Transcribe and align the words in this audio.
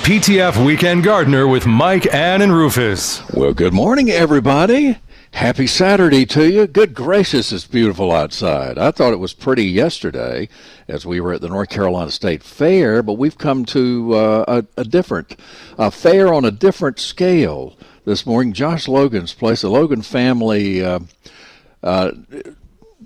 WPTF 0.00 0.64
Weekend 0.64 1.04
Gardener 1.04 1.46
with 1.46 1.66
Mike, 1.66 2.12
Ann, 2.12 2.40
and 2.40 2.54
Rufus. 2.54 3.22
Well, 3.34 3.52
good 3.52 3.74
morning, 3.74 4.08
everybody. 4.08 4.98
Happy 5.32 5.66
Saturday 5.66 6.24
to 6.24 6.50
you. 6.50 6.66
Good 6.66 6.94
gracious, 6.94 7.52
it's 7.52 7.66
beautiful 7.66 8.10
outside. 8.10 8.78
I 8.78 8.92
thought 8.92 9.12
it 9.12 9.18
was 9.18 9.34
pretty 9.34 9.66
yesterday 9.66 10.48
as 10.88 11.04
we 11.04 11.20
were 11.20 11.34
at 11.34 11.42
the 11.42 11.50
North 11.50 11.68
Carolina 11.68 12.10
State 12.10 12.42
Fair, 12.42 13.02
but 13.02 13.18
we've 13.18 13.36
come 13.36 13.66
to 13.66 14.14
uh, 14.14 14.44
a, 14.48 14.80
a 14.80 14.84
different 14.84 15.36
a 15.78 15.90
fair 15.90 16.32
on 16.32 16.46
a 16.46 16.50
different 16.50 16.98
scale 16.98 17.76
this 18.06 18.24
morning. 18.24 18.54
Josh 18.54 18.88
Logan's 18.88 19.34
place, 19.34 19.60
the 19.60 19.68
Logan 19.68 20.00
family 20.00 20.82
uh, 20.82 21.00
uh, 21.82 22.12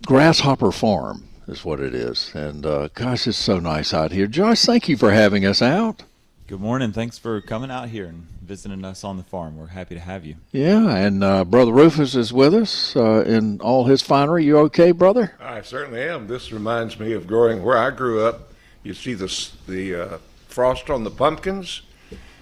Grasshopper 0.06 0.70
Farm 0.70 1.24
is 1.48 1.64
what 1.64 1.80
it 1.80 1.92
is. 1.92 2.30
And 2.34 2.64
uh, 2.64 2.88
gosh, 2.94 3.26
it's 3.26 3.36
so 3.36 3.58
nice 3.58 3.92
out 3.92 4.12
here. 4.12 4.28
Josh, 4.28 4.62
thank 4.62 4.88
you 4.88 4.96
for 4.96 5.10
having 5.10 5.44
us 5.44 5.60
out. 5.60 6.04
Good 6.46 6.60
morning. 6.60 6.92
Thanks 6.92 7.16
for 7.16 7.40
coming 7.40 7.70
out 7.70 7.88
here 7.88 8.04
and 8.04 8.26
visiting 8.42 8.84
us 8.84 9.02
on 9.02 9.16
the 9.16 9.22
farm. 9.22 9.56
We're 9.56 9.68
happy 9.68 9.94
to 9.94 10.00
have 10.00 10.26
you. 10.26 10.36
Yeah, 10.52 10.94
and 10.94 11.24
uh, 11.24 11.44
Brother 11.44 11.72
Rufus 11.72 12.14
is 12.14 12.34
with 12.34 12.52
us 12.54 12.94
uh, 12.94 13.24
in 13.26 13.60
all 13.62 13.84
his 13.84 14.02
finery. 14.02 14.44
You 14.44 14.58
okay, 14.58 14.92
brother? 14.92 15.34
I 15.40 15.62
certainly 15.62 16.02
am. 16.02 16.26
This 16.26 16.52
reminds 16.52 17.00
me 17.00 17.12
of 17.14 17.26
growing 17.26 17.62
where 17.62 17.78
I 17.78 17.90
grew 17.90 18.24
up. 18.26 18.52
You 18.82 18.92
see 18.92 19.14
the 19.14 19.50
the 19.66 19.94
uh, 19.94 20.18
frost 20.48 20.90
on 20.90 21.02
the 21.04 21.10
pumpkins, 21.10 21.80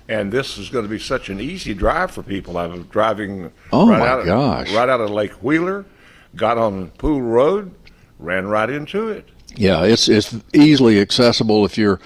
and 0.08 0.32
this 0.32 0.58
is 0.58 0.68
going 0.68 0.84
to 0.84 0.90
be 0.90 0.98
such 0.98 1.28
an 1.28 1.40
easy 1.40 1.72
drive 1.72 2.10
for 2.10 2.24
people. 2.24 2.58
I 2.58 2.66
was 2.66 2.84
driving 2.86 3.52
Oh, 3.72 3.88
right 3.88 4.00
my 4.00 4.08
out 4.08 4.20
of, 4.20 4.26
gosh. 4.26 4.74
right 4.74 4.88
out 4.88 5.00
of 5.00 5.10
Lake 5.10 5.32
Wheeler, 5.44 5.84
got 6.34 6.58
on 6.58 6.90
Poole 6.98 7.22
Road, 7.22 7.72
ran 8.18 8.48
right 8.48 8.68
into 8.68 9.10
it. 9.10 9.28
Yeah, 9.54 9.84
it's 9.84 10.08
it's 10.08 10.34
easily 10.52 10.98
accessible 11.00 11.64
if 11.64 11.78
you're 11.78 12.00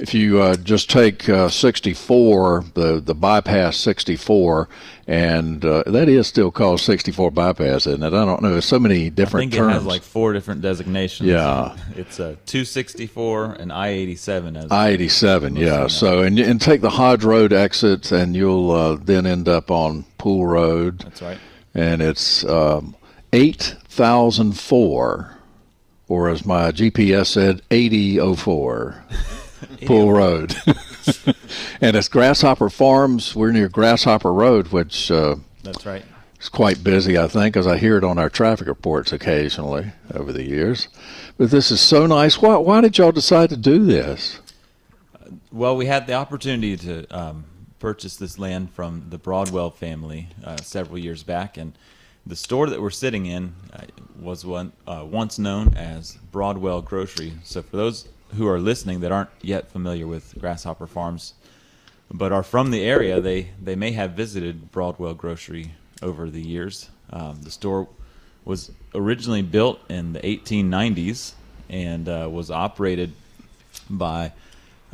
if 0.00 0.14
you 0.14 0.40
uh, 0.40 0.56
just 0.56 0.90
take 0.90 1.28
uh, 1.28 1.48
64, 1.48 2.64
the 2.74 3.00
the 3.00 3.14
bypass 3.14 3.76
64, 3.76 4.68
and 5.06 5.64
uh, 5.64 5.82
that 5.86 6.08
is 6.08 6.26
still 6.26 6.50
called 6.50 6.80
64 6.80 7.30
bypass, 7.30 7.86
isn't 7.86 8.02
it? 8.02 8.06
I 8.14 8.24
don't 8.24 8.42
know. 8.42 8.52
There's 8.52 8.64
so 8.64 8.78
many 8.78 9.06
I 9.06 9.08
different 9.10 9.52
think 9.52 9.60
terms. 9.60 9.70
it 9.70 9.74
has 9.74 9.86
like 9.86 10.02
four 10.02 10.32
different 10.32 10.62
designations. 10.62 11.28
Yeah. 11.28 11.76
It's 11.96 12.18
a 12.18 12.36
264 12.46 13.52
and 13.52 13.72
I-87 13.72 14.64
as 14.64 14.72
I-87, 14.72 15.58
yeah. 15.58 15.86
So 15.88 16.22
and 16.22 16.38
and 16.38 16.60
take 16.60 16.80
the 16.80 16.90
Hodge 16.90 17.24
Road 17.24 17.52
exit, 17.52 18.10
and 18.10 18.34
you'll 18.34 18.70
uh, 18.70 18.94
then 18.96 19.26
end 19.26 19.48
up 19.48 19.70
on 19.70 20.04
Poole 20.18 20.46
Road. 20.46 21.00
That's 21.00 21.22
right. 21.22 21.38
and 21.74 22.00
it's 22.00 22.44
um, 22.44 22.94
8004, 23.32 25.36
or 26.08 26.28
as 26.28 26.44
my 26.46 26.72
GPS 26.72 27.26
said, 27.26 27.62
8004 27.70 29.04
Poole 29.86 30.12
Road. 30.12 30.54
and 31.80 31.96
it's 31.96 32.08
Grasshopper 32.08 32.70
Farms. 32.70 33.34
We're 33.34 33.52
near 33.52 33.68
Grasshopper 33.68 34.32
Road, 34.32 34.68
which 34.68 35.10
uh, 35.10 35.36
That's 35.62 35.86
right. 35.86 36.04
is 36.40 36.48
quite 36.48 36.82
busy, 36.84 37.18
I 37.18 37.28
think, 37.28 37.56
as 37.56 37.66
I 37.66 37.78
hear 37.78 37.96
it 37.96 38.04
on 38.04 38.18
our 38.18 38.30
traffic 38.30 38.66
reports 38.66 39.12
occasionally 39.12 39.92
over 40.14 40.32
the 40.32 40.44
years. 40.44 40.88
But 41.38 41.50
this 41.50 41.70
is 41.70 41.80
so 41.80 42.06
nice. 42.06 42.40
Why, 42.40 42.56
why 42.56 42.80
did 42.80 42.98
y'all 42.98 43.12
decide 43.12 43.50
to 43.50 43.56
do 43.56 43.84
this? 43.84 44.40
Well, 45.52 45.76
we 45.76 45.86
had 45.86 46.06
the 46.06 46.14
opportunity 46.14 46.76
to 46.76 47.06
um, 47.16 47.44
purchase 47.78 48.16
this 48.16 48.38
land 48.38 48.70
from 48.70 49.06
the 49.08 49.18
Broadwell 49.18 49.70
family 49.70 50.28
uh, 50.44 50.56
several 50.58 50.98
years 50.98 51.22
back, 51.22 51.56
and 51.56 51.72
the 52.26 52.36
store 52.36 52.68
that 52.68 52.80
we're 52.80 52.90
sitting 52.90 53.26
in 53.26 53.54
uh, 53.72 53.82
was 54.20 54.44
one 54.44 54.72
uh, 54.86 55.04
once 55.08 55.38
known 55.38 55.74
as 55.74 56.18
Broadwell 56.30 56.82
Grocery. 56.82 57.32
So, 57.42 57.62
for 57.62 57.76
those 57.76 58.06
who 58.36 58.46
are 58.46 58.60
listening 58.60 59.00
that 59.00 59.12
aren't 59.12 59.30
yet 59.42 59.70
familiar 59.70 60.06
with 60.06 60.34
Grasshopper 60.38 60.86
Farms, 60.86 61.34
but 62.10 62.32
are 62.32 62.42
from 62.42 62.70
the 62.70 62.82
area, 62.82 63.20
they 63.20 63.50
they 63.62 63.76
may 63.76 63.92
have 63.92 64.12
visited 64.12 64.72
Broadwell 64.72 65.14
Grocery 65.14 65.72
over 66.02 66.30
the 66.30 66.42
years. 66.42 66.88
Um, 67.12 67.40
the 67.42 67.50
store 67.50 67.88
was 68.44 68.70
originally 68.94 69.42
built 69.42 69.80
in 69.90 70.12
the 70.12 70.20
1890s 70.20 71.32
and 71.68 72.08
uh, 72.08 72.28
was 72.30 72.50
operated 72.50 73.12
by 73.88 74.32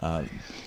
uh, 0.01 0.25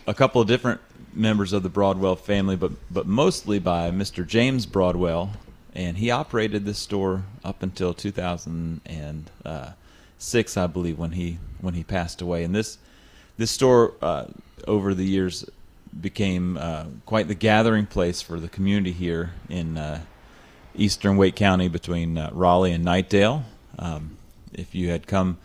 a 0.08 0.13
couple 0.13 0.41
of 0.41 0.47
different 0.47 0.81
members 1.13 1.53
of 1.53 1.63
the 1.63 1.69
Broadwell 1.69 2.16
family, 2.16 2.56
but 2.56 2.72
but 2.90 3.06
mostly 3.06 3.59
by 3.59 3.91
Mr. 3.91 4.25
James 4.25 4.66
Broadwell, 4.66 5.31
and 5.74 5.97
he 5.97 6.09
operated 6.12 6.63
this 6.66 6.79
store 6.79 7.24
up 7.44 7.62
until 7.63 7.94
2006, 7.94 10.58
I 10.58 10.68
believe, 10.68 10.97
when 10.97 11.12
he 11.12 11.38
when 11.62 11.74
he 11.74 11.84
passed 11.84 12.22
away. 12.22 12.44
And 12.44 12.53
this 12.53 12.78
this 13.38 13.52
store 13.52 13.94
uh, 14.02 14.25
over 14.68 14.94
the 14.94 15.06
years 15.06 15.46
became 16.00 16.58
uh, 16.58 16.86
quite 17.06 17.28
the 17.28 17.36
gathering 17.36 17.86
place 17.86 18.22
for 18.22 18.40
the 18.40 18.50
community 18.50 18.92
here 18.92 19.31
in 19.50 19.78
uh, 19.78 20.02
eastern 20.75 21.18
Wake 21.18 21.36
County 21.36 21.68
between 21.68 22.18
uh, 22.18 22.30
Raleigh 22.34 22.74
and 22.74 22.86
Knightdale. 22.86 23.44
Um, 23.78 24.18
if 24.53 24.75
you 24.75 24.90
had 24.90 25.08
come 25.08 25.38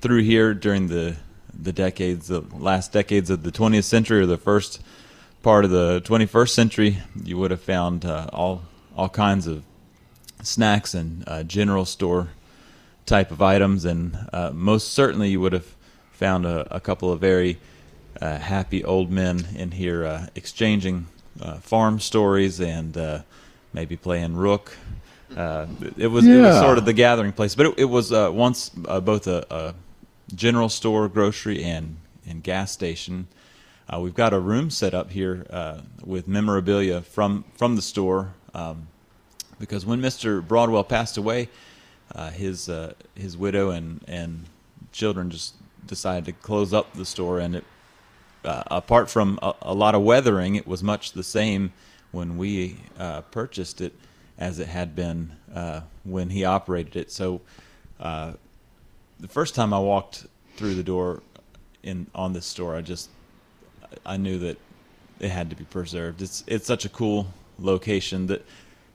through 0.00 0.22
here 0.22 0.54
during 0.54 0.88
the 0.88 1.16
the 1.52 1.72
decades, 1.72 2.28
the 2.28 2.40
last 2.52 2.92
decades 2.92 3.28
of 3.28 3.42
the 3.42 3.52
20th 3.52 3.84
century 3.84 4.20
or 4.20 4.26
the 4.26 4.38
first 4.38 4.80
part 5.42 5.64
of 5.64 5.70
the 5.70 6.00
21st 6.04 6.50
century, 6.50 6.98
you 7.22 7.36
would 7.36 7.50
have 7.50 7.60
found 7.60 8.04
uh, 8.04 8.28
all 8.32 8.62
all 8.96 9.08
kinds 9.08 9.46
of 9.46 9.64
snacks 10.42 10.94
and 10.94 11.24
uh, 11.26 11.42
general 11.42 11.84
store 11.84 12.28
type 13.06 13.30
of 13.30 13.42
items, 13.42 13.84
and 13.84 14.16
uh, 14.32 14.50
most 14.52 14.92
certainly 14.92 15.30
you 15.30 15.40
would 15.40 15.52
have 15.52 15.74
found 16.12 16.46
a, 16.46 16.74
a 16.74 16.80
couple 16.80 17.10
of 17.12 17.20
very 17.20 17.58
uh, 18.20 18.38
happy 18.38 18.84
old 18.84 19.10
men 19.10 19.46
in 19.54 19.70
here 19.72 20.04
uh, 20.04 20.26
exchanging 20.34 21.06
uh, 21.40 21.54
farm 21.56 22.00
stories 22.00 22.60
and 22.60 22.96
uh, 22.96 23.22
maybe 23.72 23.96
playing 23.96 24.36
rook. 24.36 24.76
Uh, 25.36 25.66
it 25.96 26.08
was 26.08 26.26
it 26.26 26.40
was 26.40 26.58
sort 26.58 26.76
of 26.76 26.84
the 26.84 26.92
gathering 26.92 27.32
place, 27.32 27.54
but 27.54 27.66
it, 27.66 27.74
it 27.78 27.84
was 27.84 28.12
uh, 28.12 28.30
once 28.32 28.72
uh, 28.88 29.00
both 29.00 29.26
a, 29.28 29.46
a 29.50 29.74
general 30.34 30.68
store, 30.68 31.08
grocery, 31.08 31.62
and 31.62 31.96
and 32.26 32.42
gas 32.42 32.72
station. 32.72 33.28
Uh, 33.92 34.00
we've 34.00 34.14
got 34.14 34.32
a 34.32 34.38
room 34.38 34.70
set 34.70 34.92
up 34.92 35.10
here 35.10 35.46
uh, 35.50 35.80
with 36.04 36.26
memorabilia 36.26 37.00
from 37.00 37.44
from 37.56 37.76
the 37.76 37.82
store 37.82 38.34
um, 38.54 38.88
because 39.58 39.86
when 39.86 40.00
Mr. 40.00 40.46
Broadwell 40.46 40.84
passed 40.84 41.16
away, 41.16 41.48
uh, 42.14 42.30
his 42.30 42.68
uh, 42.68 42.94
his 43.14 43.36
widow 43.36 43.70
and 43.70 44.04
and 44.08 44.44
children 44.92 45.30
just 45.30 45.54
decided 45.86 46.24
to 46.26 46.32
close 46.32 46.72
up 46.72 46.92
the 46.94 47.04
store, 47.04 47.38
and 47.38 47.56
it 47.56 47.64
uh, 48.44 48.62
apart 48.70 49.10
from 49.10 49.38
a, 49.42 49.54
a 49.62 49.74
lot 49.74 49.94
of 49.94 50.02
weathering, 50.02 50.54
it 50.54 50.66
was 50.66 50.82
much 50.82 51.12
the 51.12 51.22
same 51.22 51.72
when 52.12 52.36
we 52.36 52.76
uh, 52.98 53.20
purchased 53.22 53.80
it 53.80 53.92
as 54.38 54.58
it 54.58 54.68
had 54.68 54.96
been 54.96 55.32
uh, 55.54 55.80
when 56.04 56.30
he 56.30 56.44
operated 56.44 56.96
it. 56.96 57.12
So, 57.12 57.40
uh, 58.00 58.32
the 59.18 59.28
first 59.28 59.54
time 59.54 59.74
I 59.74 59.78
walked 59.78 60.26
through 60.56 60.74
the 60.74 60.82
door 60.82 61.22
in 61.82 62.06
on 62.14 62.32
this 62.32 62.46
store, 62.46 62.74
I 62.74 62.80
just 62.80 63.10
I 64.06 64.16
knew 64.16 64.38
that 64.38 64.58
it 65.20 65.28
had 65.28 65.50
to 65.50 65.56
be 65.56 65.64
preserved. 65.64 66.22
It's 66.22 66.42
it's 66.46 66.66
such 66.66 66.84
a 66.84 66.88
cool 66.88 67.26
location 67.58 68.26
that 68.28 68.44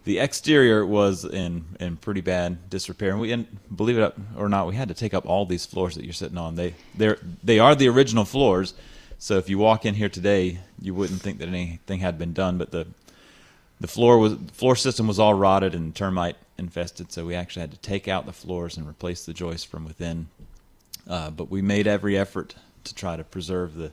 the 0.06 0.20
exterior 0.20 0.86
was 0.86 1.26
in 1.26 1.66
in 1.80 1.98
pretty 1.98 2.22
bad 2.22 2.70
disrepair, 2.70 3.10
and 3.12 3.20
we 3.20 3.32
and 3.32 3.48
believe 3.76 3.98
it 3.98 4.16
or 4.38 4.48
not, 4.48 4.68
we 4.68 4.76
had 4.76 4.88
to 4.88 4.94
take 4.94 5.14
up 5.14 5.26
all 5.26 5.46
these 5.46 5.66
floors 5.66 5.96
that 5.96 6.06
you're 6.06 6.14
sitting 6.14 6.38
on. 6.38 6.56
They 6.56 6.76
they 6.96 7.16
they 7.44 7.60
are 7.60 7.76
the 7.76 7.90
original 7.90 8.24
floors. 8.24 8.76
So 9.18 9.38
if 9.38 9.50
you 9.50 9.58
walk 9.58 9.86
in 9.86 9.96
here 9.96 10.10
today, 10.10 10.60
you 10.80 10.94
wouldn't 10.94 11.22
think 11.22 11.40
that 11.40 11.48
anything 11.48 12.00
had 12.00 12.20
been 12.20 12.34
done, 12.34 12.58
but 12.60 12.70
the 12.72 12.88
the 13.82 13.88
floor 13.88 14.20
was 14.20 14.36
floor 14.54 14.76
system 14.76 15.08
was 15.08 15.20
all 15.20 15.34
rotted 15.34 15.74
and 15.74 15.94
termite 15.94 16.38
infested. 16.58 17.12
So 17.12 17.26
we 17.26 17.34
actually 17.34 17.62
had 17.62 17.72
to 17.72 17.78
take 17.78 18.08
out 18.08 18.28
the 18.28 18.34
floors 18.34 18.78
and 18.78 18.88
replace 18.88 19.26
the 19.26 19.34
joists 19.34 19.66
from 19.66 19.86
within. 19.86 20.28
Uh, 21.08 21.32
but 21.32 21.50
we 21.50 21.62
made 21.62 21.88
every 21.88 22.18
effort 22.18 22.56
to 22.84 22.94
try 22.94 23.16
to 23.16 23.24
preserve 23.24 23.74
the 23.74 23.92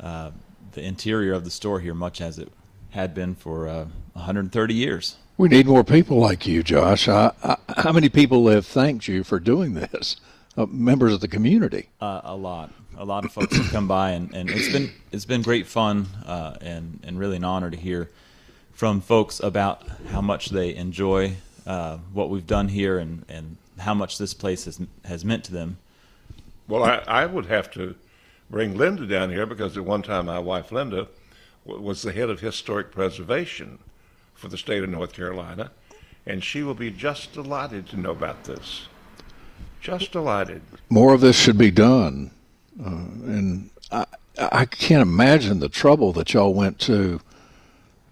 uh, 0.00 0.32
the 0.72 0.82
interior 0.82 1.34
of 1.34 1.44
the 1.44 1.50
store 1.50 1.78
here, 1.78 1.94
much 1.94 2.20
as 2.20 2.38
it 2.40 2.50
had 2.90 3.14
been 3.14 3.36
for 3.36 3.68
uh, 3.68 3.86
130 4.14 4.74
years. 4.74 5.16
We 5.38 5.48
need 5.48 5.66
more 5.66 5.84
people 5.84 6.18
like 6.18 6.46
you, 6.46 6.62
Josh. 6.62 7.08
I, 7.08 7.32
I, 7.42 7.56
how 7.76 7.92
many 7.92 8.08
people 8.08 8.48
have 8.48 8.66
thanked 8.66 9.06
you 9.06 9.22
for 9.22 9.38
doing 9.38 9.74
this? 9.74 10.16
uh, 10.56 10.66
members 10.66 11.12
of 11.12 11.20
the 11.20 11.28
community. 11.28 11.88
Uh, 12.00 12.20
a 12.24 12.34
lot, 12.34 12.72
a 12.96 13.04
lot 13.04 13.24
of 13.24 13.32
folks 13.32 13.56
have 13.56 13.70
come 13.70 13.86
by, 13.88 14.10
and, 14.10 14.34
and 14.34 14.50
it's 14.50 14.72
been 14.72 14.90
it's 15.12 15.24
been 15.24 15.42
great 15.42 15.66
fun 15.66 16.06
uh, 16.24 16.56
and 16.60 17.00
and 17.02 17.18
really 17.18 17.36
an 17.36 17.44
honor 17.44 17.70
to 17.70 17.76
hear 17.76 18.10
from 18.72 19.00
folks 19.00 19.40
about 19.40 19.86
how 20.10 20.20
much 20.20 20.50
they 20.50 20.74
enjoy 20.74 21.34
uh, 21.66 21.96
what 22.12 22.28
we've 22.30 22.46
done 22.46 22.68
here 22.68 22.98
and, 22.98 23.24
and 23.28 23.56
how 23.78 23.94
much 23.94 24.18
this 24.18 24.34
place 24.34 24.64
has 24.64 24.80
has 25.04 25.24
meant 25.24 25.44
to 25.44 25.52
them. 25.52 25.78
Well, 26.68 26.84
I, 26.84 27.02
I 27.06 27.26
would 27.26 27.46
have 27.46 27.70
to 27.72 27.94
bring 28.50 28.76
Linda 28.76 29.06
down 29.06 29.30
here 29.30 29.46
because 29.46 29.76
at 29.76 29.84
one 29.84 30.02
time 30.02 30.26
my 30.26 30.38
wife 30.38 30.72
Linda 30.72 31.08
w- 31.66 31.84
was 31.84 32.02
the 32.02 32.12
head 32.12 32.30
of 32.30 32.40
historic 32.40 32.90
preservation 32.90 33.78
for 34.36 34.48
the 34.48 34.58
state 34.58 34.82
of 34.82 34.88
North 34.88 35.12
Carolina, 35.12 35.70
and 36.26 36.44
she 36.44 36.62
will 36.62 36.74
be 36.74 36.90
just 36.90 37.32
delighted 37.32 37.88
to 37.88 37.96
know 37.96 38.10
about 38.10 38.44
this. 38.44 38.88
Just 39.80 40.12
delighted. 40.12 40.62
More 40.88 41.14
of 41.14 41.20
this 41.20 41.36
should 41.36 41.58
be 41.58 41.70
done, 41.70 42.30
uh, 42.80 42.88
and 42.88 43.70
I, 43.90 44.06
I 44.38 44.64
can't 44.64 45.02
imagine 45.02 45.60
the 45.60 45.68
trouble 45.68 46.12
that 46.14 46.34
y'all 46.34 46.54
went 46.54 46.78
to 46.80 47.20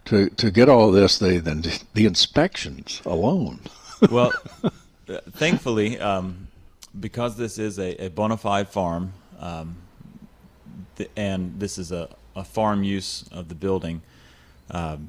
to 0.06 0.30
to 0.30 0.50
get 0.50 0.68
all 0.68 0.90
this. 0.90 1.18
The 1.18 1.38
the, 1.38 1.82
the 1.94 2.06
inspections 2.06 3.02
alone. 3.04 3.60
well, 4.10 4.32
uh, 5.08 5.18
thankfully, 5.32 5.98
um, 5.98 6.48
because 6.98 7.36
this 7.36 7.58
is 7.58 7.78
a, 7.78 8.06
a 8.06 8.10
bona 8.10 8.36
fide 8.36 8.68
farm, 8.68 9.12
um, 9.40 9.76
th- 10.96 11.10
and 11.16 11.58
this 11.58 11.78
is 11.78 11.92
a, 11.92 12.08
a 12.36 12.44
farm 12.44 12.84
use 12.84 13.28
of 13.32 13.48
the 13.48 13.54
building, 13.54 14.02
um, 14.70 15.08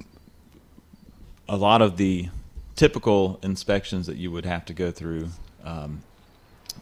a 1.48 1.56
lot 1.56 1.82
of 1.82 1.98
the 1.98 2.30
typical 2.76 3.40
inspections 3.42 4.08
that 4.08 4.18
you 4.18 4.32
would 4.32 4.46
have 4.46 4.66
to 4.66 4.74
go 4.74 4.92
through 4.92 5.30
um, 5.64 6.02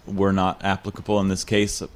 were 0.05 0.33
not 0.33 0.63
applicable 0.63 1.19
in 1.19 1.27
this 1.27 1.43
case. 1.43 1.81
Uh, 1.81 1.87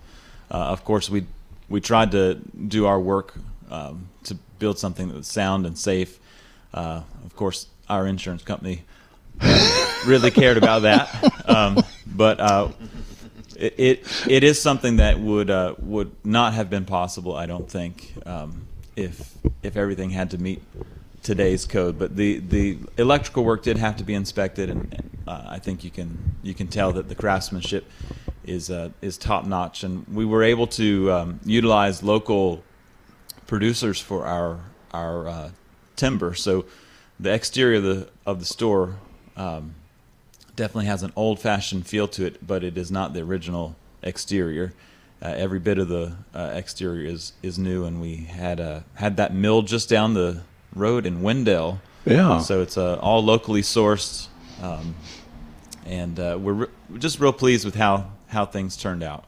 of 0.50 0.84
course, 0.84 1.10
we 1.10 1.26
we 1.70 1.82
tried 1.82 2.12
to 2.12 2.36
do 2.68 2.86
our 2.86 3.00
work 3.00 3.34
um, 3.70 4.08
to 4.24 4.36
build 4.60 4.80
something 4.80 5.10
that 5.10 5.16
was 5.16 5.28
sound 5.28 5.66
and 5.66 5.78
safe. 5.78 6.20
Uh, 6.74 7.02
of 7.26 7.36
course, 7.36 7.68
our 7.90 8.08
insurance 8.08 8.44
company 8.44 8.84
really 10.06 10.32
cared 10.32 10.58
about 10.58 10.84
that, 10.84 11.50
um, 11.50 11.84
but 12.06 12.40
uh, 12.40 12.70
it, 13.58 13.74
it 13.78 14.28
it 14.30 14.44
is 14.44 14.62
something 14.62 14.98
that 14.98 15.20
would 15.20 15.50
uh, 15.50 15.76
would 15.80 16.12
not 16.24 16.54
have 16.54 16.70
been 16.70 16.86
possible, 16.86 17.36
I 17.36 17.46
don't 17.46 17.70
think, 17.70 18.14
um, 18.26 18.68
if 18.96 19.34
if 19.64 19.76
everything 19.76 20.12
had 20.12 20.32
to 20.32 20.38
meet 20.38 20.62
today's 21.28 21.66
code. 21.66 22.00
But 22.00 22.16
the, 22.16 22.40
the 22.40 22.78
electrical 22.98 23.44
work 23.44 23.62
did 23.62 23.78
have 23.78 23.98
to 23.98 24.04
be 24.06 24.14
inspected, 24.14 24.70
and 24.70 25.20
uh, 25.28 25.44
I 25.50 25.60
think 25.60 25.84
you 25.84 25.92
can 25.92 26.38
you 26.42 26.54
can 26.54 26.68
tell 26.68 26.94
that 26.94 27.10
the 27.10 27.16
craftsmanship 27.16 27.86
is 28.46 28.72
uh, 28.72 28.90
is 29.02 29.18
top 29.18 29.46
notch. 29.46 29.84
And 29.84 30.08
we 30.08 30.26
were 30.26 30.42
able 30.42 30.68
to 30.68 31.12
um, 31.12 31.40
utilize 31.46 32.02
local 32.02 32.64
producers 33.46 34.00
for 34.00 34.26
our 34.26 34.62
our 34.92 35.28
uh, 35.28 35.50
timber. 35.98 36.34
So 36.34 36.66
the 37.20 37.34
exterior 37.34 37.78
of 37.78 37.84
the 37.84 38.08
of 38.26 38.40
the 38.40 38.46
store 38.46 38.96
um, 39.36 39.76
definitely 40.56 40.86
has 40.86 41.04
an 41.04 41.12
old 41.16 41.40
fashioned 41.40 41.86
feel 41.88 42.08
to 42.08 42.26
it, 42.26 42.48
but 42.48 42.64
it 42.64 42.78
is 42.78 42.90
not 42.90 43.14
the 43.14 43.22
original 43.22 43.76
exterior. 44.02 44.74
Uh, 45.22 45.34
every 45.36 45.60
bit 45.60 45.78
of 45.78 45.90
the 45.90 46.16
uh, 46.34 46.52
exterior 46.54 47.06
is 47.06 47.34
is 47.44 47.60
new, 47.60 47.84
and 47.84 48.00
we 48.00 48.16
had 48.16 48.62
uh, 48.62 48.80
had 48.94 49.18
that 49.18 49.34
mill 49.34 49.62
just 49.62 49.90
down 49.90 50.14
the 50.14 50.42
road 50.76 51.06
in 51.06 51.22
Wendell. 51.22 51.82
Yeah. 52.06 52.40
So 52.40 52.62
it's 52.62 52.78
uh, 52.78 52.96
all 53.02 53.24
locally 53.24 53.62
sourced, 53.62 54.28
um, 54.62 54.96
and 55.86 56.20
uh, 56.20 56.38
we're, 56.40 56.54
re- 56.54 56.68
we're 56.90 56.98
just 57.00 57.20
real 57.20 57.34
pleased 57.34 57.66
with 57.66 57.76
how 57.76 58.12
how 58.28 58.46
things 58.46 58.78
turned 58.78 59.04
out. 59.04 59.26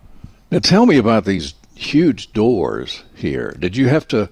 Now 0.51 0.59
tell 0.59 0.85
me 0.85 0.97
about 0.97 1.25
these 1.25 1.53
huge 1.75 2.33
doors 2.33 3.03
here. 3.15 3.55
Did 3.59 3.75
you 3.75 3.87
have 3.87 4.07
to 4.09 4.29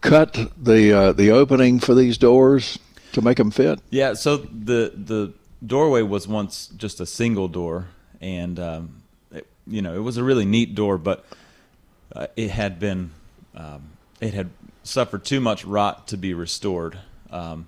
cut 0.00 0.50
the 0.62 0.92
uh, 0.92 1.12
the 1.12 1.30
opening 1.30 1.80
for 1.80 1.94
these 1.94 2.18
doors 2.18 2.78
to 3.12 3.22
make 3.22 3.38
them 3.38 3.50
fit? 3.50 3.80
Yeah, 3.90 4.14
so 4.14 4.36
the 4.36 4.92
the 4.94 5.32
doorway 5.64 6.02
was 6.02 6.28
once 6.28 6.68
just 6.76 7.00
a 7.00 7.06
single 7.06 7.48
door, 7.48 7.88
and 8.20 8.60
um, 8.60 9.02
it, 9.32 9.46
you 9.66 9.82
know 9.82 9.94
it 9.94 10.02
was 10.02 10.16
a 10.16 10.24
really 10.24 10.44
neat 10.44 10.74
door, 10.74 10.98
but 10.98 11.24
uh, 12.14 12.26
it 12.36 12.50
had 12.50 12.78
been 12.78 13.10
um, 13.54 13.90
it 14.20 14.34
had 14.34 14.50
suffered 14.86 15.24
too 15.24 15.40
much 15.40 15.64
rot 15.64 16.08
to 16.08 16.16
be 16.16 16.34
restored, 16.34 16.98
um, 17.30 17.66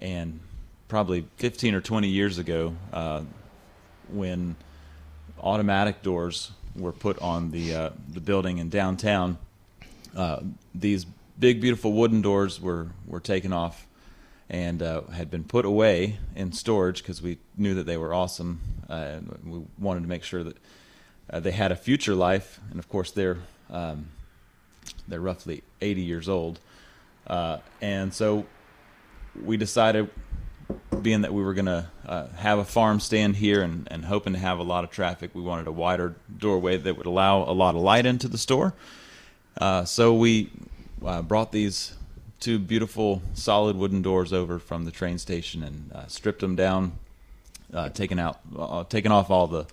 and 0.00 0.40
probably 0.88 1.26
15 1.36 1.74
or 1.74 1.80
20 1.80 2.08
years 2.08 2.38
ago, 2.38 2.74
uh, 2.92 3.22
when 4.08 4.56
automatic 5.40 6.02
doors 6.02 6.50
were 6.76 6.92
put 6.92 7.18
on 7.20 7.50
the 7.50 7.74
uh, 7.74 7.90
the 8.12 8.20
building 8.20 8.58
in 8.58 8.68
downtown, 8.68 9.38
uh, 10.16 10.40
these 10.74 11.06
big 11.38 11.60
beautiful 11.60 11.92
wooden 11.92 12.22
doors 12.22 12.60
were 12.60 12.88
were 13.06 13.20
taken 13.20 13.52
off 13.52 13.86
and 14.48 14.82
uh, 14.82 15.02
had 15.12 15.30
been 15.30 15.44
put 15.44 15.64
away 15.64 16.18
in 16.34 16.52
storage 16.52 17.02
because 17.02 17.22
we 17.22 17.38
knew 17.56 17.74
that 17.74 17.86
they 17.86 17.96
were 17.96 18.12
awesome. 18.12 18.60
Uh, 18.88 19.20
we 19.44 19.62
wanted 19.78 20.00
to 20.00 20.08
make 20.08 20.24
sure 20.24 20.42
that 20.42 20.56
uh, 21.30 21.38
they 21.38 21.52
had 21.52 21.70
a 21.70 21.76
future 21.76 22.16
life, 22.16 22.58
and 22.70 22.80
of 22.80 22.88
course 22.88 23.12
they're 23.12 23.38
um, 23.70 24.06
they're 25.10 25.20
roughly 25.20 25.62
80 25.80 26.00
years 26.00 26.28
old, 26.28 26.60
uh, 27.26 27.58
and 27.80 28.12
so 28.12 28.46
we 29.44 29.56
decided, 29.56 30.10
being 31.02 31.22
that 31.22 31.32
we 31.32 31.42
were 31.42 31.54
going 31.54 31.66
to 31.66 31.86
uh, 32.06 32.26
have 32.36 32.58
a 32.58 32.64
farm 32.64 33.00
stand 33.00 33.36
here 33.36 33.62
and, 33.62 33.86
and 33.90 34.04
hoping 34.04 34.32
to 34.32 34.38
have 34.38 34.58
a 34.58 34.62
lot 34.62 34.84
of 34.84 34.90
traffic, 34.90 35.30
we 35.32 35.42
wanted 35.42 35.66
a 35.66 35.72
wider 35.72 36.16
doorway 36.38 36.76
that 36.76 36.96
would 36.96 37.06
allow 37.06 37.42
a 37.42 37.52
lot 37.52 37.74
of 37.74 37.80
light 37.80 38.06
into 38.06 38.28
the 38.28 38.38
store. 38.38 38.74
Uh, 39.60 39.84
so 39.84 40.14
we 40.14 40.50
uh, 41.04 41.22
brought 41.22 41.52
these 41.52 41.94
two 42.40 42.58
beautiful 42.58 43.22
solid 43.34 43.76
wooden 43.76 44.02
doors 44.02 44.32
over 44.32 44.58
from 44.58 44.84
the 44.84 44.90
train 44.90 45.18
station 45.18 45.62
and 45.62 45.92
uh, 45.92 46.06
stripped 46.06 46.40
them 46.40 46.56
down, 46.56 46.98
uh, 47.72 47.88
taken 47.90 48.18
out, 48.18 48.90
taken 48.90 49.12
off 49.12 49.30
all 49.30 49.46
the 49.46 49.66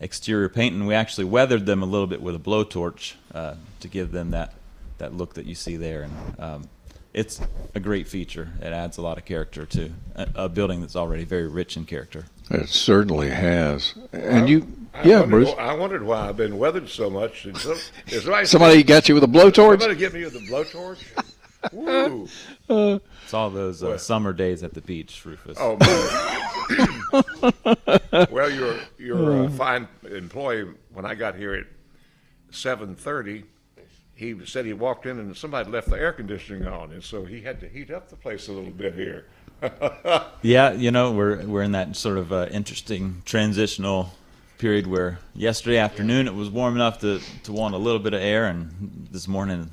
exterior 0.00 0.48
paint, 0.48 0.74
and 0.74 0.86
we 0.86 0.94
actually 0.94 1.24
weathered 1.24 1.66
them 1.66 1.82
a 1.82 1.86
little 1.86 2.06
bit 2.06 2.20
with 2.20 2.34
a 2.34 2.38
blowtorch 2.38 3.14
to 3.32 3.88
give 3.88 4.10
them 4.10 4.30
that 4.30 4.52
that 4.98 5.14
look 5.14 5.34
that 5.34 5.46
you 5.46 5.54
see 5.54 5.76
there. 5.76 6.02
And 6.02 6.40
um, 6.40 6.68
it's 7.14 7.40
a 7.74 7.80
great 7.80 8.08
feature. 8.08 8.50
It 8.60 8.72
adds 8.72 8.98
a 8.98 9.02
lot 9.02 9.18
of 9.18 9.24
character 9.24 9.64
to 9.66 9.90
a, 10.14 10.28
a 10.34 10.48
building 10.48 10.80
that's 10.80 10.96
already 10.96 11.24
very 11.24 11.46
rich 11.48 11.76
in 11.76 11.84
character. 11.84 12.24
It 12.50 12.68
certainly 12.68 13.30
has. 13.30 13.94
And 14.12 14.44
I- 14.44 14.46
you, 14.46 14.66
I 14.94 15.02
yeah, 15.02 15.20
wondered, 15.20 15.30
Bruce. 15.30 15.54
I 15.58 15.74
wondered 15.74 16.02
why 16.04 16.28
I've 16.28 16.36
been 16.36 16.58
weathered 16.58 16.88
so 16.88 17.10
much. 17.10 17.42
Did 17.44 17.56
some- 17.58 17.76
did 18.06 18.22
somebody, 18.22 18.46
Somebody 18.46 18.82
got 18.82 19.08
you 19.08 19.14
with 19.14 19.24
a 19.24 19.28
blowtorch. 19.28 19.80
somebody 19.80 19.94
get 19.96 20.12
me 20.14 20.24
with 20.24 20.36
a 20.36 20.40
blowtorch? 20.40 20.98
Woo. 21.72 22.28
It's 23.24 23.34
all 23.34 23.50
those 23.50 23.82
uh, 23.82 23.88
Well- 23.88 23.98
summer 23.98 24.32
days 24.32 24.62
at 24.62 24.72
the 24.74 24.80
beach, 24.80 25.20
Rufus. 25.24 25.58
Oh, 25.60 25.76
man. 25.78 27.26
well, 28.30 28.50
you're 28.50 28.76
you're 28.98 29.44
a 29.44 29.50
fine 29.50 29.88
employee. 30.10 30.66
When 30.92 31.04
I 31.04 31.14
got 31.14 31.36
here 31.36 31.54
at 31.54 31.66
seven 32.50 32.94
thirty, 32.94 33.44
he 34.16 34.34
said 34.46 34.64
he 34.64 34.72
walked 34.72 35.06
in 35.06 35.18
and 35.18 35.36
somebody 35.36 35.70
left 35.70 35.90
the 35.90 35.96
air 35.96 36.12
conditioning 36.12 36.66
on, 36.66 36.90
and 36.90 37.04
so 37.04 37.24
he 37.24 37.42
had 37.42 37.60
to 37.60 37.68
heat 37.68 37.90
up 37.90 38.08
the 38.08 38.16
place 38.16 38.48
a 38.48 38.52
little 38.52 38.70
bit 38.70 38.94
here. 38.94 39.26
Yeah, 40.42 40.72
you 40.72 40.90
know, 40.90 41.12
we're 41.12 41.44
we're 41.44 41.62
in 41.62 41.72
that 41.72 41.96
sort 41.96 42.18
of 42.18 42.32
uh, 42.32 42.46
interesting 42.52 43.22
transitional 43.24 44.12
period 44.58 44.86
where 44.86 45.18
yesterday 45.34 45.78
afternoon 45.78 46.28
it 46.28 46.34
was 46.34 46.50
warm 46.50 46.76
enough 46.76 47.00
to, 47.00 47.20
to 47.42 47.52
want 47.52 47.74
a 47.74 47.78
little 47.78 47.98
bit 47.98 48.14
of 48.14 48.20
air, 48.20 48.46
and 48.46 49.08
this 49.10 49.26
morning 49.26 49.70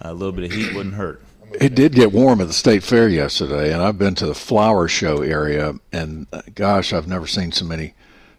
a 0.00 0.12
little 0.12 0.32
bit 0.32 0.44
of 0.44 0.52
heat 0.52 0.74
wouldn't 0.74 0.94
hurt. 0.94 1.22
It 1.60 1.74
did 1.74 1.94
get 1.94 2.12
warm 2.12 2.40
at 2.40 2.46
the 2.46 2.52
state 2.52 2.82
fair 2.82 3.08
yesterday, 3.08 3.72
and 3.72 3.82
I've 3.82 3.98
been 3.98 4.14
to 4.16 4.26
the 4.26 4.34
flower 4.34 4.86
show 4.86 5.22
area, 5.22 5.74
and 5.92 6.26
uh, 6.32 6.42
gosh, 6.54 6.92
I've 6.92 7.08
never 7.08 7.26
seen 7.26 7.52
so 7.52 7.64
many, 7.64 7.94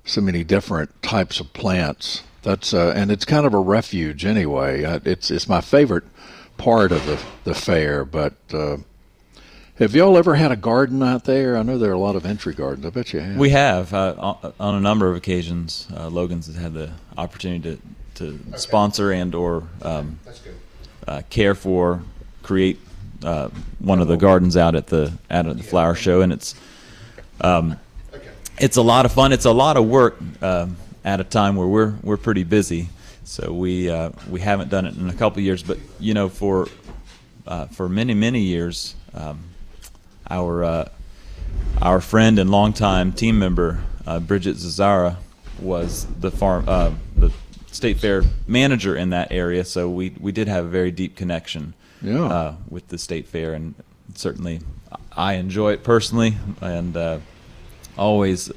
so 0.06 0.22
many 0.22 0.44
different 0.44 1.02
types 1.02 1.40
of 1.40 1.52
plants. 1.54 2.24
That's 2.44 2.74
uh, 2.74 2.94
and 2.96 3.12
it's 3.12 3.26
kind 3.26 3.46
of 3.46 3.54
a 3.54 3.60
refuge 3.60 4.26
anyway. 4.26 4.84
Uh, 4.84 5.00
It's 5.04 5.32
it's 5.32 5.50
my 5.50 5.62
favorite 5.62 6.04
part 6.58 6.92
of 6.92 7.06
the 7.06 7.20
the 7.44 7.54
fair. 7.54 8.06
But 8.06 8.34
uh, 8.54 8.78
have 9.80 9.94
y'all 9.96 10.18
ever 10.18 10.36
had 10.36 10.52
a 10.52 10.56
garden 10.56 11.04
out 11.04 11.26
there? 11.26 11.58
I 11.58 11.64
know 11.64 11.78
there 11.78 11.92
are 11.92 11.94
a 11.94 12.00
lot 12.00 12.16
of 12.16 12.26
entry 12.26 12.54
gardens. 12.54 12.86
I 12.86 12.90
bet 12.90 13.14
you 13.14 13.20
have. 13.20 13.38
We 13.38 13.50
have 13.50 13.94
uh, 13.94 14.16
on 14.18 14.54
on 14.60 14.76
a 14.76 14.80
number 14.80 15.10
of 15.10 15.16
occasions. 15.16 15.88
Uh, 15.96 16.08
Logan's 16.10 16.48
has 16.48 16.56
had 16.56 16.74
the 16.74 16.92
opportunity 17.18 17.80
to, 18.16 18.40
to 18.50 18.58
sponsor 18.60 19.12
and 19.12 19.36
or 19.36 19.64
um, 19.82 20.20
uh, 21.08 21.22
care 21.30 21.56
for, 21.56 22.02
create 22.44 22.80
uh, 23.24 23.50
one 23.80 24.00
of 24.00 24.08
the 24.08 24.18
gardens 24.18 24.56
out 24.56 24.76
at 24.76 24.88
the 24.88 25.12
out 25.30 25.48
at 25.48 25.58
the 25.58 25.64
flower 25.64 25.96
show, 25.96 26.22
and 26.22 26.32
it's 26.32 26.56
um, 27.42 27.78
it's 28.58 28.78
a 28.78 28.82
lot 28.82 29.06
of 29.06 29.12
fun. 29.12 29.34
It's 29.34 29.46
a 29.46 29.52
lot 29.52 29.78
of 29.78 29.86
work 29.86 30.18
um, 30.42 30.78
at 31.08 31.22
a 31.22 31.24
time 31.24 31.56
where 31.56 31.68
we're 31.68 31.94
we're 32.04 32.18
pretty 32.18 32.44
busy. 32.44 32.90
So 33.24 33.54
we 33.54 33.90
uh, 33.90 34.12
we 34.30 34.42
haven't 34.42 34.70
done 34.70 34.86
it 34.86 34.96
in 34.98 35.10
a 35.10 35.14
couple 35.14 35.40
of 35.40 35.46
years, 35.46 35.64
but 35.64 35.78
you 36.00 36.14
know 36.14 36.28
for 36.28 36.68
uh, 37.48 37.66
for 37.68 37.88
many 37.88 38.14
many 38.14 38.42
years, 38.42 38.94
um, 39.14 39.40
our 40.30 40.64
uh, 40.64 40.90
our 41.82 42.02
friend 42.02 42.38
and 42.40 42.52
longtime 42.52 43.14
team 43.14 43.40
member 43.40 43.80
uh, 44.06 44.20
Bridget 44.20 44.58
Zazara 44.58 45.16
was 45.62 46.06
the 46.20 46.30
farm 46.30 46.66
uh, 46.68 46.92
the 47.16 47.32
state 47.72 48.00
fair 48.00 48.24
manager 48.46 48.96
in 48.96 49.10
that 49.12 49.32
area, 49.32 49.64
so 49.64 49.90
we 49.90 50.14
we 50.20 50.32
did 50.34 50.48
have 50.50 50.66
a 50.66 50.70
very 50.70 50.92
deep 50.92 51.16
connection 51.16 51.74
Yeah. 52.02 52.26
uh, 52.26 52.56
with 52.70 52.90
the 52.90 52.98
state 52.98 53.28
fair, 53.28 53.54
and 53.54 53.76
certainly 54.14 54.60
I 55.16 55.34
enjoy 55.36 55.72
it 55.74 55.84
personally, 55.86 56.36
and 56.62 56.98
uh, 56.98 57.20
always. 57.98 58.52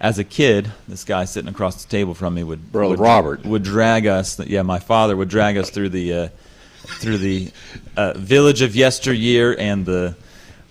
As 0.00 0.18
a 0.18 0.24
kid, 0.24 0.72
this 0.88 1.04
guy 1.04 1.26
sitting 1.26 1.50
across 1.50 1.84
the 1.84 1.90
table 1.90 2.14
from 2.14 2.34
me 2.34 2.42
would 2.42 2.72
Brother 2.72 2.90
would, 2.90 3.00
Robert. 3.00 3.44
would 3.44 3.62
drag 3.62 4.06
us. 4.06 4.38
Yeah, 4.40 4.62
my 4.62 4.78
father 4.78 5.16
would 5.16 5.28
drag 5.28 5.56
us 5.56 5.68
through 5.70 5.90
the 5.90 6.12
uh, 6.14 6.28
through 7.00 7.18
the 7.18 7.52
uh, 7.96 8.14
village 8.16 8.62
of 8.62 8.74
yesteryear 8.74 9.54
and 9.58 9.84
the 9.84 10.16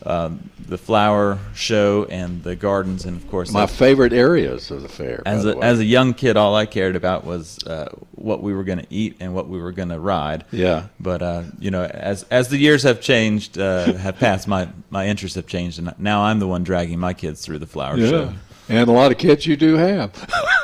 um, 0.06 0.50
the 0.70 0.78
flower 0.78 1.40
show 1.56 2.06
and 2.06 2.44
the 2.44 2.56
gardens, 2.56 3.06
and 3.06 3.18
of 3.18 3.28
course, 3.30 3.52
My 3.52 3.66
favorite 3.66 4.14
areas 4.14 4.72
of 4.72 4.84
the 4.84 4.88
fair. 4.88 5.22
as 5.26 5.46
a, 5.46 5.58
as 5.58 5.80
a 5.80 5.84
young 5.84 6.14
kid, 6.14 6.38
all 6.38 6.56
I 6.56 6.68
cared 6.68 6.96
about 6.96 7.26
was 7.26 7.62
uh, 7.64 7.90
what 8.12 8.42
we 8.42 8.54
were 8.54 8.64
going 8.64 8.80
to 8.80 8.88
eat 8.90 9.18
and 9.20 9.34
what 9.34 9.50
we 9.50 9.60
were 9.60 9.72
going 9.72 9.90
to 9.90 10.00
ride. 10.00 10.46
Yeah. 10.52 10.88
But 11.00 11.22
uh, 11.22 11.44
you 11.60 11.72
know, 11.72 11.84
as 11.84 12.24
as 12.24 12.50
the 12.50 12.58
years 12.58 12.84
have 12.84 13.02
changed, 13.02 13.58
uh, 13.58 13.94
have 13.94 14.18
passed, 14.20 14.48
my 14.48 14.70
my 14.90 15.08
interests 15.08 15.36
have 15.36 15.48
changed, 15.48 15.80
and 15.80 15.94
now 15.98 16.22
I'm 16.22 16.40
the 16.40 16.48
one 16.48 16.64
dragging 16.64 17.00
my 17.00 17.14
kids 17.14 17.44
through 17.44 17.60
the 17.60 17.68
flower 17.68 17.98
yeah. 17.98 18.10
show. 18.10 18.34
And 18.70 18.88
a 18.88 18.92
lot 18.94 19.12
of 19.12 19.18
kids 19.18 19.48
you 19.48 19.58
do 19.58 19.76
have. 19.76 20.12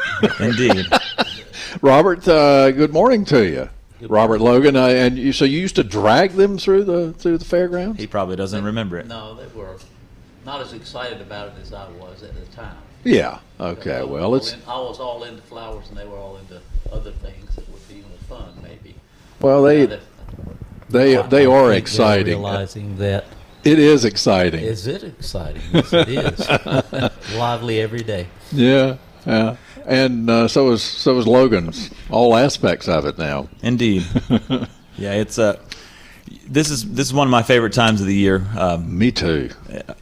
Indeed. 0.39 0.85
Robert, 1.81 2.27
uh, 2.27 2.71
good 2.71 2.93
morning 2.93 3.25
to 3.25 3.45
you. 3.45 3.69
Robert 4.07 4.39
Logan, 4.39 4.75
uh, 4.75 4.87
and 4.87 5.17
you, 5.17 5.33
so 5.33 5.43
you 5.43 5.59
used 5.59 5.75
to 5.77 5.83
drag 5.83 6.33
them 6.33 6.57
through 6.59 6.83
the 6.83 7.13
through 7.13 7.39
the 7.39 7.45
fairgrounds? 7.45 7.99
he 7.99 8.05
probably 8.05 8.35
doesn't 8.35 8.63
remember 8.63 8.99
it. 8.99 9.07
No, 9.07 9.33
they 9.35 9.47
were 9.57 9.77
not 10.45 10.61
as 10.61 10.73
excited 10.73 11.19
about 11.21 11.47
it 11.49 11.53
as 11.61 11.73
I 11.73 11.89
was 11.93 12.21
at 12.21 12.35
the 12.35 12.45
time. 12.55 12.77
Yeah. 13.03 13.39
Okay. 13.59 14.03
Well, 14.03 14.35
it's 14.35 14.53
in- 14.53 14.59
I 14.67 14.79
was 14.79 14.99
all 14.99 15.23
into 15.23 15.41
flowers, 15.41 15.89
and 15.89 15.97
they 15.97 16.05
were 16.05 16.17
all 16.17 16.37
into 16.37 16.61
other 16.91 17.11
things 17.11 17.55
that 17.55 17.67
would 17.71 17.87
be 17.87 17.95
more 17.95 18.39
fun, 18.39 18.53
maybe. 18.61 18.95
well 19.41 19.63
they 19.63 19.85
they 19.85 19.99
they 20.89 21.15
I 21.15 21.19
are 21.19 21.21
think 21.21 21.29
they're 21.31 21.73
exciting. 21.73 22.27
Realizing 22.27 22.97
that 22.97 23.25
It 23.65 23.79
is 23.79 24.05
exciting. 24.05 24.63
is 24.63 24.85
it 24.85 25.03
exciting? 25.03 25.61
Yes, 25.73 25.91
it 25.91 26.07
is. 26.07 27.35
Lively 27.35 27.81
every 27.81 28.03
day. 28.03 28.27
Yeah. 28.51 28.97
Yeah. 29.25 29.57
And 29.85 30.29
uh, 30.29 30.47
so 30.47 30.71
is 30.71 30.83
so 30.83 31.17
is 31.17 31.27
Logan's. 31.27 31.89
All 32.09 32.35
aspects 32.35 32.87
of 32.87 33.05
it 33.05 33.17
now. 33.17 33.49
Indeed. 33.63 34.05
yeah, 34.97 35.13
it's 35.13 35.39
uh, 35.39 35.59
this 36.47 36.69
is 36.69 36.91
this 36.93 37.07
is 37.07 37.13
one 37.13 37.27
of 37.27 37.31
my 37.31 37.43
favorite 37.43 37.73
times 37.73 38.01
of 38.01 38.07
the 38.07 38.15
year. 38.15 38.45
Um, 38.57 38.97
Me 38.97 39.11
too. 39.11 39.49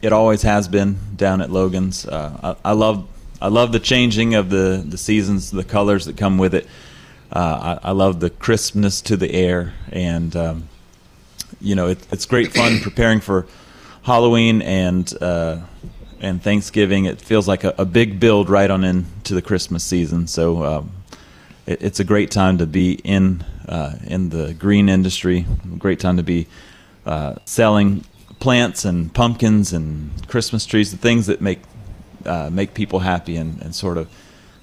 it 0.02 0.12
always 0.12 0.42
has 0.42 0.68
been 0.68 0.98
down 1.16 1.40
at 1.40 1.50
Logan's. 1.50 2.06
Uh, 2.06 2.56
I, 2.64 2.70
I 2.70 2.72
love 2.72 3.08
I 3.40 3.48
love 3.48 3.72
the 3.72 3.80
changing 3.80 4.34
of 4.34 4.48
the, 4.48 4.82
the 4.86 4.96
seasons, 4.96 5.50
the 5.50 5.64
colors 5.64 6.06
that 6.06 6.16
come 6.16 6.38
with 6.38 6.54
it. 6.54 6.66
Uh, 7.30 7.78
I, 7.82 7.88
I 7.88 7.92
love 7.92 8.20
the 8.20 8.30
crispness 8.30 9.02
to 9.02 9.16
the 9.16 9.32
air, 9.32 9.74
and 9.90 10.34
um, 10.36 10.68
you 11.64 11.74
know 11.74 11.88
it, 11.88 11.98
it's 12.12 12.26
great 12.26 12.52
fun 12.52 12.78
preparing 12.82 13.20
for 13.20 13.46
Halloween 14.02 14.62
and 14.62 15.12
uh, 15.20 15.60
and 16.20 16.42
Thanksgiving. 16.42 17.06
It 17.06 17.20
feels 17.20 17.48
like 17.48 17.64
a, 17.64 17.74
a 17.78 17.84
big 17.84 18.20
build 18.20 18.48
right 18.48 18.70
on 18.70 18.84
into 18.84 19.34
the 19.34 19.42
Christmas 19.42 19.82
season. 19.82 20.26
So 20.26 20.64
um, 20.64 20.92
it, 21.66 21.82
it's 21.82 22.00
a 22.00 22.04
great 22.04 22.30
time 22.30 22.58
to 22.58 22.66
be 22.66 22.92
in 23.04 23.44
uh, 23.68 23.96
in 24.06 24.28
the 24.28 24.54
green 24.54 24.88
industry. 24.88 25.46
A 25.72 25.76
great 25.76 26.00
time 26.00 26.16
to 26.18 26.22
be 26.22 26.46
uh, 27.06 27.36
selling 27.44 28.04
plants 28.40 28.84
and 28.84 29.12
pumpkins 29.14 29.72
and 29.72 30.26
Christmas 30.28 30.66
trees, 30.66 30.90
the 30.90 30.98
things 30.98 31.26
that 31.26 31.40
make 31.40 31.60
uh, 32.26 32.50
make 32.52 32.74
people 32.74 33.00
happy 33.00 33.36
and, 33.36 33.60
and 33.62 33.74
sort 33.74 33.96
of 33.96 34.08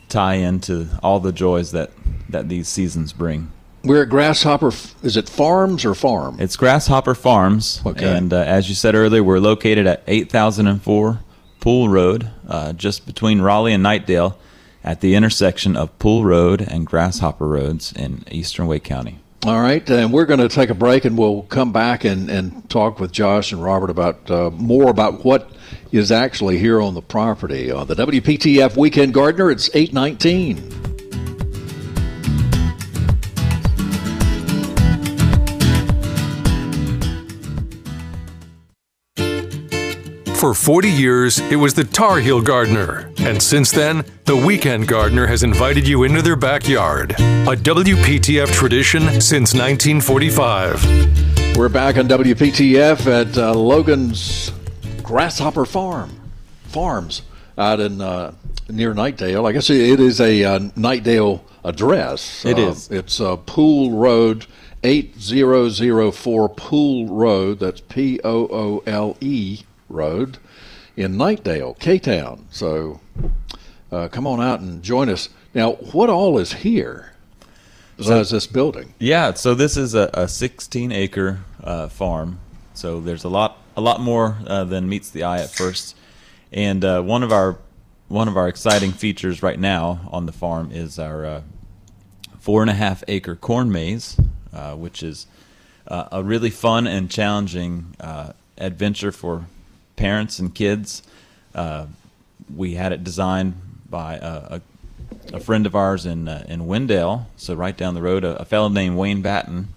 tie 0.09 0.35
into 0.35 0.87
all 1.01 1.19
the 1.19 1.31
joys 1.31 1.71
that 1.71 1.91
that 2.29 2.47
these 2.49 2.67
seasons 2.67 3.13
bring. 3.13 3.51
We're 3.83 4.03
at 4.03 4.09
Grasshopper. 4.09 4.71
Is 5.01 5.17
it 5.17 5.27
Farms 5.27 5.85
or 5.85 5.95
Farm? 5.95 6.37
It's 6.39 6.55
Grasshopper 6.55 7.15
Farms. 7.15 7.81
Okay. 7.85 8.15
And 8.15 8.31
uh, 8.31 8.37
as 8.37 8.69
you 8.69 8.75
said 8.75 8.93
earlier, 8.93 9.23
we're 9.23 9.39
located 9.39 9.87
at 9.87 10.03
8004 10.05 11.19
Poole 11.59 11.89
Road, 11.89 12.29
uh, 12.47 12.73
just 12.73 13.05
between 13.07 13.41
Raleigh 13.41 13.73
and 13.73 13.83
Knightdale, 13.83 14.35
at 14.83 15.01
the 15.01 15.15
intersection 15.15 15.75
of 15.75 15.97
Poole 15.97 16.25
Road 16.25 16.61
and 16.61 16.85
Grasshopper 16.85 17.47
Roads 17.47 17.91
in 17.93 18.23
Eastern 18.29 18.67
Wake 18.67 18.83
County. 18.83 19.19
All 19.43 19.59
right, 19.59 19.87
and 19.89 20.13
we're 20.13 20.25
going 20.25 20.39
to 20.39 20.49
take 20.49 20.69
a 20.69 20.75
break, 20.75 21.03
and 21.03 21.17
we'll 21.17 21.41
come 21.43 21.71
back 21.71 22.03
and, 22.03 22.29
and 22.29 22.69
talk 22.69 22.99
with 22.99 23.11
Josh 23.11 23.51
and 23.51 23.63
Robert 23.63 23.89
about 23.89 24.29
uh, 24.29 24.51
more 24.51 24.91
about 24.91 25.25
what 25.25 25.49
is 25.91 26.11
actually 26.11 26.59
here 26.59 26.79
on 26.79 26.93
the 26.93 27.01
property. 27.01 27.71
Uh, 27.71 27.83
the 27.83 27.95
WPTF 27.95 28.77
Weekend 28.77 29.15
Gardener, 29.15 29.49
it's 29.49 29.71
819. 29.73 30.90
For 40.41 40.55
40 40.55 40.89
years, 40.89 41.37
it 41.37 41.55
was 41.55 41.75
the 41.75 41.83
Tar 41.83 42.17
Heel 42.17 42.41
Gardener. 42.41 43.13
And 43.19 43.39
since 43.39 43.69
then, 43.69 44.03
the 44.25 44.35
Weekend 44.35 44.87
Gardener 44.87 45.27
has 45.27 45.43
invited 45.43 45.87
you 45.87 46.03
into 46.03 46.23
their 46.23 46.35
backyard. 46.35 47.11
A 47.11 47.55
WPTF 47.55 48.51
tradition 48.51 49.21
since 49.21 49.53
1945. 49.53 51.55
We're 51.55 51.69
back 51.69 51.97
on 51.97 52.07
WPTF 52.07 53.05
at 53.05 53.37
uh, 53.37 53.53
Logan's 53.53 54.51
Grasshopper 55.03 55.63
Farm 55.63 56.09
Farms 56.63 57.21
out 57.55 57.79
in 57.79 58.01
uh, 58.01 58.33
near 58.67 58.95
Knightdale. 58.95 59.47
I 59.47 59.51
guess 59.51 59.69
it 59.69 59.99
is 59.99 60.19
a 60.19 60.43
uh, 60.43 60.59
Knightdale 60.75 61.41
address. 61.63 62.43
It 62.45 62.57
uh, 62.57 62.61
is. 62.61 62.89
It's 62.89 63.21
uh, 63.21 63.35
Poole 63.35 63.91
Road, 63.91 64.47
eight 64.83 65.19
zero 65.19 65.69
zero 65.69 66.09
four 66.09 66.49
Poole 66.49 67.09
Road. 67.09 67.59
That's 67.59 67.81
P 67.81 68.19
O 68.23 68.47
O 68.47 68.83
L 68.87 69.15
E 69.21 69.65
Road 69.91 70.37
in 70.95 71.15
Knightdale, 71.15 71.77
K 71.79 71.99
Town. 71.99 72.45
So 72.49 72.99
uh, 73.91 74.07
come 74.07 74.25
on 74.25 74.41
out 74.41 74.59
and 74.59 74.81
join 74.81 75.09
us. 75.09 75.29
Now, 75.53 75.73
what 75.73 76.09
all 76.09 76.37
is 76.37 76.53
here? 76.53 77.13
Besides 77.97 78.31
this 78.31 78.47
building. 78.47 78.93
Yeah, 78.97 79.33
so 79.33 79.53
this 79.53 79.77
is 79.77 79.93
a, 79.93 80.09
a 80.13 80.27
16 80.27 80.91
acre 80.91 81.41
uh, 81.63 81.87
farm. 81.87 82.39
So 82.73 82.99
there's 82.99 83.23
a 83.23 83.29
lot 83.29 83.57
a 83.77 83.81
lot 83.81 84.01
more 84.01 84.37
uh, 84.47 84.63
than 84.63 84.89
meets 84.89 85.11
the 85.11 85.23
eye 85.23 85.39
at 85.39 85.51
first. 85.51 85.95
And 86.51 86.83
uh, 86.83 87.01
one 87.01 87.21
of 87.21 87.31
our 87.31 87.57
one 88.07 88.27
of 88.27 88.37
our 88.37 88.47
exciting 88.47 88.91
features 88.91 89.43
right 89.43 89.59
now 89.59 90.09
on 90.11 90.25
the 90.25 90.31
farm 90.31 90.71
is 90.71 90.97
our 90.97 91.25
uh, 91.25 91.41
four 92.39 92.61
and 92.61 92.71
a 92.71 92.73
half 92.73 93.03
acre 93.07 93.35
corn 93.35 93.71
maze, 93.71 94.19
uh, 94.51 94.73
which 94.73 95.03
is 95.03 95.27
a 95.87 96.23
really 96.23 96.49
fun 96.49 96.87
and 96.87 97.11
challenging 97.11 97.95
adventure 98.57 99.11
for 99.11 99.45
parents 99.95 100.39
and 100.39 100.53
kids. 100.53 101.03
Uh, 101.53 101.87
we 102.55 102.75
had 102.75 102.91
it 102.91 103.03
designed 103.03 103.59
by 103.89 104.15
a, 104.15 104.59
a, 104.59 104.61
a 105.33 105.39
friend 105.39 105.65
of 105.65 105.75
ours 105.75 106.05
in 106.05 106.27
uh, 106.27 106.45
in 106.47 106.67
Wendell, 106.67 107.27
so 107.37 107.53
right 107.53 107.75
down 107.75 107.93
the 107.93 108.01
road, 108.01 108.23
a, 108.23 108.41
a 108.41 108.45
fellow 108.45 108.69
named 108.69 108.97
Wayne 108.97 109.21
Batten. 109.21 109.69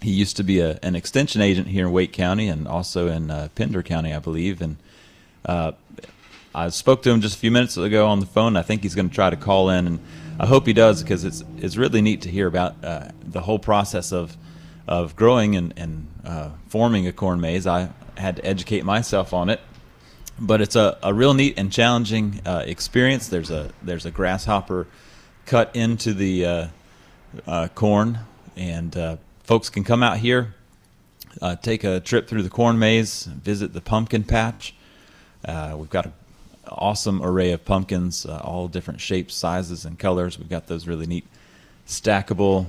He 0.00 0.10
used 0.10 0.36
to 0.38 0.42
be 0.42 0.58
a, 0.58 0.78
an 0.82 0.96
extension 0.96 1.40
agent 1.40 1.68
here 1.68 1.86
in 1.86 1.92
Wake 1.92 2.12
County 2.12 2.48
and 2.48 2.66
also 2.66 3.06
in 3.06 3.30
uh, 3.30 3.48
Pender 3.54 3.82
County, 3.82 4.12
I 4.12 4.18
believe. 4.18 4.60
And 4.60 4.76
uh, 5.46 5.72
I 6.54 6.70
spoke 6.70 7.02
to 7.04 7.10
him 7.10 7.20
just 7.20 7.36
a 7.36 7.38
few 7.38 7.52
minutes 7.52 7.76
ago 7.76 8.08
on 8.08 8.20
the 8.20 8.26
phone. 8.26 8.56
I 8.56 8.62
think 8.62 8.82
he's 8.82 8.94
going 8.94 9.08
to 9.08 9.14
try 9.14 9.30
to 9.30 9.36
call 9.36 9.70
in, 9.70 9.86
and 9.86 10.00
I 10.40 10.46
hope 10.46 10.66
he 10.66 10.72
does 10.72 11.02
because 11.02 11.24
it's 11.24 11.44
it's 11.58 11.76
really 11.76 12.02
neat 12.02 12.22
to 12.22 12.30
hear 12.30 12.46
about 12.46 12.82
uh, 12.84 13.08
the 13.22 13.42
whole 13.42 13.58
process 13.58 14.12
of 14.12 14.36
of 14.88 15.14
growing 15.14 15.56
and 15.56 15.72
and 15.76 16.08
uh, 16.24 16.50
forming 16.68 17.06
a 17.06 17.12
corn 17.12 17.40
maze. 17.40 17.66
I 17.66 17.90
had 18.16 18.36
to 18.36 18.44
educate 18.44 18.84
myself 18.84 19.32
on 19.32 19.48
it, 19.48 19.60
but 20.38 20.60
it's 20.60 20.76
a, 20.76 20.98
a 21.02 21.12
real 21.12 21.34
neat 21.34 21.54
and 21.56 21.72
challenging 21.72 22.40
uh, 22.44 22.64
experience. 22.66 23.28
There's 23.28 23.50
a 23.50 23.70
there's 23.82 24.06
a 24.06 24.10
grasshopper 24.10 24.86
cut 25.46 25.74
into 25.74 26.14
the 26.14 26.46
uh, 26.46 26.66
uh, 27.46 27.68
corn, 27.74 28.20
and 28.56 28.96
uh, 28.96 29.16
folks 29.44 29.70
can 29.70 29.84
come 29.84 30.02
out 30.02 30.18
here, 30.18 30.54
uh, 31.40 31.56
take 31.56 31.84
a 31.84 32.00
trip 32.00 32.28
through 32.28 32.42
the 32.42 32.50
corn 32.50 32.78
maze, 32.78 33.24
visit 33.24 33.72
the 33.72 33.80
pumpkin 33.80 34.24
patch. 34.24 34.74
Uh, 35.44 35.74
we've 35.76 35.90
got 35.90 36.06
an 36.06 36.12
awesome 36.68 37.22
array 37.22 37.52
of 37.52 37.64
pumpkins, 37.64 38.26
all 38.26 38.68
different 38.68 39.00
shapes, 39.00 39.34
sizes, 39.34 39.84
and 39.84 39.98
colors. 39.98 40.38
We've 40.38 40.48
got 40.48 40.66
those 40.66 40.86
really 40.86 41.06
neat 41.06 41.26
stackable 41.86 42.66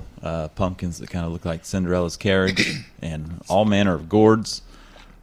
pumpkins 0.56 0.98
that 0.98 1.08
kind 1.10 1.24
of 1.24 1.32
look 1.32 1.44
like 1.44 1.64
Cinderella's 1.64 2.16
carriage, 2.16 2.84
and 3.02 3.40
all 3.48 3.64
manner 3.64 3.94
of 3.94 4.08
gourds. 4.08 4.62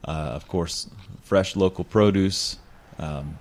Uh, 0.03 0.31
of 0.33 0.47
course, 0.47 0.89
fresh 1.21 1.55
local 1.55 1.83
produce, 1.83 2.57
um, 2.97 3.37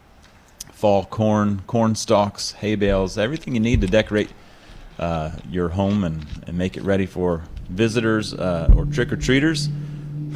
fall 0.72 1.04
corn, 1.04 1.62
corn 1.66 1.94
stalks, 1.94 2.52
hay 2.52 2.74
bales, 2.74 3.18
everything 3.18 3.54
you 3.54 3.60
need 3.60 3.80
to 3.80 3.86
decorate 3.86 4.30
uh, 4.98 5.30
your 5.48 5.70
home 5.70 6.04
and, 6.04 6.26
and 6.46 6.56
make 6.56 6.76
it 6.76 6.82
ready 6.82 7.06
for 7.06 7.42
visitors 7.68 8.34
uh, 8.34 8.72
or 8.76 8.84
trick 8.84 9.12
or 9.12 9.16
treaters. 9.16 9.68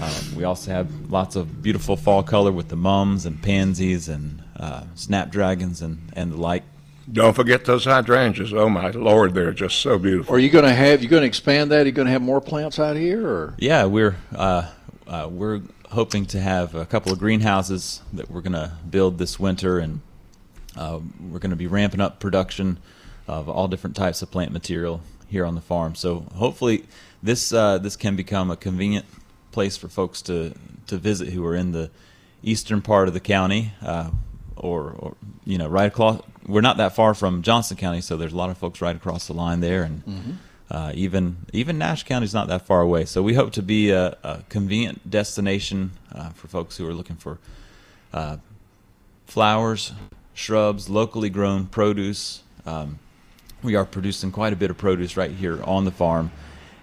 Uh, 0.01 0.23
we 0.37 0.45
also 0.45 0.71
have 0.71 0.91
lots 1.11 1.37
of 1.37 1.63
beautiful 1.63 1.97
fall 1.97 2.23
color 2.23 2.51
with 2.51 2.69
the 2.69 2.77
mums 2.77 3.27
and 3.27 3.41
pansies 3.43 4.09
and 4.09 4.43
uh, 4.57 4.85
snapdragons 4.95 5.83
and, 5.83 6.11
and 6.15 6.33
the 6.33 6.37
like. 6.37 6.65
Don't 7.13 7.35
forget 7.35 7.67
those 7.67 7.85
hydrangeas. 7.85 8.53
Oh 8.55 8.69
my 8.69 8.91
lord, 8.91 9.35
they're 9.35 9.53
just 9.53 9.81
so 9.81 9.99
beautiful. 9.99 10.35
Are 10.35 10.39
you 10.39 10.49
going 10.49 10.65
to 10.65 10.73
have? 10.73 11.03
You 11.03 11.09
going 11.09 11.21
to 11.21 11.27
expand 11.27 11.71
that? 11.71 11.83
Are 11.83 11.87
you 11.87 11.93
going 11.93 12.07
to 12.07 12.13
have 12.13 12.23
more 12.23 12.41
plants 12.41 12.79
out 12.79 12.97
here? 12.97 13.27
Or 13.27 13.55
Yeah, 13.59 13.85
we're 13.85 14.17
uh, 14.35 14.71
uh, 15.07 15.29
we're 15.31 15.61
hoping 15.95 16.27
to 16.27 16.41
have 16.41 16.75
a 16.75 16.85
couple 16.85 17.13
of 17.13 17.19
greenhouses 17.19 18.03
that 18.13 18.31
we're 18.31 18.41
going 18.41 18.53
to 18.53 18.73
build 18.89 19.19
this 19.19 19.41
winter, 19.41 19.79
and 19.79 20.01
uh, 20.77 21.01
we're 21.31 21.39
going 21.39 21.51
to 21.51 21.57
be 21.57 21.67
ramping 21.67 22.01
up 22.01 22.21
production 22.21 22.79
of 23.27 23.49
all 23.49 23.69
different 23.69 23.97
types 23.97 24.21
of 24.23 24.31
plant 24.31 24.53
material 24.53 25.01
here 25.29 25.47
on 25.47 25.55
the 25.55 25.61
farm. 25.61 25.95
So 25.95 26.27
hopefully, 26.35 26.85
this 27.23 27.53
uh, 27.53 27.79
this 27.79 27.97
can 27.97 28.17
become 28.17 28.51
a 28.51 28.57
convenient 28.57 29.07
place 29.51 29.77
for 29.77 29.89
folks 29.89 30.21
to 30.23 30.55
to 30.87 30.99
visit 30.99 31.29
who 31.33 31.45
are 31.47 31.55
in 31.55 31.73
the 31.73 31.91
eastern 32.43 32.83
part 32.83 33.09
of 33.09 33.15
the 33.15 33.21
county, 33.21 33.73
uh, 33.81 34.11
or, 34.57 34.91
or 34.99 35.17
you 35.45 35.59
know, 35.59 35.69
right 35.69 35.87
across. 35.87 36.21
We're 36.47 36.61
not 36.61 36.77
that 36.77 36.95
far 36.95 37.15
from 37.15 37.41
Johnston 37.43 37.79
County, 37.79 38.03
so 38.03 38.17
there's 38.19 38.35
a 38.35 38.37
lot 38.37 38.51
of 38.51 38.59
folks 38.59 38.83
right 38.83 38.95
across 38.95 39.27
the 39.27 39.33
line 39.33 39.61
there, 39.61 39.83
and 39.83 40.39
uh, 40.75 40.91
even 40.93 41.37
even 41.53 41.79
Nash 41.79 42.03
County 42.03 42.25
is 42.25 42.35
not 42.35 42.49
that 42.49 42.63
far 42.67 42.81
away. 42.81 43.05
So 43.05 43.23
we 43.23 43.35
hope 43.35 43.53
to 43.53 43.63
be 43.63 43.91
a, 43.91 44.17
a 44.25 44.43
convenient 44.49 45.09
destination 45.09 45.93
uh, 46.13 46.31
for 46.31 46.49
folks 46.49 46.77
who 46.77 46.89
are 46.89 46.93
looking 46.93 47.15
for 47.15 47.39
uh, 48.13 48.39
flowers, 49.27 49.93
shrubs, 50.35 50.91
locally 50.91 51.31
grown 51.31 51.67
produce. 51.67 52.43
Um, 52.67 52.99
we 53.63 53.77
are 53.77 53.85
producing 53.85 54.33
quite 54.33 54.53
a 54.53 54.57
bit 54.57 54.69
of 54.69 54.77
produce 54.77 55.17
right 55.17 55.31
here 55.31 55.63
on 55.63 55.85
the 55.85 55.93
farm, 55.93 56.33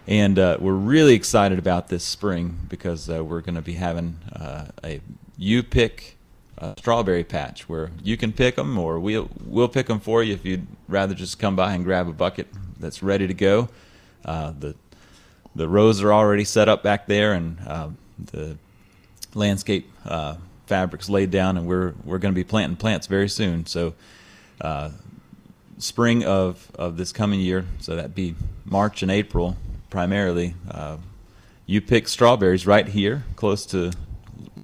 and 0.07 0.39
uh, 0.39 0.55
we're 0.61 0.71
really 0.71 1.13
excited 1.13 1.59
about 1.59 1.89
this 1.89 2.05
spring 2.05 2.59
because 2.69 3.09
uh, 3.09 3.21
we're 3.21 3.41
going 3.41 3.55
to 3.55 3.61
be 3.61 3.73
having 3.73 4.17
uh, 4.33 4.67
a 4.85 5.01
you 5.37 5.63
pick 5.63 6.15
strawberry 6.77 7.23
patch 7.25 7.67
where 7.67 7.89
you 8.03 8.15
can 8.15 8.31
pick 8.31 8.55
them, 8.55 8.77
or 8.77 9.01
we'll 9.01 9.29
we'll 9.43 9.67
pick 9.67 9.87
them 9.87 9.99
for 9.99 10.23
you 10.23 10.33
if 10.33 10.45
you'd 10.45 10.65
rather 10.87 11.13
just 11.13 11.39
come 11.39 11.57
by 11.57 11.73
and 11.73 11.83
grab 11.83 12.07
a 12.07 12.13
bucket 12.13 12.47
that's 12.81 13.01
ready 13.01 13.27
to 13.27 13.33
go. 13.33 13.69
Uh, 14.25 14.53
the 14.57 14.75
the 15.55 15.67
rows 15.67 16.01
are 16.01 16.13
already 16.13 16.43
set 16.45 16.69
up 16.69 16.83
back 16.83 17.07
there, 17.07 17.33
and 17.33 17.57
um, 17.67 17.97
the 18.31 18.57
landscape 19.33 19.89
uh, 20.05 20.35
fabrics 20.65 21.09
laid 21.09 21.31
down, 21.31 21.57
and 21.57 21.67
we're 21.67 21.93
we're 22.03 22.19
going 22.19 22.33
to 22.33 22.39
be 22.39 22.43
planting 22.43 22.77
plants 22.77 23.07
very 23.07 23.29
soon. 23.29 23.65
So, 23.65 23.93
uh, 24.59 24.91
spring 25.77 26.23
of 26.23 26.71
of 26.75 26.97
this 26.97 27.11
coming 27.11 27.39
year, 27.39 27.65
so 27.79 27.95
that'd 27.95 28.15
be 28.15 28.35
March 28.65 29.01
and 29.01 29.11
April 29.11 29.57
primarily. 29.89 30.55
Uh, 30.69 30.97
you 31.65 31.81
pick 31.81 32.07
strawberries 32.07 32.65
right 32.65 32.87
here, 32.87 33.23
close 33.35 33.65
to 33.67 33.91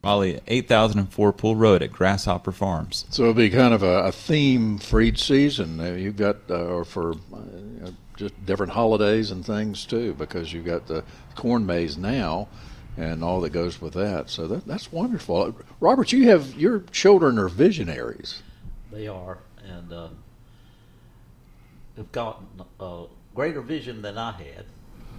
Raleigh 0.04 0.40
8004 0.48 1.34
Poole 1.34 1.56
Road 1.56 1.82
at 1.82 1.92
Grasshopper 1.92 2.52
Farms. 2.52 3.06
so 3.10 3.24
it'll 3.24 3.34
be 3.34 3.50
kind 3.50 3.74
of 3.74 3.84
a, 3.84 4.06
a 4.06 4.12
theme 4.12 4.78
for 4.78 5.02
each 5.02 5.24
season. 5.24 5.80
Uh, 5.80 5.92
you've 5.94 6.18
got 6.18 6.38
uh, 6.50 6.66
or 6.66 6.86
for 6.86 7.14
uh, 7.14 7.92
just 8.18 8.46
different 8.46 8.74
holidays 8.74 9.32
and 9.32 9.46
things 9.46 9.86
too, 9.86 10.14
because 10.16 10.52
you've 10.52 10.66
got 10.66 10.88
the 10.88 11.04
corn 11.36 11.66
maze 11.66 11.98
now. 11.98 12.48
And 12.98 13.24
all 13.24 13.42
that 13.42 13.52
goes 13.52 13.80
with 13.80 13.94
that, 13.94 14.28
so 14.28 14.48
that, 14.48 14.66
that's 14.66 14.92
wonderful. 14.92 15.56
Robert, 15.80 16.12
you 16.12 16.30
have 16.30 16.56
your 16.56 16.80
children 16.92 17.38
are 17.38 17.48
visionaries. 17.48 18.42
They 18.92 19.08
are, 19.08 19.38
and 19.64 19.94
uh, 19.94 20.08
have 21.96 22.12
got 22.12 22.42
a 22.80 23.06
greater 23.36 23.62
vision 23.62 24.02
than 24.02 24.18
I 24.18 24.32
had, 24.32 24.66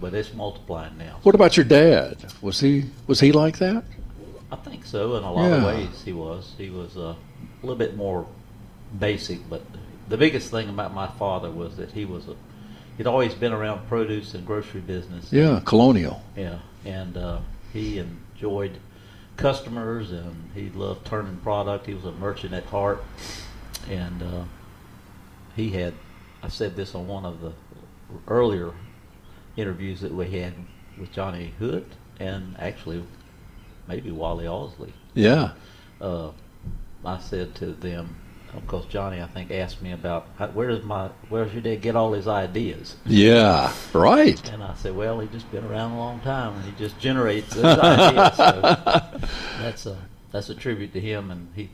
but 0.01 0.13
it's 0.13 0.33
multiplying 0.33 0.97
now. 0.97 1.19
What 1.23 1.35
about 1.35 1.55
your 1.55 1.63
dad? 1.63 2.33
Was 2.41 2.59
he 2.59 2.85
was 3.07 3.21
he 3.21 3.31
like 3.31 3.59
that? 3.59 3.85
I 4.51 4.55
think 4.57 4.85
so. 4.85 5.15
In 5.15 5.23
a 5.23 5.31
lot 5.31 5.51
of 5.51 5.63
ways, 5.63 6.01
he 6.03 6.11
was. 6.11 6.53
He 6.57 6.69
was 6.69 6.97
uh, 6.97 7.13
a 7.13 7.15
little 7.61 7.77
bit 7.77 7.95
more 7.95 8.27
basic, 8.99 9.47
but 9.49 9.61
the 10.07 10.17
biggest 10.17 10.51
thing 10.51 10.67
about 10.67 10.93
my 10.93 11.07
father 11.07 11.49
was 11.49 11.77
that 11.77 11.91
he 11.91 12.05
was 12.05 12.27
a. 12.27 12.35
He'd 12.99 13.07
always 13.07 13.33
been 13.33 13.53
around 13.53 13.87
produce 13.87 14.33
and 14.33 14.45
grocery 14.45 14.81
business. 14.81 15.31
Yeah, 15.31 15.61
colonial. 15.63 16.21
Yeah, 16.35 16.59
and 16.83 17.15
uh, 17.15 17.39
he 17.71 17.97
enjoyed 17.97 18.77
customers, 19.37 20.11
and 20.11 20.51
he 20.53 20.69
loved 20.71 21.07
turning 21.07 21.37
product. 21.37 21.85
He 21.85 21.93
was 21.93 22.03
a 22.03 22.11
merchant 22.11 22.53
at 22.53 22.65
heart, 22.65 23.01
and 23.89 24.21
uh, 24.21 24.43
he 25.55 25.69
had. 25.69 25.93
I 26.43 26.49
said 26.49 26.75
this 26.75 26.93
on 26.93 27.07
one 27.07 27.23
of 27.25 27.39
the 27.39 27.53
earlier 28.27 28.73
interviews 29.55 30.01
that 30.01 30.13
we 30.13 30.29
had 30.31 30.55
with 30.99 31.13
Johnny 31.13 31.53
Hood, 31.57 31.85
and 32.19 32.57
actually 32.59 33.01
maybe 33.87 34.11
Wally 34.11 34.43
Ausley. 34.43 34.91
Yeah. 35.13 35.51
Uh, 36.01 36.31
I 37.05 37.17
said 37.19 37.55
to 37.55 37.67
them, 37.67 38.17
because 38.53 38.85
Johnny, 38.87 39.21
I 39.21 39.27
think, 39.27 39.51
asked 39.51 39.81
me 39.81 39.91
about 39.91 40.27
where 40.53 40.67
does 40.69 40.83
my 40.83 41.09
where 41.29 41.43
does 41.45 41.53
your 41.53 41.61
dad 41.61 41.81
get 41.81 41.95
all 41.95 42.13
his 42.13 42.27
ideas? 42.27 42.95
Yeah. 43.05 43.71
Right. 43.93 44.49
And 44.51 44.63
I 44.63 44.73
said, 44.75 44.95
well, 44.95 45.19
he's 45.19 45.31
just 45.31 45.51
been 45.51 45.65
around 45.65 45.91
a 45.91 45.97
long 45.97 46.19
time, 46.21 46.55
and 46.55 46.65
he 46.65 46.71
just 46.77 46.99
generates 46.99 47.53
those 47.55 47.77
ideas. 47.79 48.35
So 48.37 48.61
that's 49.59 49.85
a 49.85 49.97
that's 50.31 50.49
a 50.49 50.55
tribute 50.55 50.93
to 50.93 50.99
him, 50.99 51.31
and 51.31 51.47
he 51.55 51.69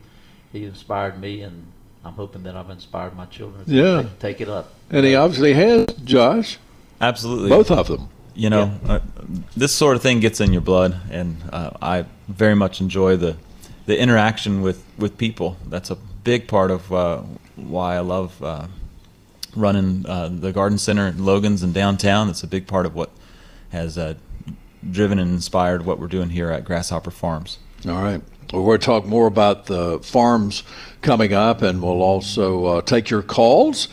he 0.52 0.64
inspired 0.64 1.20
me, 1.20 1.42
and 1.42 1.66
I'm 2.04 2.12
hoping 2.14 2.42
that 2.44 2.56
I've 2.56 2.70
inspired 2.70 3.14
my 3.16 3.26
children. 3.26 3.64
to 3.64 3.70
Yeah. 3.72 4.02
take, 4.02 4.18
take 4.20 4.40
it 4.40 4.48
up. 4.48 4.72
And 4.90 5.04
he 5.04 5.14
obviously 5.14 5.52
has, 5.54 5.86
Josh. 6.04 6.58
Absolutely. 7.00 7.48
Both 7.50 7.70
of 7.70 7.88
them. 7.88 8.08
you 8.34 8.48
know, 8.48 8.70
uh, 8.86 9.00
this 9.56 9.72
sort 9.72 9.96
of 9.96 10.02
thing 10.02 10.20
gets 10.20 10.40
in 10.40 10.52
your 10.52 10.62
blood, 10.62 10.96
and 11.10 11.36
uh, 11.52 11.70
I 11.82 12.04
very 12.28 12.54
much 12.54 12.80
enjoy 12.80 13.16
the 13.16 13.36
the 13.86 13.98
interaction 13.98 14.62
with 14.62 14.84
with 14.98 15.16
people. 15.18 15.56
That's 15.66 15.90
a 15.90 15.98
big 16.26 16.48
part 16.48 16.72
of 16.72 16.92
uh, 16.92 17.22
why 17.54 17.94
I 17.94 18.00
love 18.00 18.42
uh, 18.42 18.66
running 19.54 20.04
uh, 20.06 20.28
the 20.28 20.52
garden 20.52 20.76
center 20.76 21.06
at 21.06 21.18
Logan's 21.18 21.62
and 21.62 21.72
downtown. 21.72 22.28
It's 22.28 22.42
a 22.42 22.48
big 22.48 22.66
part 22.66 22.84
of 22.84 22.96
what 22.96 23.10
has 23.70 23.96
uh, 23.96 24.14
driven 24.90 25.20
and 25.20 25.30
inspired 25.30 25.86
what 25.86 26.00
we're 26.00 26.08
doing 26.08 26.30
here 26.30 26.50
at 26.50 26.64
Grasshopper 26.64 27.12
Farms. 27.12 27.58
All 27.86 28.02
right. 28.02 28.20
Well, 28.52 28.76
to 28.76 28.84
talk 28.84 29.06
more 29.06 29.28
about 29.28 29.66
the 29.66 30.00
farms 30.00 30.64
coming 31.00 31.32
up, 31.32 31.62
and 31.62 31.80
we'll 31.80 32.02
also 32.02 32.64
uh, 32.66 32.80
take 32.80 33.08
your 33.08 33.22
calls. 33.22 33.86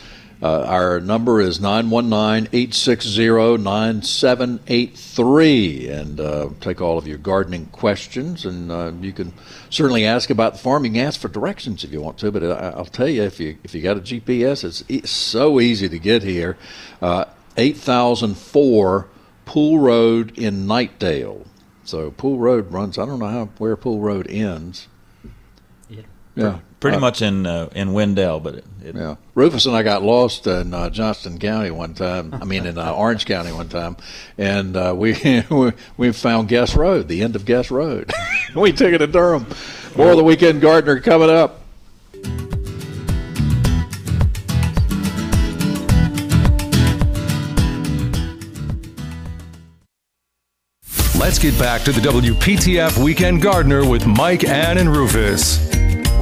Uh, 0.43 0.65
our 0.67 0.99
number 0.99 1.39
is 1.39 1.61
919 1.61 2.49
860 2.51 3.63
9783. 3.63 5.87
And 5.87 6.19
uh, 6.19 6.49
take 6.59 6.81
all 6.81 6.97
of 6.97 7.07
your 7.07 7.17
gardening 7.17 7.67
questions. 7.67 8.45
And 8.45 8.69
uh, 8.69 8.91
you 8.99 9.13
can 9.13 9.31
certainly 9.69 10.05
ask 10.05 10.29
about 10.29 10.51
the 10.53 10.59
farm. 10.59 10.83
You 10.83 10.91
can 10.91 10.99
ask 10.99 11.17
for 11.17 11.29
directions 11.29 11.85
if 11.85 11.93
you 11.93 12.01
want 12.01 12.17
to. 12.17 12.29
But 12.29 12.43
I, 12.43 12.71
I'll 12.71 12.83
tell 12.83 13.07
you, 13.07 13.23
if 13.23 13.39
you, 13.39 13.57
if 13.63 13.73
you 13.73 13.81
got 13.81 13.95
a 13.95 14.01
GPS, 14.01 14.65
it's, 14.65 14.83
it's 14.89 15.11
so 15.11 15.61
easy 15.61 15.87
to 15.87 15.97
get 15.97 16.23
here. 16.23 16.57
Uh, 17.01 17.23
8004 17.55 19.07
Poole 19.45 19.79
Road 19.79 20.37
in 20.37 20.67
Knightdale. 20.67 21.47
So 21.85 22.11
Poole 22.11 22.39
Road 22.39 22.69
runs. 22.69 22.97
I 22.97 23.05
don't 23.05 23.19
know 23.19 23.27
how 23.27 23.45
where 23.59 23.77
Poole 23.77 24.01
Road 24.01 24.29
ends. 24.29 24.89
Yeah. 25.89 26.01
Yeah, 26.35 26.59
Pretty 26.83 26.97
Uh, 26.97 26.99
much 26.99 27.21
in 27.21 27.45
uh, 27.45 27.69
in 27.73 27.93
Wendell, 27.93 28.41
but 28.41 28.55
it, 28.55 28.65
it, 28.83 28.95
Yeah, 28.97 29.15
Rufus 29.35 29.65
and 29.65 29.73
I 29.73 29.83
got 29.83 30.03
lost 30.03 30.45
in 30.47 30.73
uh, 30.73 30.89
Johnston 30.89 31.39
County 31.39 31.71
one 31.71 31.93
time. 31.93 32.33
I 32.33 32.43
mean, 32.43 32.65
in 32.65 32.77
uh, 32.77 32.91
Orange 32.97 33.25
County 33.25 33.53
one 33.53 33.69
time, 33.69 33.95
and 34.37 34.75
uh, 34.75 34.93
we 34.95 35.13
we- 35.49 35.71
we 35.95 36.11
found 36.11 36.49
Guess 36.49 36.75
Road, 36.75 37.07
the 37.07 37.23
end 37.23 37.37
of 37.37 37.45
Guess 37.45 37.71
Road. 37.71 38.11
we 38.55 38.73
took 38.73 38.91
it 38.91 38.97
to 38.97 39.07
Durham. 39.07 39.47
More 39.95 40.11
of 40.11 40.17
the 40.17 40.25
Weekend 40.25 40.59
Gardener 40.59 40.99
coming 40.99 41.29
up. 41.29 41.61
Let's 51.17 51.39
get 51.39 51.57
back 51.57 51.83
to 51.83 51.91
the 51.91 52.01
WPTF 52.01 53.01
Weekend 53.01 53.41
Gardener 53.41 53.87
with 53.87 54.05
Mike, 54.05 54.43
Ann, 54.43 54.77
and 54.77 54.89
Rufus. 54.89 55.72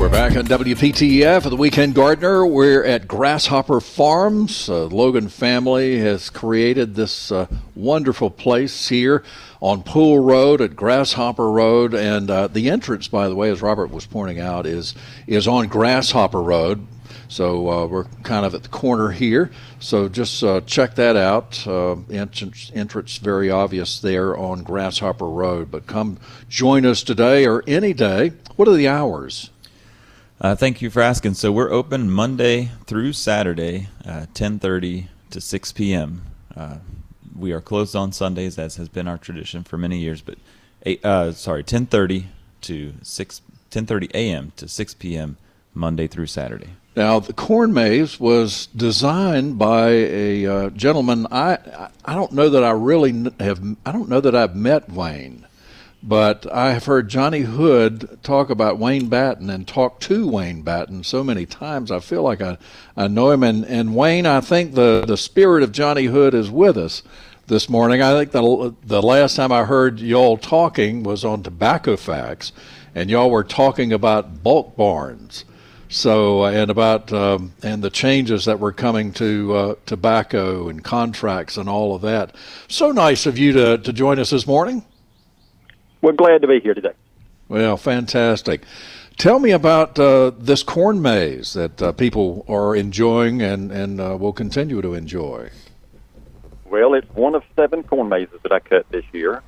We're 0.01 0.09
back 0.09 0.35
on 0.35 0.45
WPTF 0.45 1.43
for 1.43 1.51
the 1.51 1.55
Weekend 1.55 1.93
Gardener. 1.93 2.43
We're 2.43 2.83
at 2.83 3.07
Grasshopper 3.07 3.79
Farms. 3.79 4.67
Uh, 4.67 4.85
Logan 4.85 5.29
family 5.29 5.99
has 5.99 6.31
created 6.31 6.95
this 6.95 7.31
uh, 7.31 7.45
wonderful 7.75 8.31
place 8.31 8.89
here 8.89 9.23
on 9.61 9.83
Poole 9.83 10.17
Road 10.17 10.59
at 10.59 10.75
Grasshopper 10.75 11.51
Road, 11.51 11.93
and 11.93 12.31
uh, 12.31 12.47
the 12.47 12.71
entrance, 12.71 13.09
by 13.09 13.29
the 13.29 13.35
way, 13.35 13.51
as 13.51 13.61
Robert 13.61 13.91
was 13.91 14.07
pointing 14.07 14.39
out, 14.39 14.65
is 14.65 14.95
is 15.27 15.47
on 15.47 15.67
Grasshopper 15.67 16.41
Road. 16.41 16.87
So 17.27 17.69
uh, 17.69 17.85
we're 17.85 18.05
kind 18.23 18.43
of 18.43 18.55
at 18.55 18.63
the 18.63 18.69
corner 18.69 19.11
here. 19.11 19.51
So 19.79 20.09
just 20.09 20.43
uh, 20.43 20.61
check 20.61 20.95
that 20.95 21.15
out. 21.15 21.67
Uh, 21.67 21.97
entrance, 22.09 22.71
entrance 22.73 23.17
very 23.17 23.51
obvious 23.51 23.99
there 23.99 24.35
on 24.35 24.63
Grasshopper 24.63 25.29
Road. 25.29 25.69
But 25.69 25.85
come 25.85 26.17
join 26.49 26.87
us 26.87 27.03
today 27.03 27.45
or 27.45 27.63
any 27.67 27.93
day. 27.93 28.31
What 28.55 28.67
are 28.67 28.73
the 28.73 28.87
hours? 28.87 29.51
Uh, 30.41 30.55
thank 30.55 30.81
you 30.81 30.89
for 30.89 31.03
asking. 31.03 31.35
So 31.35 31.51
we're 31.51 31.69
open 31.69 32.09
Monday 32.09 32.71
through 32.87 33.13
Saturday, 33.13 33.89
uh, 34.03 34.25
10:30 34.33 35.07
to 35.29 35.39
6 35.39 35.71
p.m. 35.73 36.23
Uh, 36.55 36.77
we 37.37 37.51
are 37.51 37.61
closed 37.61 37.95
on 37.95 38.11
Sundays, 38.11 38.57
as 38.57 38.77
has 38.77 38.89
been 38.89 39.07
our 39.07 39.19
tradition 39.19 39.63
for 39.63 39.77
many 39.77 39.99
years. 39.99 40.21
But 40.21 40.39
eight, 40.83 41.05
uh, 41.05 41.33
sorry, 41.33 41.63
10:30 41.63 42.25
to 42.61 42.93
6, 43.03 43.41
10:30 43.69 44.09
a.m. 44.15 44.51
to 44.55 44.67
6 44.67 44.93
p.m. 44.95 45.37
Monday 45.75 46.07
through 46.07 46.25
Saturday. 46.25 46.71
Now, 46.95 47.19
the 47.19 47.33
corn 47.33 47.71
maze 47.71 48.19
was 48.19 48.65
designed 48.75 49.59
by 49.59 49.89
a 49.89 50.47
uh, 50.47 50.69
gentleman. 50.71 51.27
I 51.31 51.89
I 52.03 52.15
don't 52.15 52.31
know 52.31 52.49
that 52.49 52.63
I 52.63 52.71
really 52.71 53.31
have. 53.39 53.61
I 53.85 53.91
don't 53.91 54.09
know 54.09 54.19
that 54.19 54.35
I've 54.35 54.55
met 54.55 54.91
Wayne, 54.91 55.45
but 56.03 56.51
I 56.51 56.71
have 56.73 56.85
heard 56.85 57.09
Johnny 57.09 57.41
Hood 57.41 58.19
talk 58.23 58.49
about 58.49 58.79
Wayne 58.79 59.07
Batten 59.07 59.49
and 59.49 59.67
talk 59.67 59.99
to 60.01 60.27
Wayne 60.27 60.63
Batten 60.63 61.03
so 61.03 61.23
many 61.23 61.45
times. 61.45 61.91
I 61.91 61.99
feel 61.99 62.23
like 62.23 62.41
I, 62.41 62.57
I 62.97 63.07
know 63.07 63.31
him. 63.31 63.43
And, 63.43 63.65
and 63.65 63.95
Wayne, 63.95 64.25
I 64.25 64.41
think 64.41 64.73
the, 64.73 65.03
the 65.05 65.17
spirit 65.17 65.63
of 65.63 65.71
Johnny 65.71 66.05
Hood 66.05 66.33
is 66.33 66.49
with 66.49 66.77
us 66.77 67.03
this 67.47 67.69
morning. 67.69 68.01
I 68.01 68.13
think 68.13 68.31
the 68.31 68.73
the 68.85 69.01
last 69.01 69.35
time 69.35 69.51
I 69.51 69.65
heard 69.65 69.99
y'all 69.99 70.37
talking 70.37 71.03
was 71.03 71.25
on 71.25 71.43
Tobacco 71.43 71.97
Facts, 71.97 72.53
and 72.95 73.09
y'all 73.09 73.29
were 73.29 73.43
talking 73.43 73.91
about 73.91 74.41
bulk 74.41 74.75
barns. 74.77 75.45
So 75.89 76.45
and 76.45 76.71
about 76.71 77.11
um, 77.11 77.51
and 77.61 77.83
the 77.83 77.89
changes 77.89 78.45
that 78.45 78.59
were 78.59 78.71
coming 78.71 79.11
to 79.13 79.53
uh, 79.53 79.75
tobacco 79.85 80.69
and 80.69 80.81
contracts 80.81 81.57
and 81.57 81.67
all 81.67 81.93
of 81.93 82.01
that. 82.03 82.33
So 82.69 82.93
nice 82.93 83.25
of 83.25 83.37
you 83.37 83.51
to 83.51 83.77
to 83.79 83.91
join 83.91 84.17
us 84.17 84.29
this 84.29 84.47
morning. 84.47 84.85
We're 86.01 86.13
glad 86.13 86.41
to 86.41 86.47
be 86.47 86.59
here 86.59 86.73
today. 86.73 86.93
Well, 87.47 87.77
fantastic. 87.77 88.63
Tell 89.17 89.39
me 89.39 89.51
about 89.51 89.99
uh, 89.99 90.31
this 90.37 90.63
corn 90.63 91.01
maze 91.01 91.53
that 91.53 91.81
uh, 91.81 91.91
people 91.91 92.45
are 92.47 92.75
enjoying 92.75 93.41
and 93.41 93.71
and 93.71 94.01
uh, 94.01 94.17
will 94.19 94.33
continue 94.33 94.81
to 94.81 94.93
enjoy. 94.93 95.51
Well, 96.65 96.93
it's 96.93 97.09
one 97.13 97.35
of 97.35 97.43
seven 97.55 97.83
corn 97.83 98.09
mazes 98.09 98.39
that 98.43 98.51
I 98.51 98.59
cut 98.59 98.89
this 98.89 99.03
year, 99.11 99.43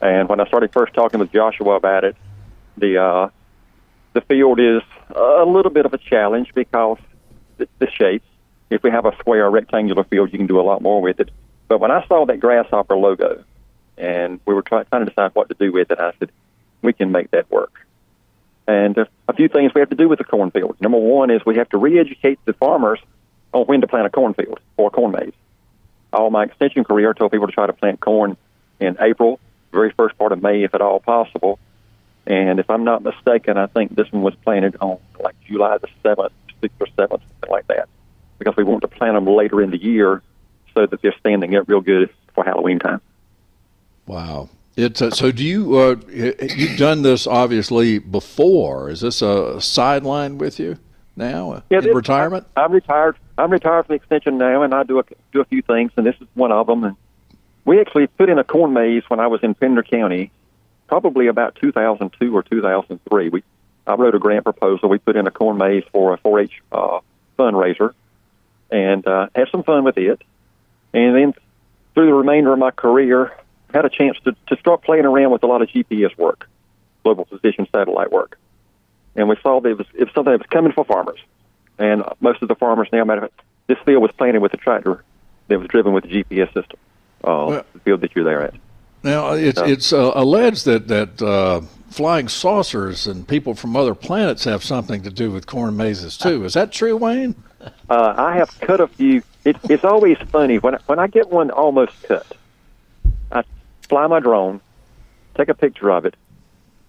and 0.00 0.28
when 0.28 0.40
I 0.40 0.46
started 0.48 0.72
first 0.72 0.94
talking 0.94 1.20
with 1.20 1.30
Joshua 1.30 1.76
about 1.76 2.04
it, 2.04 2.16
the 2.76 2.98
uh, 2.98 3.28
the 4.14 4.22
field 4.22 4.58
is 4.58 4.82
a 5.14 5.44
little 5.44 5.70
bit 5.70 5.86
of 5.86 5.94
a 5.94 5.98
challenge 5.98 6.52
because 6.54 6.98
the, 7.58 7.68
the 7.78 7.90
shape. 7.90 8.22
If 8.70 8.82
we 8.82 8.90
have 8.90 9.04
a 9.04 9.14
square 9.18 9.44
or 9.44 9.50
rectangular 9.50 10.02
field, 10.04 10.32
you 10.32 10.38
can 10.38 10.46
do 10.46 10.58
a 10.58 10.62
lot 10.62 10.80
more 10.80 11.02
with 11.02 11.20
it. 11.20 11.30
But 11.68 11.78
when 11.78 11.90
I 11.90 12.06
saw 12.06 12.24
that 12.24 12.40
grasshopper 12.40 12.96
logo, 12.96 13.44
and 13.96 14.40
we 14.46 14.54
were 14.54 14.62
try, 14.62 14.84
trying 14.84 15.04
to 15.04 15.10
decide 15.10 15.32
what 15.34 15.48
to 15.48 15.54
do 15.54 15.72
with 15.72 15.90
it, 15.90 15.98
I 15.98 16.12
said, 16.18 16.30
we 16.82 16.92
can 16.92 17.12
make 17.12 17.30
that 17.30 17.50
work. 17.50 17.86
And 18.66 18.96
uh, 18.96 19.04
a 19.28 19.32
few 19.32 19.48
things 19.48 19.72
we 19.74 19.80
have 19.80 19.90
to 19.90 19.96
do 19.96 20.08
with 20.08 20.18
the 20.18 20.24
cornfield. 20.24 20.76
Number 20.80 20.98
one 20.98 21.30
is 21.30 21.44
we 21.44 21.56
have 21.56 21.68
to 21.70 21.78
re-educate 21.78 22.38
the 22.44 22.52
farmers 22.52 23.00
on 23.52 23.66
when 23.66 23.80
to 23.80 23.86
plant 23.86 24.06
a 24.06 24.10
cornfield 24.10 24.60
or 24.76 24.88
a 24.88 24.90
corn 24.90 25.12
maze. 25.12 25.32
All 26.12 26.30
my 26.30 26.44
extension 26.44 26.84
career, 26.84 27.10
I 27.10 27.12
told 27.12 27.32
people 27.32 27.46
to 27.46 27.52
try 27.52 27.66
to 27.66 27.72
plant 27.72 28.00
corn 28.00 28.36
in 28.80 28.96
April, 29.00 29.40
very 29.72 29.92
first 29.92 30.16
part 30.18 30.32
of 30.32 30.42
May, 30.42 30.64
if 30.64 30.74
at 30.74 30.80
all 30.80 31.00
possible. 31.00 31.58
And 32.26 32.60
if 32.60 32.70
I'm 32.70 32.84
not 32.84 33.02
mistaken, 33.02 33.56
I 33.56 33.66
think 33.66 33.94
this 33.94 34.10
one 34.12 34.22
was 34.22 34.34
planted 34.44 34.76
on 34.80 34.98
like 35.20 35.34
July 35.46 35.78
the 35.78 35.88
7th, 36.04 36.30
6th 36.62 36.70
or 36.80 36.86
7th, 36.86 37.08
something 37.08 37.50
like 37.50 37.66
that, 37.68 37.88
because 38.38 38.56
we 38.56 38.64
want 38.64 38.82
to 38.82 38.88
plant 38.88 39.14
them 39.14 39.26
later 39.26 39.60
in 39.60 39.70
the 39.70 39.82
year 39.82 40.22
so 40.74 40.86
that 40.86 41.02
they're 41.02 41.14
standing 41.18 41.56
up 41.56 41.68
real 41.68 41.80
good 41.80 42.10
for 42.34 42.44
Halloween 42.44 42.78
time. 42.78 43.00
Wow. 44.12 44.50
It's 44.76 45.00
uh, 45.00 45.10
so. 45.10 45.32
Do 45.32 45.42
you 45.42 45.76
uh, 45.78 45.96
you've 46.10 46.78
done 46.78 47.00
this 47.02 47.26
obviously 47.26 47.98
before? 47.98 48.90
Is 48.90 49.00
this 49.00 49.22
a 49.22 49.58
sideline 49.60 50.36
with 50.36 50.60
you 50.60 50.78
now 51.16 51.52
uh, 51.52 51.60
Yeah, 51.70 51.78
in 51.78 51.84
this- 51.84 51.94
retirement? 51.94 52.46
I, 52.56 52.64
I'm 52.64 52.72
retired. 52.72 53.16
I'm 53.38 53.50
retired 53.50 53.86
from 53.86 53.94
the 53.94 53.96
extension 53.96 54.36
now, 54.36 54.62
and 54.62 54.74
I 54.74 54.82
do 54.82 54.98
a, 54.98 55.04
do 55.32 55.40
a 55.40 55.44
few 55.46 55.62
things, 55.62 55.92
and 55.96 56.04
this 56.06 56.14
is 56.20 56.26
one 56.34 56.52
of 56.52 56.66
them. 56.66 56.84
And 56.84 56.96
we 57.64 57.80
actually 57.80 58.06
put 58.06 58.28
in 58.28 58.38
a 58.38 58.44
corn 58.44 58.74
maze 58.74 59.02
when 59.08 59.18
I 59.18 59.28
was 59.28 59.42
in 59.42 59.54
Pender 59.54 59.82
County, 59.82 60.30
probably 60.88 61.26
about 61.28 61.54
2002 61.56 62.36
or 62.36 62.42
2003. 62.42 63.28
We 63.30 63.42
I 63.86 63.94
wrote 63.94 64.14
a 64.14 64.18
grant 64.18 64.44
proposal. 64.44 64.90
We 64.90 64.98
put 64.98 65.16
in 65.16 65.26
a 65.26 65.30
corn 65.30 65.56
maze 65.56 65.84
for 65.90 66.12
a 66.12 66.18
4-H 66.18 66.62
uh, 66.70 67.00
fundraiser, 67.38 67.94
and 68.70 69.06
uh, 69.06 69.28
had 69.34 69.48
some 69.50 69.62
fun 69.64 69.84
with 69.84 69.96
it. 69.96 70.20
And 70.92 71.16
then 71.16 71.34
through 71.94 72.06
the 72.06 72.14
remainder 72.14 72.52
of 72.52 72.58
my 72.58 72.70
career, 72.70 73.32
had 73.72 73.84
a 73.84 73.90
chance 73.90 74.18
to, 74.24 74.36
to 74.48 74.56
start 74.56 74.82
playing 74.82 75.04
around 75.04 75.30
with 75.30 75.42
a 75.42 75.46
lot 75.46 75.62
of 75.62 75.68
GPS 75.68 76.16
work, 76.18 76.48
global 77.02 77.24
position 77.24 77.66
satellite 77.72 78.12
work. 78.12 78.38
And 79.14 79.28
we 79.28 79.36
saw 79.42 79.60
that 79.60 79.68
it 79.68 79.78
was, 79.78 79.86
it 79.94 80.04
was 80.04 80.14
something 80.14 80.32
that 80.32 80.40
was 80.40 80.48
coming 80.48 80.72
for 80.72 80.84
farmers. 80.84 81.20
And 81.78 82.02
most 82.20 82.42
of 82.42 82.48
the 82.48 82.54
farmers 82.54 82.88
now, 82.92 83.04
matter 83.04 83.24
of 83.24 83.30
fact, 83.30 83.42
this 83.66 83.78
field 83.84 84.02
was 84.02 84.12
planted 84.12 84.40
with 84.40 84.54
a 84.54 84.56
tractor 84.56 85.04
that 85.48 85.58
was 85.58 85.68
driven 85.68 85.92
with 85.92 86.04
a 86.04 86.08
GPS 86.08 86.52
system, 86.52 86.78
uh, 87.24 87.46
Well- 87.48 87.64
the 87.72 87.80
field 87.80 88.00
that 88.02 88.14
you're 88.14 88.24
there 88.24 88.42
at. 88.42 88.54
Now 89.04 89.32
it's 89.32 89.60
it's 89.60 89.92
uh, 89.92 90.12
alleged 90.14 90.64
that 90.66 90.86
that 90.86 91.20
uh, 91.20 91.62
flying 91.90 92.28
saucers 92.28 93.08
and 93.08 93.26
people 93.26 93.54
from 93.54 93.74
other 93.74 93.96
planets 93.96 94.44
have 94.44 94.62
something 94.62 95.02
to 95.02 95.10
do 95.10 95.32
with 95.32 95.46
corn 95.46 95.76
mazes 95.76 96.16
too. 96.16 96.44
Is 96.44 96.54
that 96.54 96.70
true, 96.70 96.96
Wayne? 96.96 97.34
Uh, 97.90 98.14
I 98.16 98.36
have 98.36 98.58
cut 98.60 98.80
a 98.80 98.86
few. 98.86 99.22
It, 99.44 99.56
it's 99.64 99.84
always 99.84 100.18
funny 100.30 100.58
when 100.58 100.76
I, 100.76 100.78
when 100.86 101.00
I 101.00 101.08
get 101.08 101.30
one 101.30 101.50
almost 101.50 102.00
cut. 102.04 102.26
Fly 103.92 104.06
my 104.06 104.20
drone, 104.20 104.62
take 105.36 105.50
a 105.50 105.54
picture 105.54 105.90
of 105.90 106.06
it, 106.06 106.16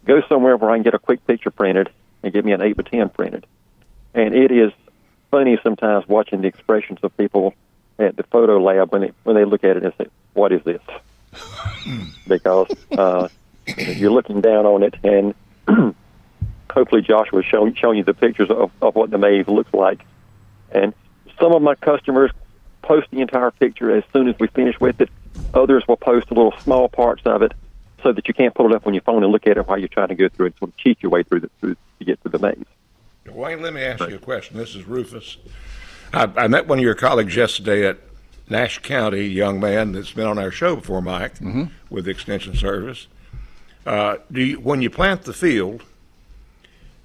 go 0.05 0.21
somewhere 0.29 0.55
where 0.55 0.71
I 0.71 0.77
can 0.77 0.83
get 0.83 0.93
a 0.93 0.99
quick 0.99 1.27
picture 1.27 1.51
printed, 1.51 1.89
and 2.23 2.31
get 2.31 2.45
me 2.45 2.53
an 2.53 2.61
eight 2.61 2.77
by 2.77 2.83
ten 2.83 3.09
printed. 3.09 3.45
And 4.13 4.33
it 4.33 4.51
is 4.53 4.71
funny 5.29 5.59
sometimes 5.61 6.07
watching 6.07 6.39
the 6.39 6.47
expressions 6.47 6.99
of 7.03 7.17
people 7.17 7.55
at 7.99 8.15
the 8.15 8.23
photo 8.23 8.57
lab 8.63 8.93
when 8.93 9.01
they 9.01 9.11
when 9.23 9.35
they 9.35 9.43
look 9.43 9.65
at 9.65 9.75
it 9.75 9.83
and 9.83 9.91
say, 9.97 10.05
"What 10.31 10.53
is 10.53 10.63
this?" 10.63 10.79
because 12.25 12.73
uh, 12.97 13.27
you're 13.77 14.09
looking 14.09 14.39
down 14.39 14.65
on 14.65 14.83
it, 14.83 14.95
and 15.03 15.35
hopefully 16.71 17.01
Josh 17.01 17.33
was 17.33 17.43
showing 17.43 17.75
showing 17.75 17.97
you 17.97 18.05
the 18.05 18.13
pictures 18.13 18.49
of, 18.49 18.71
of 18.81 18.95
what 18.95 19.09
the 19.09 19.17
maze 19.17 19.49
looks 19.49 19.73
like. 19.73 20.05
And 20.71 20.93
some 21.37 21.51
of 21.51 21.61
my 21.61 21.75
customers 21.75 22.31
post 22.83 23.07
the 23.11 23.21
entire 23.21 23.51
picture 23.51 23.95
as 23.95 24.03
soon 24.13 24.27
as 24.27 24.35
we 24.39 24.47
finish 24.47 24.79
with 24.79 25.01
it. 25.01 25.09
Others 25.53 25.87
will 25.87 25.97
post 25.97 26.29
a 26.29 26.33
little 26.33 26.53
small 26.59 26.87
parts 26.87 27.23
of 27.25 27.41
it 27.41 27.53
so 28.03 28.11
that 28.11 28.27
you 28.27 28.33
can't 28.33 28.53
pull 28.53 28.69
it 28.69 28.75
up 28.75 28.85
on 28.85 28.93
your 28.93 29.01
phone 29.01 29.23
and 29.23 29.31
look 29.31 29.47
at 29.47 29.57
it 29.57 29.67
while 29.67 29.77
you're 29.77 29.87
trying 29.87 30.09
to 30.09 30.15
go 30.15 30.29
through 30.29 30.47
it, 30.47 30.57
sort 30.59 30.69
of 30.69 30.77
cheat 30.77 30.97
your 31.01 31.09
way 31.09 31.23
through, 31.23 31.39
the, 31.39 31.49
through 31.59 31.75
to 31.99 32.05
get 32.05 32.19
through 32.19 32.31
the 32.31 32.39
maze. 32.39 32.65
Wayne, 33.33 33.61
let 33.61 33.73
me 33.73 33.81
ask 33.81 34.07
you 34.07 34.15
a 34.15 34.19
question. 34.19 34.57
This 34.57 34.75
is 34.75 34.85
Rufus. 34.85 35.37
I, 36.13 36.29
I 36.35 36.47
met 36.47 36.67
one 36.67 36.77
of 36.77 36.83
your 36.83 36.95
colleagues 36.95 37.35
yesterday 37.35 37.87
at 37.87 37.97
Nash 38.49 38.79
County, 38.79 39.19
a 39.19 39.23
young 39.23 39.59
man 39.59 39.93
that's 39.93 40.11
been 40.11 40.27
on 40.27 40.37
our 40.37 40.51
show 40.51 40.75
before, 40.75 41.01
Mike, 41.01 41.33
with 41.89 42.05
the 42.05 42.11
Extension 42.11 42.55
Service. 42.55 43.07
Uh, 43.85 44.17
do 44.31 44.41
you, 44.41 44.59
when 44.59 44.81
you 44.81 44.89
plant 44.89 45.23
the 45.23 45.33
field, 45.33 45.83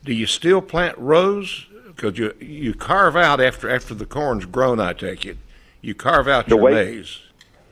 do 0.05 0.12
you 0.12 0.27
still 0.27 0.61
plant 0.61 0.99
rows? 0.99 1.67
Because 1.87 2.19
you 2.19 2.33
you 2.41 2.75
carve 2.75 3.17
out 3.17 3.41
after 3.41 3.69
after 3.69 3.95
the 3.95 4.07
corn's 4.07 4.45
grown. 4.45 4.79
I 4.79 4.93
take 4.93 5.27
it. 5.27 5.37
You 5.81 5.95
carve 5.95 6.29
out 6.29 6.47
The 6.47 6.57
your 6.57 6.64
way- 6.64 6.73
maze. 6.73 7.21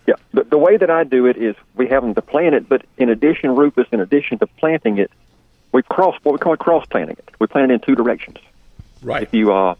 Yeah, 0.07 0.15
the, 0.33 0.45
the 0.45 0.59
way 0.59 0.77
that 0.77 0.89
I 0.89 1.03
do 1.03 1.27
it 1.27 1.37
is 1.37 1.57
we 1.75 1.89
have 1.89 2.05
them 2.05 2.15
to 2.15 2.23
plant 2.23 2.55
it, 2.55 2.69
but 2.69 2.85
in 2.97 3.11
addition, 3.11 3.57
Rufus, 3.57 3.89
in 3.91 4.01
addition 4.01 4.39
to 4.39 4.47
planting 4.47 4.99
it, 4.99 5.11
we 5.73 5.83
cross 5.83 6.15
what 6.23 6.33
we 6.33 6.39
call 6.39 6.57
cross 6.57 6.87
planting 6.87 7.17
it. 7.19 7.29
We 7.41 7.49
plant 7.49 7.73
it 7.73 7.75
in 7.75 7.81
two 7.81 7.97
directions. 7.97 8.39
Right. 9.03 9.25
If 9.25 9.35
you 9.35 9.53
uh, 9.53 9.75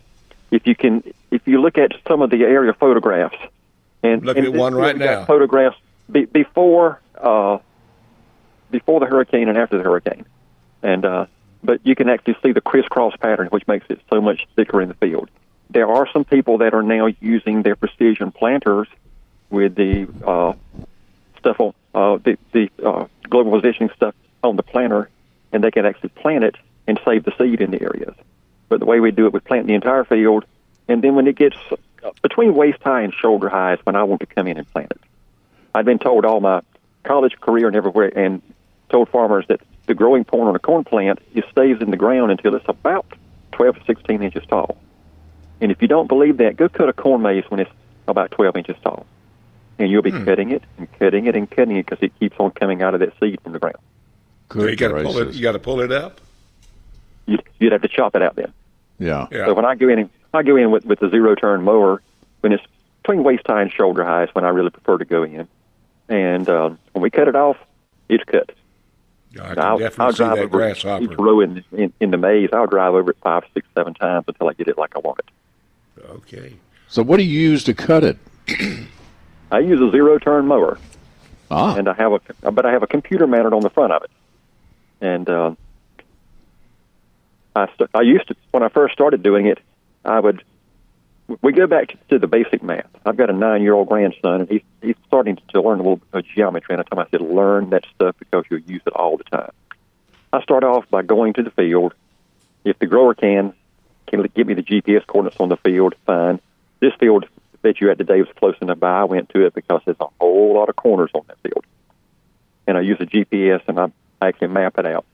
if 0.51 0.67
you 0.67 0.75
can, 0.75 1.05
if 1.31 1.47
you 1.47 1.61
look 1.61 1.79
at 1.79 1.93
some 2.09 2.23
of 2.23 2.31
the 2.31 2.43
area 2.43 2.73
photographs, 2.73 3.37
and 4.03 4.29
and 4.29 4.39
at 4.47 4.53
one 4.53 4.75
right 4.75 4.97
now. 4.97 5.25
Photographs 5.27 5.77
be, 6.11 6.25
before 6.25 7.01
uh, 7.17 7.59
before 8.73 8.99
the 8.99 9.07
hurricane 9.07 9.49
and 9.49 9.57
after 9.57 9.79
the 9.79 9.85
hurricane, 9.85 10.27
and 10.83 11.05
uh, 11.05 11.27
but 11.63 11.81
you 11.85 11.95
can 11.95 12.09
actually 12.09 12.37
see 12.43 12.51
the 12.51 12.61
crisscross 12.61 13.15
pattern, 13.17 13.47
which 13.49 13.67
makes 13.69 13.87
it 13.91 14.01
so 14.11 14.21
much 14.21 14.47
thicker 14.57 14.83
in 14.83 14.89
the 14.89 14.95
field. 14.95 15.29
There 15.71 15.89
are 15.89 16.09
some 16.13 16.25
people 16.25 16.59
that 16.59 16.75
are 16.75 16.83
now 16.83 17.09
using 17.21 17.63
their 17.63 17.77
precision 17.77 18.31
planters 18.31 18.89
with 19.51 19.75
the 19.75 20.09
uh, 20.25 20.55
stuff 21.39 21.61
on 21.61 21.75
uh, 21.95 22.19
the 22.23 22.39
the 22.53 22.71
uh, 22.85 23.07
global 23.29 23.53
positioning 23.53 23.91
stuff 23.97 24.15
on 24.43 24.57
the 24.57 24.63
planter, 24.63 25.09
and 25.53 25.63
they 25.63 25.71
can 25.71 25.87
actually 25.87 26.11
plant 26.11 26.45
it 26.45 26.57
and 26.87 27.01
save 27.05 27.25
the 27.25 27.33
seed 27.39 27.61
in 27.61 27.71
the 27.71 27.83
areas. 27.83 28.15
But 28.69 28.81
the 28.81 28.87
way 28.87 29.01
we 29.01 29.11
do 29.11 29.27
it, 29.27 29.33
we 29.33 29.41
plant 29.41 29.67
the 29.67 29.75
entire 29.75 30.05
field, 30.05 30.45
and 30.89 31.03
then 31.03 31.15
when 31.15 31.27
it 31.27 31.37
gets 31.37 31.57
uh, 31.71 32.11
between 32.23 32.55
waist 32.55 32.83
high 32.83 33.03
and 33.03 33.13
shoulder 33.13 33.49
high 33.49 33.75
is 33.75 33.81
when 33.85 33.97
I 33.97 34.05
want 34.05 34.21
to 34.21 34.27
come 34.27 34.47
in 34.47 34.57
and 34.57 34.71
plant 34.73 34.93
it. 34.93 35.01
I've 35.75 35.85
been 35.85 35.99
told 35.99 36.25
all 36.25 36.41
my 36.41 36.63
college 37.05 37.39
career 37.41 37.67
and 37.67 37.77
everywhere, 37.77 38.17
and 38.17 38.43
told 38.89 39.09
farmers 39.09 39.47
that 39.49 39.61
the 39.87 39.95
growing 39.95 40.25
point 40.25 40.49
on 40.49 40.57
a 40.57 40.59
corn 40.59 40.85
plant 40.85 41.21
it 41.35 41.45
stays 41.51 41.81
in 41.81 41.91
the 41.91 41.97
ground 41.97 42.31
until 42.31 42.55
it's 42.55 42.69
about 42.69 43.07
12 43.53 43.79
to 43.79 43.85
16 43.85 44.23
inches 44.23 44.45
tall. 44.49 44.77
And 45.61 45.73
if 45.73 45.81
you 45.81 45.89
don't 45.89 46.07
believe 46.07 46.37
that, 46.39 46.57
go 46.57 46.69
cut 46.69 46.89
a 46.89 46.93
corn 46.93 47.23
maze 47.23 47.45
when 47.49 47.61
it's 47.61 47.71
about 48.09 48.31
12 48.33 48.57
inches 48.57 48.77
tall, 48.83 49.07
and 49.79 49.91
you'll 49.91 50.03
be 50.03 50.13
cutting 50.13 50.51
it 50.51 50.63
and 50.79 50.91
cutting 50.99 51.27
it 51.27 51.35
and 51.35 51.51
cutting 51.51 51.77
it 51.77 51.87
because 51.87 52.03
it 52.03 52.19
keeps 52.19 52.37
on 52.39 52.51
coming 52.51 52.83
out 52.83 52.95
of 52.95 53.01
that 53.01 53.13
seed 53.19 53.41
from 53.43 53.53
the 53.53 53.59
ground. 53.59 53.79
So 54.53 54.61
Good 54.61 54.71
you 54.71 54.77
got 54.77 54.97
to 54.97 55.03
pull 55.03 55.19
it. 55.19 55.35
You 55.35 55.43
got 55.43 55.53
to 55.53 55.59
pull 55.59 55.81
it 55.81 55.91
up. 55.93 56.21
You'd, 57.27 57.43
you'd 57.59 57.73
have 57.73 57.83
to 57.83 57.89
chop 57.89 58.15
it 58.15 58.23
out 58.23 58.37
then. 58.37 58.53
Yeah. 58.99 59.27
Yeah. 59.31 59.47
So 59.47 59.55
when 59.55 59.65
I 59.65 59.75
go 59.75 59.89
in, 59.89 60.09
I 60.33 60.43
go 60.43 60.57
in 60.57 60.71
with 60.71 60.85
with 60.85 61.01
the 61.01 61.11
zero 61.11 61.35
turn 61.35 61.63
mower 61.63 62.03
when 62.41 62.53
it's 62.53 62.63
between 63.03 63.25
waist 63.25 63.47
high 63.47 63.63
and 63.63 63.73
shoulder 63.73 64.05
high 64.05 64.25
is 64.25 64.31
when 64.35 64.45
I 64.45 64.51
really 64.51 64.71
prefer 64.71 64.99
to 64.99 65.05
go 65.05 65.23
in. 65.23 65.49
And 66.09 66.49
um, 66.49 66.79
when 66.93 67.03
we 67.03 67.11
cut 67.11 67.29
it 67.29 67.35
off, 67.35 67.57
it's 68.09 68.25
cut. 68.25 68.51
I 69.41 69.55
can 69.55 69.59
I'll, 69.59 69.79
definitely 69.79 70.05
I'll 70.05 70.13
see 70.13 70.17
drive 70.17 70.37
that 70.37 70.45
over 70.45 70.59
grasshopper. 70.59 71.05
each 71.05 71.19
row 71.19 71.41
in, 71.41 71.65
in 71.73 71.93
in 72.01 72.11
the 72.11 72.17
maze. 72.17 72.51
I'll 72.53 72.67
drive 72.67 72.95
over 72.95 73.11
it 73.11 73.17
five, 73.23 73.45
six, 73.53 73.67
seven 73.77 73.95
times 73.95 74.25
until 74.29 74.49
I 74.49 74.53
get 74.55 74.69
it 74.69 74.79
like 74.79 74.97
I 74.97 75.01
want 75.01 75.19
it. 75.19 75.29
Okay. 76.09 76.55
So 76.89 77.03
what 77.03 77.17
do 77.19 77.25
you 77.25 77.39
use 77.41 77.65
to 77.65 77.75
cut 77.75 78.05
it? 78.05 78.19
I 79.51 79.59
use 79.61 79.81
a 79.81 79.91
zero 79.91 80.19
turn 80.19 80.47
mower, 80.47 80.79
Ah, 81.51 81.77
and 81.77 81.89
I 81.89 81.95
have 81.95 82.13
a 82.13 82.51
but 82.51 82.67
I 82.67 82.73
have 82.73 82.83
a 82.83 82.87
computer 82.87 83.27
mounted 83.27 83.53
on 83.53 83.63
the 83.63 83.71
front 83.71 83.93
of 83.93 84.03
it, 84.03 84.11
and 85.01 85.29
uh, 85.29 85.55
I 87.55 87.67
st- 87.75 87.91
I 87.95 88.03
used 88.03 88.29
to 88.29 88.37
when 88.51 88.63
I 88.63 88.69
first 88.69 88.95
started 88.95 89.23
doing 89.23 89.47
it, 89.47 89.59
I 90.05 90.19
would 90.21 90.43
we 91.43 91.53
go 91.53 91.67
back 91.67 91.89
to, 91.89 91.97
to 92.11 92.19
the 92.19 92.27
basic 92.27 92.63
math. 92.63 92.87
I've 93.05 93.17
got 93.17 93.31
a 93.31 93.33
nine 93.33 93.63
year 93.63 93.75
old 93.75 93.89
grandson, 93.89 94.43
and 94.43 94.49
he's 94.49 94.63
he's 94.83 94.97
starting 95.07 95.39
to 95.49 95.61
learn 95.61 95.79
a 95.81 95.83
little 95.83 95.97
bit 95.97 96.09
of 96.13 96.25
geometry. 96.35 96.75
And 96.75 96.81
I 96.81 96.85
told 96.85 97.01
him 97.01 97.07
I 97.07 97.11
said, 97.11 97.21
learn 97.35 97.71
that 97.71 97.85
stuff 97.95 98.17
because 98.19 98.45
you'll 98.51 98.61
use 98.61 98.83
it 98.87 98.93
all 98.93 99.17
the 99.17 99.25
time. 99.25 99.51
I 100.33 100.43
start 100.43 100.65
off 100.65 100.89
by 100.91 101.03
going 101.03 101.33
to 101.35 101.43
the 101.43 101.51
field. 101.51 101.95
If 102.65 102.79
the 102.81 102.87
grower 102.87 103.15
can 103.15 103.55
can 104.07 104.23
give 104.35 104.47
me 104.47 104.55
the 104.55 104.63
GPS 104.63 105.07
coordinates 105.07 105.41
on 105.41 105.49
the 105.49 105.57
field, 105.57 105.95
fine. 106.07 106.41
This 106.81 106.93
field 106.99 107.27
that 107.63 107.81
you 107.81 107.89
had 107.89 107.99
today 107.99 108.21
was 108.21 108.29
close 108.37 108.57
enough 108.61 108.79
by. 108.79 109.01
I 109.01 109.05
went 109.05 109.29
to 109.31 109.45
it 109.47 109.55
because 109.55 109.83
there's 109.85 109.97
a 110.01 110.07
whole 110.21 110.55
lot 110.55 110.69
of 110.69 110.77
corners 110.77 111.11
on 111.15 111.23
that 111.29 111.39
field, 111.41 111.65
and 112.67 112.77
I 112.77 112.81
use 112.81 112.99
a 113.01 113.07
GPS 113.07 113.63
and 113.67 113.79
I 113.79 113.91
I 114.21 114.33
can 114.33 114.53
map 114.53 114.79
it 114.79 114.87
out. 114.87 115.05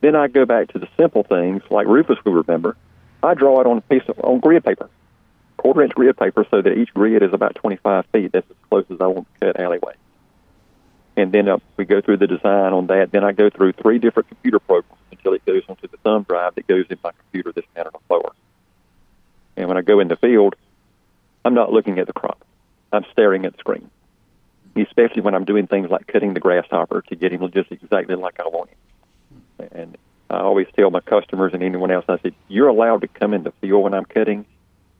Then 0.00 0.16
I 0.16 0.28
go 0.28 0.44
back 0.44 0.68
to 0.68 0.78
the 0.78 0.88
simple 0.96 1.22
things 1.22 1.62
like 1.70 1.86
Rufus 1.86 2.18
will 2.24 2.32
remember. 2.34 2.76
I 3.22 3.34
draw 3.34 3.60
it 3.60 3.66
on 3.66 3.78
a 3.78 3.80
piece 3.82 4.08
of 4.08 4.18
on 4.20 4.40
grid 4.40 4.64
paper, 4.64 4.88
quarter 5.56 5.82
inch 5.82 5.94
grid 5.94 6.16
paper, 6.16 6.46
so 6.50 6.62
that 6.62 6.76
each 6.76 6.92
grid 6.94 7.22
is 7.22 7.32
about 7.32 7.54
25 7.56 8.06
feet. 8.06 8.32
That's 8.32 8.48
as 8.50 8.56
close 8.68 8.84
as 8.90 9.00
I 9.00 9.06
want 9.06 9.28
to 9.40 9.46
cut 9.46 9.60
alleyway. 9.60 9.94
And 11.16 11.32
then 11.32 11.48
uh, 11.48 11.58
we 11.76 11.84
go 11.84 12.00
through 12.00 12.18
the 12.18 12.26
design 12.26 12.72
on 12.72 12.86
that. 12.86 13.10
Then 13.12 13.24
I 13.24 13.32
go 13.32 13.50
through 13.50 13.72
three 13.72 13.98
different 13.98 14.28
computer 14.28 14.58
programs 14.58 14.98
until 15.10 15.34
it 15.34 15.44
goes 15.44 15.62
onto 15.68 15.88
the 15.88 15.96
thumb 15.98 16.22
drive 16.22 16.54
that 16.54 16.66
goes 16.66 16.86
in 16.88 16.98
my 17.02 17.10
computer 17.12 17.52
that's 17.52 17.66
mounted 17.76 17.94
on 17.94 18.00
floor. 18.06 18.32
And 19.56 19.68
when 19.68 19.76
I 19.76 19.82
go 19.82 20.00
in 20.00 20.08
the 20.08 20.16
field, 20.16 20.54
I'm 21.44 21.54
not 21.54 21.72
looking 21.72 21.98
at 21.98 22.06
the 22.06 22.12
crop. 22.12 22.44
I'm 22.92 23.04
staring 23.12 23.44
at 23.44 23.52
the 23.52 23.58
screen. 23.58 23.90
Especially 24.76 25.22
when 25.22 25.34
I'm 25.34 25.44
doing 25.44 25.66
things 25.66 25.90
like 25.90 26.06
cutting 26.06 26.34
the 26.34 26.40
grasshopper 26.40 27.02
to 27.02 27.16
get 27.16 27.32
him 27.32 27.50
just 27.50 27.72
exactly 27.72 28.14
like 28.14 28.40
I 28.40 28.48
want 28.48 28.70
him. 28.70 29.68
And 29.72 29.98
I 30.30 30.38
always 30.38 30.68
tell 30.76 30.90
my 30.90 31.00
customers 31.00 31.52
and 31.52 31.62
anyone 31.62 31.90
else, 31.90 32.04
I 32.08 32.18
said, 32.18 32.34
you're 32.48 32.68
allowed 32.68 33.00
to 33.02 33.08
come 33.08 33.34
in 33.34 33.42
the 33.42 33.52
field 33.60 33.82
when 33.82 33.94
I'm 33.94 34.04
cutting, 34.04 34.46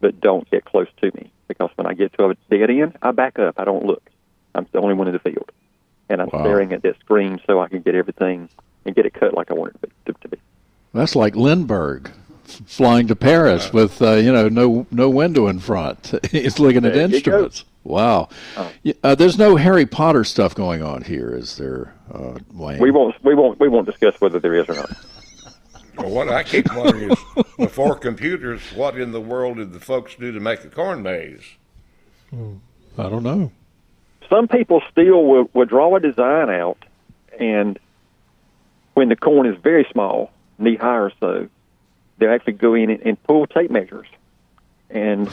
but 0.00 0.20
don't 0.20 0.50
get 0.50 0.64
close 0.64 0.88
to 1.02 1.10
me 1.14 1.30
because 1.46 1.70
when 1.76 1.86
I 1.86 1.94
get 1.94 2.12
to 2.14 2.30
a 2.30 2.34
dead 2.50 2.70
end, 2.70 2.98
I 3.00 3.12
back 3.12 3.38
up. 3.38 3.58
I 3.58 3.64
don't 3.64 3.84
look. 3.84 4.02
I'm 4.54 4.66
the 4.72 4.80
only 4.80 4.94
one 4.94 5.06
in 5.06 5.12
the 5.12 5.20
field, 5.20 5.50
and 6.10 6.20
I'm 6.20 6.28
Wow. 6.32 6.42
staring 6.42 6.72
at 6.74 6.82
that 6.82 6.98
screen 7.00 7.40
so 7.46 7.60
I 7.60 7.68
can 7.68 7.80
get 7.80 7.94
everything 7.94 8.48
and 8.84 8.94
get 8.94 9.06
it 9.06 9.14
cut 9.14 9.32
like 9.34 9.50
I 9.50 9.54
want 9.54 9.76
it 9.82 9.90
to, 10.06 10.12
to 10.12 10.28
be. 10.28 10.36
that's 10.92 11.16
like 11.16 11.34
Lindbergh 11.36 12.10
flying 12.66 13.06
to 13.06 13.14
Paris 13.16 13.72
with 13.72 14.02
uh, 14.02 14.14
you 14.14 14.32
know 14.32 14.48
no 14.48 14.86
no 14.90 15.08
window 15.08 15.46
in 15.46 15.58
front. 15.60 16.12
He's 16.30 16.58
looking 16.58 16.84
at 16.84 16.92
There 16.92 17.02
you 17.02 17.08
go. 17.08 17.14
instruments. 17.16 17.64
Wow. 17.84 18.28
Oh. 18.58 18.70
Uh, 19.02 19.14
there's 19.14 19.38
no 19.38 19.56
Harry 19.56 19.86
Potter 19.86 20.22
stuff 20.24 20.54
going 20.54 20.82
on 20.82 21.00
here, 21.02 21.30
is 21.34 21.56
there, 21.56 21.94
uh, 22.12 22.38
Wayne? 22.52 22.78
We 22.78 22.90
won't. 22.90 23.14
We 23.24 23.34
won't. 23.34 23.58
We 23.58 23.68
won't 23.70 23.86
discuss 23.86 24.20
whether 24.20 24.38
there 24.38 24.54
is 24.54 24.68
or 24.68 24.74
not. 24.74 24.90
Well, 25.96 26.10
what 26.10 26.28
I 26.28 26.42
keep 26.42 26.66
wondering 26.74 27.10
is, 27.12 27.18
before 27.58 27.94
computers, 27.96 28.60
what 28.74 28.98
in 29.00 29.12
the 29.12 29.20
world 29.20 29.56
did 29.58 29.72
the 29.72 29.80
folks 29.80 30.14
do 30.14 30.30
to 30.32 30.40
make 30.40 30.62
a 30.64 30.68
corn 30.68 31.02
maze? 31.02 31.42
I 32.32 33.02
don't 33.08 33.22
know. 33.22 33.50
Some 34.30 34.48
people 34.48 34.80
still 34.90 35.24
will, 35.24 35.50
will 35.52 35.66
draw 35.66 35.94
a 35.96 36.00
design 36.00 36.48
out, 36.48 36.78
and 37.38 37.78
when 38.94 39.08
the 39.08 39.16
corn 39.16 39.46
is 39.46 39.56
very 39.60 39.86
small, 39.92 40.30
knee 40.58 40.76
high 40.76 40.98
or 40.98 41.12
so, 41.20 41.48
they'll 42.18 42.32
actually 42.32 42.54
go 42.54 42.74
in 42.74 42.90
and, 42.90 43.00
and 43.02 43.22
pull 43.24 43.46
tape 43.46 43.70
measures. 43.70 44.06
And 44.88 45.28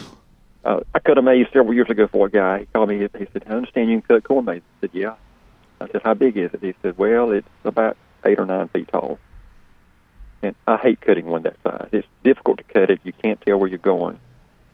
uh, 0.66 0.82
I 0.94 1.00
cut 1.00 1.18
a 1.18 1.22
maze 1.22 1.48
several 1.54 1.74
years 1.74 1.90
ago 1.90 2.08
for 2.08 2.28
a 2.28 2.30
guy. 2.30 2.60
He 2.60 2.66
called 2.66 2.90
me. 2.90 3.00
He 3.00 3.28
said, 3.32 3.44
"I 3.48 3.52
understand 3.52 3.90
you 3.90 4.02
can 4.02 4.16
cut 4.16 4.24
corn 4.24 4.46
maze." 4.46 4.62
I 4.78 4.82
said, 4.82 4.90
"Yeah." 4.94 5.16
I 5.80 5.88
said, 5.90 6.02
"How 6.04 6.14
big 6.14 6.38
is 6.38 6.54
it?" 6.54 6.62
He 6.62 6.74
said, 6.82 6.98
"Well, 6.98 7.32
it's 7.32 7.48
about 7.64 7.98
eight 8.26 8.40
or 8.40 8.46
nine 8.46 8.68
feet 8.70 8.88
tall." 8.90 9.20
And 10.42 10.56
I 10.68 10.78
hate 10.78 11.02
cutting 11.02 11.26
one 11.26 11.44
that 11.44 11.58
size. 11.64 11.90
It's 11.92 12.08
difficult 12.24 12.60
to 12.60 12.64
cut 12.64 12.92
it. 12.92 13.00
You 13.04 13.14
can't 13.14 13.42
tell 13.42 13.58
where 13.58 13.70
you're 13.70 13.80
going. 13.80 14.20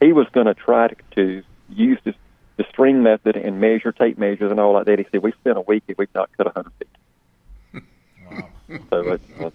He 0.02 0.12
was 0.12 0.28
going 0.34 0.48
to 0.48 0.54
try 0.54 0.90
to, 1.16 1.44
use 1.70 1.98
this 2.04 2.16
the 2.58 2.66
string 2.70 3.04
method 3.04 3.36
and 3.36 3.60
measure 3.60 3.92
tape 3.92 4.18
measures 4.18 4.52
and 4.52 4.60
all 4.60 4.74
like 4.74 4.86
that. 4.86 5.00
He 5.00 5.06
said, 5.12 5.24
we 5.24 5.32
spent 5.34 5.58
a 5.58 5.62
week 5.62 5.84
and 5.88 5.98
we've 5.98 6.14
not 6.14 6.30
cut 6.38 6.48
a 6.48 6.52
100 6.52 6.72
feet. 6.80 6.88
So 8.90 9.12
it's, 9.12 9.24
uh, 9.40 9.50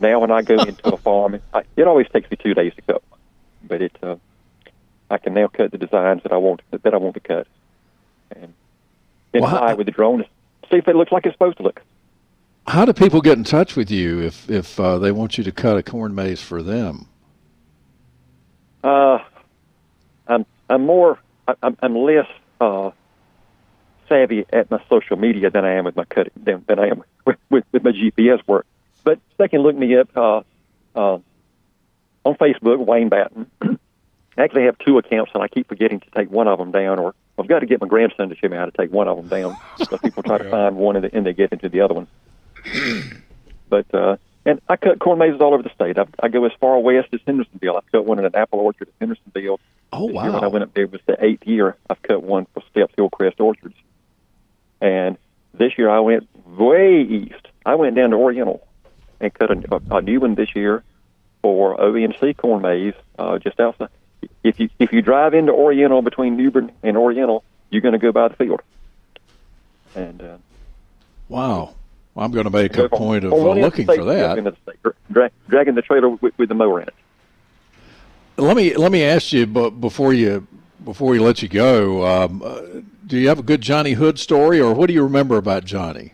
now 0.00 0.20
when 0.20 0.30
I 0.30 0.42
go 0.42 0.62
into 0.62 0.88
a 0.88 0.96
farm, 0.96 1.40
I, 1.54 1.62
it 1.76 1.86
always 1.86 2.06
takes 2.08 2.30
me 2.30 2.36
two 2.42 2.54
days 2.54 2.74
to 2.74 2.82
cut 2.82 3.02
one, 3.08 3.20
but 3.62 3.82
it 3.82 3.96
uh, 4.02 4.16
I 5.10 5.18
can 5.18 5.32
now 5.34 5.46
cut 5.48 5.70
the 5.70 5.78
designs 5.78 6.22
that 6.22 6.32
I 6.32 6.36
want 6.36 6.60
that 6.70 6.92
I 6.92 6.96
want 6.96 7.14
to 7.14 7.20
cut, 7.20 7.46
and 8.34 8.52
then 9.32 9.42
how- 9.42 9.58
fly 9.58 9.74
with 9.74 9.86
the 9.86 9.92
drone 9.92 10.18
to 10.18 10.24
see 10.70 10.76
if 10.78 10.88
it 10.88 10.96
looks 10.96 11.12
like 11.12 11.24
it's 11.24 11.34
supposed 11.34 11.58
to 11.58 11.62
look. 11.62 11.82
How 12.66 12.84
do 12.84 12.92
people 12.92 13.20
get 13.20 13.38
in 13.38 13.44
touch 13.44 13.76
with 13.76 13.90
you 13.90 14.20
if 14.20 14.50
if 14.50 14.78
uh, 14.80 14.98
they 14.98 15.12
want 15.12 15.38
you 15.38 15.44
to 15.44 15.52
cut 15.52 15.76
a 15.76 15.82
corn 15.82 16.14
maze 16.14 16.42
for 16.42 16.62
them? 16.62 17.06
Uh, 18.82 19.18
I'm 20.26 20.44
I'm 20.68 20.84
more 20.84 21.18
I- 21.48 21.54
I'm, 21.62 21.76
I'm 21.82 21.96
less 21.96 22.26
uh, 22.60 22.90
savvy 24.08 24.44
at 24.52 24.70
my 24.70 24.82
social 24.88 25.16
media 25.16 25.50
than 25.50 25.64
I 25.64 25.72
am 25.74 25.84
with 25.84 25.96
my 25.96 26.04
cutting 26.04 26.32
than, 26.36 26.64
than 26.68 26.78
I 26.78 26.88
am 26.88 27.02
with, 27.24 27.36
with, 27.50 27.64
with 27.72 27.82
my 27.84 27.92
GPS 27.92 28.46
work. 28.46 28.66
But 29.04 29.18
they 29.38 29.48
can 29.48 29.60
look 29.62 29.76
me 29.76 29.96
up 29.96 30.08
uh, 30.16 30.42
uh, 30.94 31.18
on 32.24 32.34
Facebook, 32.36 32.84
Wayne 32.84 33.08
Batten. 33.08 33.50
I 34.38 34.42
actually 34.42 34.64
have 34.64 34.76
two 34.78 34.98
accounts, 34.98 35.30
and 35.34 35.42
I 35.42 35.48
keep 35.48 35.68
forgetting 35.68 36.00
to 36.00 36.06
take 36.14 36.30
one 36.30 36.46
of 36.48 36.58
them 36.58 36.70
down. 36.72 36.98
Or 36.98 37.14
I've 37.38 37.48
got 37.48 37.60
to 37.60 37.66
get 37.66 37.80
my 37.80 37.86
grandson 37.86 38.28
to 38.28 38.36
show 38.36 38.48
me 38.48 38.56
how 38.56 38.66
to 38.66 38.72
take 38.72 38.92
one 38.92 39.08
of 39.08 39.16
them 39.16 39.28
down. 39.28 39.56
So 39.88 39.96
people 39.98 40.22
try 40.22 40.38
to 40.38 40.44
find 40.50 40.76
one, 40.76 40.96
and, 40.96 41.04
they- 41.04 41.16
and 41.16 41.24
they 41.24 41.32
get 41.32 41.52
into 41.52 41.68
the 41.68 41.80
other 41.82 41.94
one. 41.94 42.06
But 43.68 43.92
uh, 43.92 44.16
and 44.46 44.60
I 44.68 44.76
cut 44.76 45.00
corn 45.00 45.18
mazes 45.18 45.40
all 45.40 45.52
over 45.52 45.62
the 45.62 45.74
state. 45.74 45.98
I, 45.98 46.06
I 46.22 46.28
go 46.28 46.44
as 46.44 46.52
far 46.60 46.78
west 46.78 47.08
as 47.12 47.20
Hendersonville. 47.26 47.76
I've 47.76 47.92
cut 47.92 48.06
one 48.06 48.18
in 48.18 48.24
an 48.24 48.34
apple 48.34 48.60
orchard 48.60 48.88
at 48.88 48.94
Hendersonville. 49.00 49.60
Oh 49.92 50.08
year 50.08 50.32
when 50.32 50.44
I 50.44 50.46
went 50.46 50.62
up 50.62 50.72
there, 50.72 50.84
it 50.84 50.92
was 50.92 51.00
the 51.06 51.22
eighth 51.22 51.46
year 51.46 51.76
I've 51.90 52.00
cut 52.00 52.22
one 52.22 52.46
for 52.54 52.62
Stepp's 52.70 52.94
Hillcrest 52.96 53.40
Orchards. 53.40 53.74
And 54.80 55.18
this 55.52 55.76
year 55.76 55.90
I 55.90 55.98
went 56.00 56.28
way 56.46 57.02
east. 57.02 57.48
I 57.66 57.74
went 57.74 57.96
down 57.96 58.10
to 58.10 58.16
Oriental 58.16 58.66
and 59.20 59.34
cut 59.34 59.50
a, 59.50 59.74
a, 59.74 59.96
a 59.96 60.02
new 60.02 60.20
one 60.20 60.36
this 60.36 60.54
year 60.54 60.84
for 61.42 61.80
ONC 61.80 62.36
corn 62.36 62.62
maze 62.62 62.94
uh, 63.18 63.38
just 63.38 63.58
outside. 63.58 63.88
If 64.42 64.60
you 64.60 64.70
if 64.78 64.92
you 64.92 65.02
drive 65.02 65.34
into 65.34 65.52
Oriental 65.52 66.02
between 66.02 66.36
New 66.36 66.50
Bern 66.50 66.72
and 66.82 66.96
Oriental, 66.96 67.42
you're 67.70 67.82
going 67.82 67.92
to 67.92 67.98
go 67.98 68.12
by 68.12 68.28
the 68.28 68.36
field. 68.36 68.62
And 69.94 70.22
uh, 70.22 70.36
Wow! 71.28 71.74
I'm 72.16 72.30
going 72.30 72.44
to 72.44 72.50
make 72.50 72.76
a 72.76 72.88
point 72.88 73.24
of 73.24 73.32
uh, 73.32 73.36
one 73.36 73.58
end 73.58 73.58
of 73.58 73.64
looking 73.64 73.86
for 73.86 73.92
state 73.92 74.00
to 74.00 74.04
the 74.04 74.10
other 74.12 74.28
that. 74.28 74.38
end 74.38 74.46
the 74.46 74.56
state, 74.62 74.94
dra- 75.10 75.30
dragging 75.48 75.74
the 75.74 75.82
trailer 75.82 76.08
with, 76.08 76.36
with 76.38 76.48
the 76.48 76.54
mower 76.54 76.80
in 76.80 76.88
it. 76.88 76.94
Let 78.38 78.56
me 78.56 78.74
let 78.74 78.92
me 78.92 79.02
ask 79.02 79.32
you, 79.32 79.46
but 79.46 79.70
before 79.70 80.12
you 80.12 80.46
before 80.84 81.08
we 81.08 81.18
let 81.18 81.42
you 81.42 81.48
go, 81.48 82.06
um, 82.06 82.42
uh, 82.44 82.60
do 83.06 83.18
you 83.18 83.28
have 83.28 83.38
a 83.38 83.42
good 83.42 83.60
Johnny 83.60 83.92
Hood 83.92 84.18
story, 84.18 84.60
or 84.60 84.74
what 84.74 84.88
do 84.88 84.94
you 84.94 85.02
remember 85.02 85.36
about 85.36 85.64
Johnny? 85.64 86.12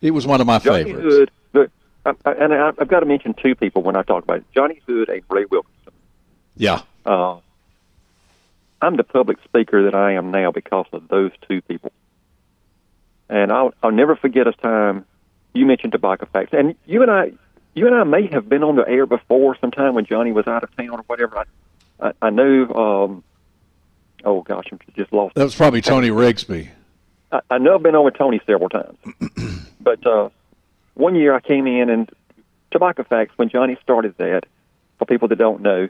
He 0.00 0.10
was 0.10 0.26
one 0.26 0.40
of 0.40 0.46
my 0.46 0.58
Johnny 0.58 0.84
favorites. 0.84 1.14
Hood, 1.14 1.30
the, 1.52 1.70
I, 2.04 2.12
I, 2.24 2.32
and 2.34 2.54
I, 2.54 2.68
I've 2.78 2.88
got 2.88 3.00
to 3.00 3.06
mention 3.06 3.34
two 3.34 3.54
people 3.54 3.82
when 3.82 3.96
I 3.96 4.02
talk 4.02 4.22
about 4.22 4.38
it. 4.38 4.44
Johnny 4.54 4.80
Hood 4.86 5.08
and 5.08 5.22
Ray 5.28 5.44
Wilkinson. 5.46 5.92
Yeah. 6.56 6.82
Uh, 7.04 7.38
I'm 8.80 8.96
the 8.96 9.04
public 9.04 9.38
speaker 9.44 9.84
that 9.84 9.94
I 9.94 10.12
am 10.12 10.30
now 10.30 10.52
because 10.52 10.86
of 10.92 11.08
those 11.08 11.32
two 11.48 11.62
people. 11.62 11.92
And 13.28 13.50
I'll, 13.50 13.74
I'll 13.82 13.90
never 13.90 14.14
forget 14.14 14.46
a 14.46 14.52
time 14.52 15.04
you 15.56 15.66
mentioned 15.66 15.92
tobacco 15.92 16.26
facts, 16.32 16.50
and 16.52 16.74
you 16.86 17.02
and 17.02 17.10
I, 17.10 17.32
you 17.74 17.86
and 17.86 17.96
I 17.96 18.04
may 18.04 18.26
have 18.28 18.48
been 18.48 18.62
on 18.62 18.76
the 18.76 18.86
air 18.86 19.06
before 19.06 19.56
sometime 19.60 19.94
when 19.94 20.06
Johnny 20.06 20.32
was 20.32 20.46
out 20.46 20.62
of 20.62 20.74
town 20.76 20.90
or 20.90 21.02
whatever. 21.06 21.38
I, 21.38 21.44
I, 22.08 22.12
I 22.22 22.30
know. 22.30 22.68
Um, 22.74 23.24
oh 24.24 24.42
gosh, 24.42 24.66
I'm 24.70 24.78
just 24.96 25.12
lost. 25.12 25.34
That 25.34 25.44
was 25.44 25.54
probably 25.54 25.80
Tony 25.80 26.10
Rigsby. 26.10 26.68
I, 27.32 27.40
I 27.50 27.58
know 27.58 27.74
I've 27.74 27.82
been 27.82 27.94
on 27.94 28.04
with 28.04 28.16
Tony 28.16 28.40
several 28.46 28.68
times, 28.68 28.98
but 29.80 30.06
uh, 30.06 30.28
one 30.94 31.14
year 31.14 31.34
I 31.34 31.40
came 31.40 31.66
in 31.66 31.90
and 31.90 32.10
Tobacco 32.70 33.04
Facts 33.04 33.32
when 33.36 33.48
Johnny 33.48 33.76
started 33.82 34.16
that. 34.18 34.42
For 34.98 35.04
people 35.04 35.28
that 35.28 35.36
don't 35.36 35.60
know, 35.60 35.88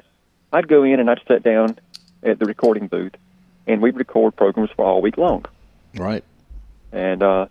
I'd 0.53 0.67
go 0.67 0.83
in 0.83 0.99
and 0.99 1.09
I'd 1.09 1.21
sit 1.29 1.45
down 1.45 1.79
at 2.25 2.41
the 2.41 2.45
recording 2.45 2.89
booth, 2.89 3.15
and 3.69 3.81
we'd 3.81 3.95
record 3.95 4.35
programs 4.35 4.71
for 4.75 4.85
all 4.85 5.01
week 5.01 5.17
long. 5.17 5.45
Right. 5.95 6.25
And 6.91 7.23
uh, 7.23 7.47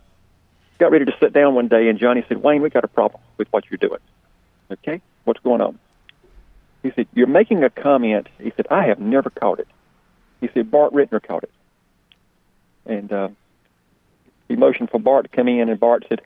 got 0.78 0.90
ready 0.90 1.04
to 1.04 1.14
sit 1.20 1.32
down 1.32 1.54
one 1.54 1.68
day, 1.68 1.88
and 1.88 1.98
Johnny 1.98 2.24
said, 2.28 2.42
"Wayne, 2.42 2.62
we 2.62 2.70
got 2.70 2.84
a 2.84 2.88
problem 2.88 3.22
with 3.38 3.48
what 3.52 3.64
you're 3.70 3.78
doing. 3.78 4.00
Okay, 4.70 5.00
what's 5.24 5.40
going 5.40 5.60
on?" 5.60 5.78
He 6.82 6.92
said, 6.92 7.06
"You're 7.14 7.26
making 7.26 7.64
a 7.64 7.70
comment." 7.70 8.28
He 8.38 8.52
said, 8.56 8.66
"I 8.70 8.86
have 8.86 8.98
never 8.98 9.30
caught 9.30 9.60
it." 9.60 9.68
He 10.40 10.48
said, 10.52 10.70
"Bart 10.70 10.92
Rittner 10.92 11.22
caught 11.22 11.44
it." 11.44 11.50
And 12.84 13.12
uh, 13.12 13.28
he 14.48 14.56
motioned 14.56 14.90
for 14.90 15.00
Bart 15.00 15.24
to 15.24 15.36
come 15.36 15.48
in, 15.48 15.68
and 15.68 15.80
Bart 15.80 16.04
said, 16.08 16.20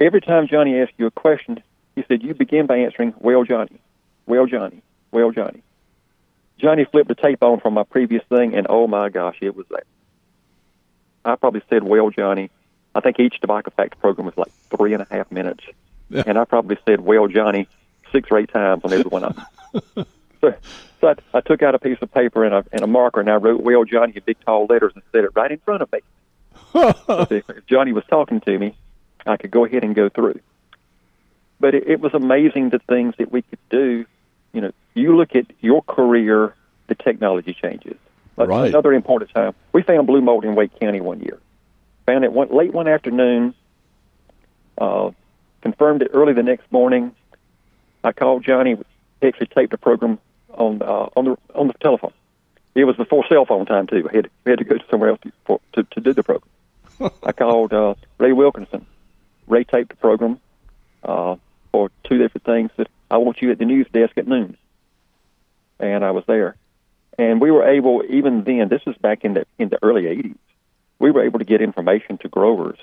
every 0.00 0.20
time 0.20 0.46
Johnny 0.46 0.78
asked 0.80 0.92
you 0.96 1.06
a 1.06 1.10
question, 1.10 1.62
he 1.94 2.04
said, 2.08 2.22
You 2.22 2.34
begin 2.34 2.66
by 2.66 2.78
answering, 2.78 3.14
Well, 3.18 3.44
Johnny, 3.44 3.80
well, 4.26 4.46
Johnny, 4.46 4.82
well, 5.10 5.30
Johnny. 5.30 5.62
Johnny 6.58 6.84
flipped 6.84 7.08
the 7.08 7.14
tape 7.14 7.42
on 7.42 7.60
from 7.60 7.74
my 7.74 7.84
previous 7.84 8.22
thing, 8.28 8.54
and 8.54 8.66
oh 8.68 8.86
my 8.86 9.08
gosh, 9.08 9.36
it 9.40 9.56
was 9.56 9.66
that. 9.70 9.84
I 11.24 11.36
probably 11.36 11.62
said, 11.70 11.82
Well, 11.82 12.10
Johnny. 12.10 12.50
I 12.94 13.00
think 13.00 13.18
each 13.18 13.40
tobacco 13.40 13.70
facts 13.76 13.96
program 14.00 14.26
was 14.26 14.36
like 14.36 14.52
three 14.76 14.92
and 14.92 15.02
a 15.02 15.06
half 15.10 15.30
minutes. 15.30 15.64
and 16.10 16.38
I 16.38 16.44
probably 16.44 16.78
said, 16.86 17.00
Well, 17.00 17.26
Johnny, 17.28 17.68
six 18.12 18.28
or 18.30 18.38
eight 18.38 18.52
times 18.52 18.82
on 18.84 18.92
every 18.92 19.08
one 19.08 19.24
of 19.24 19.36
them. 19.36 20.06
so 20.40 20.54
so 21.00 21.08
I, 21.08 21.38
I 21.38 21.40
took 21.40 21.62
out 21.62 21.74
a 21.74 21.78
piece 21.78 21.98
of 22.00 22.12
paper 22.12 22.44
and 22.44 22.54
a, 22.54 22.64
and 22.72 22.82
a 22.82 22.86
marker, 22.86 23.20
and 23.20 23.30
I 23.30 23.34
wrote 23.36 23.62
Well, 23.62 23.84
Johnny 23.84 24.12
in 24.14 24.22
big 24.24 24.38
tall 24.44 24.66
letters 24.68 24.92
and 24.94 25.02
said 25.12 25.24
it 25.24 25.30
right 25.34 25.50
in 25.50 25.58
front 25.58 25.82
of 25.82 25.92
me. 25.92 26.00
So 26.74 27.26
if 27.30 27.48
if 27.50 27.66
Johnny 27.66 27.92
was 27.92 28.04
talking 28.10 28.40
to 28.40 28.58
me, 28.58 28.74
I 29.26 29.36
could 29.36 29.50
go 29.52 29.64
ahead 29.64 29.84
and 29.84 29.94
go 29.94 30.08
through. 30.08 30.40
But 31.60 31.74
it, 31.74 31.86
it 31.88 32.00
was 32.00 32.14
amazing 32.14 32.70
the 32.70 32.80
things 32.80 33.14
that 33.18 33.30
we 33.30 33.42
could 33.42 33.60
do. 33.70 34.04
You 34.52 34.60
know, 34.60 34.72
you 34.94 35.16
look 35.16 35.36
at 35.36 35.46
your 35.60 35.82
career, 35.82 36.54
the 36.88 36.94
technology 36.94 37.54
changes. 37.54 37.96
Right. 38.36 38.68
Another 38.68 38.92
important 38.92 39.30
time, 39.30 39.54
we 39.72 39.82
found 39.82 40.06
blue 40.06 40.20
mold 40.20 40.44
in 40.44 40.56
Wake 40.56 40.78
County 40.80 41.00
one 41.00 41.20
year. 41.20 41.38
Found 42.06 42.24
it 42.24 42.32
one, 42.32 42.48
late 42.48 42.72
one 42.72 42.88
afternoon. 42.88 43.54
Uh, 44.76 45.10
confirmed 45.62 46.02
it 46.02 46.10
early 46.12 46.32
the 46.32 46.42
next 46.42 46.70
morning. 46.70 47.14
I 48.02 48.12
called 48.12 48.44
Johnny. 48.44 48.76
He 49.20 49.26
actually 49.26 49.46
taped 49.46 49.70
the 49.70 49.78
program 49.78 50.18
on 50.50 50.82
uh, 50.82 51.08
on 51.16 51.24
the 51.24 51.36
on 51.54 51.68
the 51.68 51.74
telephone. 51.74 52.12
It 52.74 52.84
was 52.84 52.96
before 52.96 53.24
cell 53.28 53.46
phone 53.46 53.66
time 53.66 53.86
too. 53.86 54.06
We 54.10 54.16
had 54.16 54.30
we 54.44 54.50
had 54.50 54.58
to 54.58 54.64
go 54.64 54.76
somewhere 54.90 55.10
else 55.10 55.20
to, 55.22 55.32
for, 55.44 55.60
to, 55.74 55.84
to 55.84 56.00
do 56.00 56.12
the 56.12 56.22
program. 56.22 56.50
I 57.22 57.32
called 57.32 57.72
uh, 57.72 57.94
Ray 58.18 58.32
Wilkinson. 58.32 58.86
Ray 59.46 59.64
taped 59.64 59.90
the 59.90 59.96
program 59.96 60.40
uh, 61.02 61.36
for 61.72 61.90
two 62.04 62.18
different 62.18 62.44
things. 62.44 62.70
That 62.76 62.88
I 63.10 63.18
want 63.18 63.40
you 63.40 63.50
at 63.50 63.58
the 63.58 63.64
news 63.64 63.86
desk 63.92 64.16
at 64.18 64.26
noon, 64.26 64.56
and 65.78 66.04
I 66.04 66.10
was 66.10 66.24
there. 66.26 66.56
And 67.16 67.40
we 67.40 67.52
were 67.52 67.64
able, 67.64 68.02
even 68.08 68.42
then, 68.42 68.68
this 68.68 68.82
is 68.86 68.96
back 68.96 69.24
in 69.24 69.34
the 69.34 69.46
in 69.58 69.68
the 69.68 69.78
early 69.82 70.02
'80s. 70.02 70.36
We 71.04 71.10
were 71.10 71.22
able 71.22 71.38
to 71.38 71.44
get 71.44 71.60
information 71.60 72.16
to 72.22 72.30
growers 72.30 72.78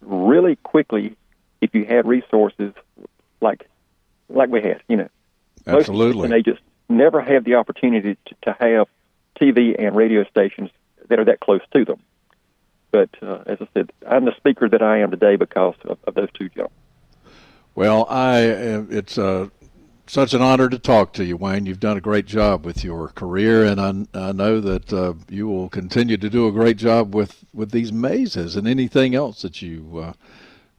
really 0.00 0.56
quickly 0.56 1.18
if 1.60 1.74
you 1.74 1.84
had 1.84 2.06
resources 2.06 2.72
like 3.42 3.68
like 4.30 4.48
we 4.48 4.62
had. 4.62 4.80
You 4.88 4.96
know, 4.96 5.08
Absolutely. 5.66 6.22
assistant 6.22 6.32
agents 6.32 6.62
never 6.88 7.20
have 7.20 7.44
the 7.44 7.56
opportunity 7.56 8.16
to, 8.24 8.34
to 8.44 8.56
have 8.58 8.88
TV 9.38 9.76
and 9.78 9.94
radio 9.94 10.24
stations 10.30 10.70
that 11.08 11.18
are 11.18 11.26
that 11.26 11.40
close 11.40 11.60
to 11.74 11.84
them. 11.84 12.00
But 12.90 13.10
uh, 13.20 13.42
as 13.44 13.58
I 13.60 13.68
said, 13.74 13.92
I'm 14.08 14.24
the 14.24 14.34
speaker 14.38 14.66
that 14.70 14.80
I 14.80 15.00
am 15.00 15.10
today 15.10 15.36
because 15.36 15.74
of, 15.84 15.98
of 16.06 16.14
those 16.14 16.30
two 16.32 16.48
gentlemen. 16.48 16.72
Well, 17.74 18.06
I 18.08 18.48
uh, 18.48 18.84
it's 18.88 19.18
uh, 19.18 19.48
such 20.08 20.34
an 20.34 20.42
honor 20.42 20.68
to 20.68 20.78
talk 20.78 21.12
to 21.14 21.24
you, 21.24 21.36
Wayne. 21.36 21.66
You've 21.66 21.80
done 21.80 21.96
a 21.96 22.00
great 22.00 22.26
job 22.26 22.64
with 22.64 22.82
your 22.84 23.08
career, 23.08 23.64
and 23.64 23.80
I, 23.80 24.28
I 24.28 24.32
know 24.32 24.60
that 24.60 24.92
uh, 24.92 25.14
you 25.28 25.46
will 25.48 25.68
continue 25.68 26.16
to 26.16 26.30
do 26.30 26.46
a 26.48 26.52
great 26.52 26.76
job 26.76 27.14
with, 27.14 27.44
with 27.52 27.70
these 27.70 27.92
mazes 27.92 28.56
and 28.56 28.66
anything 28.66 29.14
else 29.14 29.42
that 29.42 29.60
you 29.62 30.14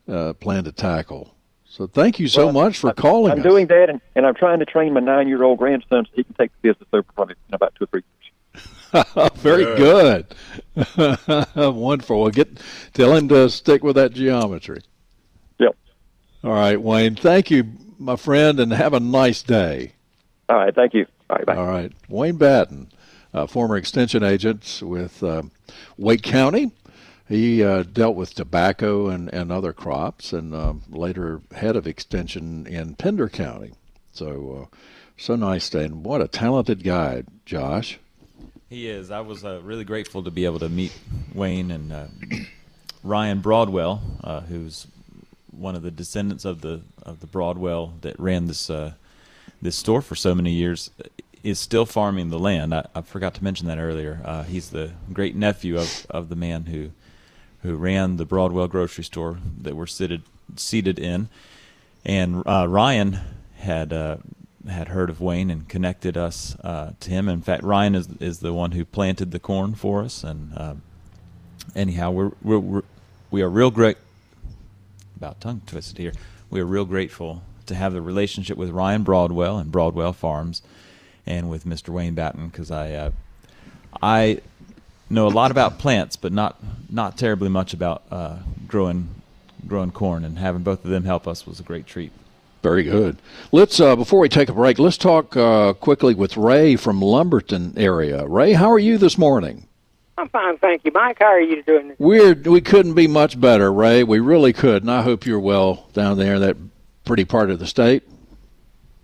uh, 0.07 0.11
uh, 0.11 0.33
plan 0.33 0.63
to 0.65 0.71
tackle. 0.71 1.35
So 1.65 1.85
thank 1.87 2.19
you 2.19 2.27
so 2.27 2.45
Well, 2.45 2.53
much 2.65 2.77
for 2.79 2.91
calling 2.93 3.31
I'm 3.31 3.39
us. 3.39 3.43
doing 3.45 3.67
that, 3.67 3.89
and, 3.89 4.01
and 4.15 4.25
I'm 4.25 4.33
trying 4.35 4.59
to 4.59 4.65
train 4.65 4.93
my 4.93 4.99
nine-year-old 4.99 5.59
grandson 5.59 6.05
so 6.05 6.11
he 6.15 6.23
can 6.23 6.33
take 6.33 6.51
the 6.61 6.69
business 6.69 6.89
over 6.91 7.05
from 7.15 7.27
me 7.29 7.35
in 7.47 7.53
about 7.53 7.75
two 7.75 7.83
or 7.83 7.87
three 7.87 8.01
years. 8.01 8.15
Very 9.35 9.63
good. 9.77 10.25
Wonderful. 11.55 12.21
Well, 12.23 12.31
get 12.31 12.59
tell 12.93 13.15
him 13.15 13.27
to 13.29 13.47
stick 13.49 13.83
with 13.83 13.95
that 13.97 14.13
geometry. 14.13 14.81
Yep. 15.59 15.75
All 16.43 16.51
right, 16.53 16.81
Wayne. 16.81 17.15
Thank 17.15 17.51
you, 17.51 17.65
my 17.99 18.15
friend, 18.15 18.59
and 18.59 18.73
have 18.73 18.93
a 18.93 18.99
nice 18.99 19.43
day. 19.43 19.93
All 20.47 20.57
right. 20.57 20.73
Thank 20.73 20.93
you. 20.93 21.05
All 21.29 21.35
right. 21.35 21.45
Bye. 21.45 21.55
All 21.55 21.67
right. 21.67 21.91
Wayne 22.07 22.37
Batten, 22.37 22.89
uh, 23.33 23.45
former 23.45 23.77
extension 23.77 24.23
agent 24.23 24.81
with 24.83 25.21
uh, 25.21 25.43
Wake 25.97 26.23
County. 26.23 26.71
He 27.27 27.63
uh, 27.63 27.83
dealt 27.83 28.15
with 28.15 28.33
tobacco 28.33 29.09
and, 29.09 29.31
and 29.31 29.51
other 29.51 29.71
crops 29.71 30.33
and 30.33 30.55
uh, 30.55 30.73
later 30.89 31.41
head 31.53 31.75
of 31.75 31.85
extension 31.85 32.65
in 32.65 32.95
Pender 32.95 33.29
County. 33.29 33.73
So, 34.11 34.69
uh, 34.73 34.77
so 35.15 35.35
nice. 35.35 35.69
day. 35.69 35.85
And 35.85 36.03
what 36.03 36.21
a 36.21 36.27
talented 36.27 36.83
guy, 36.83 37.23
Josh. 37.45 37.99
He 38.67 38.87
is. 38.87 39.11
I 39.11 39.19
was 39.19 39.45
uh, 39.45 39.61
really 39.63 39.83
grateful 39.83 40.23
to 40.23 40.31
be 40.31 40.45
able 40.45 40.59
to 40.59 40.69
meet 40.69 40.97
Wayne 41.35 41.69
and 41.69 41.93
uh, 41.93 42.07
Ryan 43.03 43.41
Broadwell, 43.41 44.01
uh, 44.23 44.41
who's 44.41 44.87
one 45.51 45.75
of 45.75 45.81
the 45.81 45.91
descendants 45.91 46.45
of 46.45 46.61
the 46.61 46.81
of 47.03 47.19
the 47.19 47.27
Broadwell 47.27 47.93
that 48.01 48.19
ran 48.19 48.47
this 48.47 48.69
uh, 48.69 48.93
this 49.61 49.75
store 49.75 50.01
for 50.01 50.15
so 50.15 50.35
many 50.35 50.51
years. 50.51 50.91
Is 51.41 51.57
still 51.57 51.85
farming 51.85 52.31
the 52.31 52.39
land. 52.39 52.75
I, 52.75 52.85
I 52.93 52.99
forgot 53.01 53.33
to 53.35 53.43
mention 53.45 53.67
that 53.67 53.77
earlier. 53.79 54.19
Uh, 54.25 54.43
he's 54.43 54.71
the 54.71 54.91
great 55.13 55.37
nephew 55.37 55.77
of, 55.77 56.05
of 56.09 56.27
the 56.27 56.35
man 56.35 56.65
who 56.65 56.91
who 57.61 57.75
ran 57.75 58.17
the 58.17 58.25
Broadwell 58.25 58.67
grocery 58.67 59.05
store 59.05 59.37
that 59.61 59.73
we're 59.73 59.87
seated 59.87 60.23
seated 60.57 60.99
in, 60.99 61.29
and 62.03 62.43
uh, 62.45 62.67
Ryan 62.67 63.19
had 63.55 63.93
uh, 63.93 64.17
had 64.67 64.89
heard 64.89 65.09
of 65.09 65.21
Wayne 65.21 65.49
and 65.49 65.67
connected 65.67 66.17
us 66.17 66.55
uh, 66.63 66.91
to 66.99 67.09
him. 67.09 67.29
In 67.29 67.41
fact, 67.41 67.63
Ryan 67.63 67.95
is 67.95 68.07
is 68.19 68.39
the 68.39 68.53
one 68.53 68.71
who 68.71 68.83
planted 68.83 69.31
the 69.31 69.39
corn 69.39 69.75
for 69.75 70.03
us. 70.03 70.23
And 70.23 70.53
uh, 70.57 70.73
anyhow, 71.75 72.11
we're, 72.11 72.31
we're, 72.41 72.59
we're 72.59 72.83
we 73.31 73.41
are 73.41 73.49
real 73.49 73.71
great. 73.71 73.97
About 75.19 75.41
tongue 75.41 75.61
twisted 75.65 75.97
here. 75.97 76.13
We 76.49 76.61
are 76.61 76.65
real 76.65 76.85
grateful 76.85 77.43
to 77.65 77.75
have 77.75 77.91
the 77.91 78.01
relationship 78.01 78.57
with 78.57 78.69
Ryan 78.69 79.03
Broadwell 79.03 79.57
and 79.57 79.69
Broadwell 79.69 80.13
Farms, 80.13 80.61
and 81.25 81.49
with 81.49 81.65
Mr. 81.65 81.89
Wayne 81.89 82.15
Batten 82.15 82.47
because 82.47 82.71
I 82.71 82.93
uh, 82.93 83.11
I 84.01 84.39
know 85.09 85.27
a 85.27 85.29
lot 85.29 85.51
about 85.51 85.77
plants, 85.77 86.15
but 86.15 86.31
not 86.31 86.57
not 86.89 87.17
terribly 87.17 87.49
much 87.49 87.73
about 87.73 88.03
uh, 88.09 88.37
growing 88.65 89.09
growing 89.67 89.91
corn. 89.91 90.23
And 90.23 90.37
having 90.37 90.63
both 90.63 90.85
of 90.85 90.89
them 90.89 91.03
help 91.03 91.27
us 91.27 91.45
was 91.45 91.59
a 91.59 91.63
great 91.63 91.85
treat. 91.85 92.13
Very 92.63 92.83
good. 92.83 93.17
Let's 93.51 93.77
uh, 93.81 93.97
before 93.97 94.21
we 94.21 94.29
take 94.29 94.47
a 94.47 94.53
break, 94.53 94.79
let's 94.79 94.97
talk 94.97 95.35
uh, 95.35 95.73
quickly 95.73 96.13
with 96.13 96.37
Ray 96.37 96.77
from 96.77 97.01
Lumberton 97.01 97.73
area. 97.75 98.25
Ray, 98.25 98.53
how 98.53 98.71
are 98.71 98.79
you 98.79 98.97
this 98.97 99.17
morning? 99.17 99.67
I'm 100.19 100.27
fine, 100.29 100.57
thank 100.57 100.83
you, 100.83 100.91
Mike. 100.93 101.17
How 101.19 101.27
are 101.27 101.39
you 101.39 101.63
doing? 101.63 101.95
We're 101.97 102.33
we 102.33 102.59
couldn't 102.59 102.93
be 102.93 103.07
much 103.07 103.39
better, 103.39 103.71
Ray. 103.71 104.03
We 104.03 104.19
really 104.19 104.51
could, 104.51 104.83
and 104.83 104.91
I 104.91 105.01
hope 105.01 105.25
you're 105.25 105.39
well 105.39 105.87
down 105.93 106.17
there 106.17 106.35
in 106.35 106.41
that 106.41 106.57
pretty 107.05 107.23
part 107.23 107.49
of 107.49 107.59
the 107.59 107.65
state. 107.65 108.03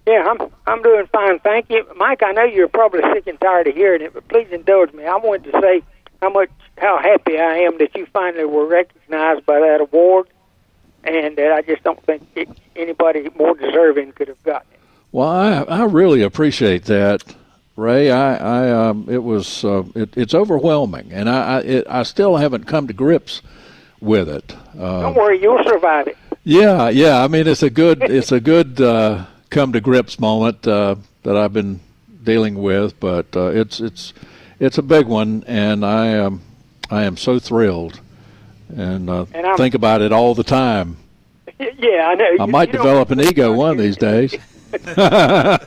Yeah, 0.06 0.28
I'm 0.28 0.52
I'm 0.68 0.82
doing 0.82 1.08
fine, 1.08 1.40
thank 1.40 1.70
you, 1.70 1.86
Mike. 1.96 2.22
I 2.22 2.34
know 2.34 2.44
you're 2.44 2.68
probably 2.68 3.02
sick 3.14 3.28
and 3.28 3.40
tired 3.40 3.68
of 3.68 3.76
hearing 3.76 4.02
it, 4.02 4.14
but 4.14 4.28
please 4.28 4.50
indulge 4.52 4.92
me. 4.92 5.06
I 5.06 5.16
wanted 5.16 5.52
to 5.54 5.62
say 5.62 5.84
how 6.22 6.32
much 6.32 6.50
how 6.78 7.02
happy 7.02 7.40
I 7.40 7.60
am 7.60 7.78
that 7.78 7.96
you 7.96 8.06
finally 8.08 8.44
were 8.44 8.66
recognized 8.68 9.46
by 9.46 9.62
that 9.62 9.80
award, 9.80 10.28
and 11.06 11.38
that 11.38 11.54
I 11.54 11.62
just 11.62 11.82
don't 11.84 12.04
think 12.06 12.28
it, 12.36 12.50
anybody 12.76 13.30
more 13.38 13.56
deserving 13.56 14.12
could 14.12 14.28
have 14.28 14.44
gotten 14.44 14.68
it. 14.74 14.80
Well, 15.14 15.30
I 15.30 15.64
I 15.64 15.86
really 15.86 16.22
appreciate 16.24 16.84
that, 16.86 17.24
Ray. 17.76 18.10
I 18.12 18.36
I 18.36 18.72
um, 18.72 19.08
it 19.10 19.24
was 19.24 19.64
uh, 19.64 19.84
it, 19.96 20.16
it's 20.16 20.34
overwhelming, 20.34 21.12
and 21.12 21.30
I 21.30 21.58
I, 21.58 21.60
it, 21.62 21.88
I 21.90 22.04
still 22.04 22.38
haven't 22.38 22.66
come 22.66 22.88
to 22.88 22.94
grips 22.94 23.42
with 24.00 24.30
it. 24.30 24.56
Uh, 24.78 25.02
Don't 25.02 25.16
worry, 25.16 25.42
you'll 25.42 25.64
survive 25.64 26.08
it. 26.08 26.18
Yeah, 26.44 26.90
yeah. 26.90 27.24
I 27.24 27.28
mean, 27.28 27.48
it's 27.48 27.64
a 27.64 27.70
good, 27.72 28.04
it's 28.04 28.32
a 28.32 28.40
good 28.40 28.80
uh, 28.80 29.26
come 29.50 29.74
to 29.74 29.82
grips 29.82 30.20
moment 30.20 30.68
uh, 30.68 30.96
that 31.24 31.36
I've 31.36 31.54
been 31.54 31.80
dealing 32.24 32.62
with, 32.62 33.00
but 33.00 33.36
uh, 33.36 33.48
it's 33.48 33.80
it's 33.80 34.14
it's 34.60 34.78
a 34.78 34.84
big 34.84 35.08
one, 35.08 35.44
and 35.48 35.86
I 35.86 36.08
am 36.08 36.42
I 36.90 37.04
am 37.04 37.18
so 37.18 37.40
thrilled, 37.40 38.00
and, 38.70 39.10
uh, 39.10 39.26
And 39.34 39.58
think 39.58 39.74
about 39.74 40.02
it 40.02 40.12
all 40.12 40.36
the 40.36 40.44
time. 40.44 40.98
Yeah, 41.58 42.08
I 42.10 42.16
know. 42.16 42.36
I 42.42 42.46
might 42.48 42.68
you 42.70 42.74
develop 42.74 43.12
an 43.12 43.22
ego 43.22 43.54
one 43.54 43.72
of 43.72 43.78
these 43.78 43.96
days. 43.96 44.36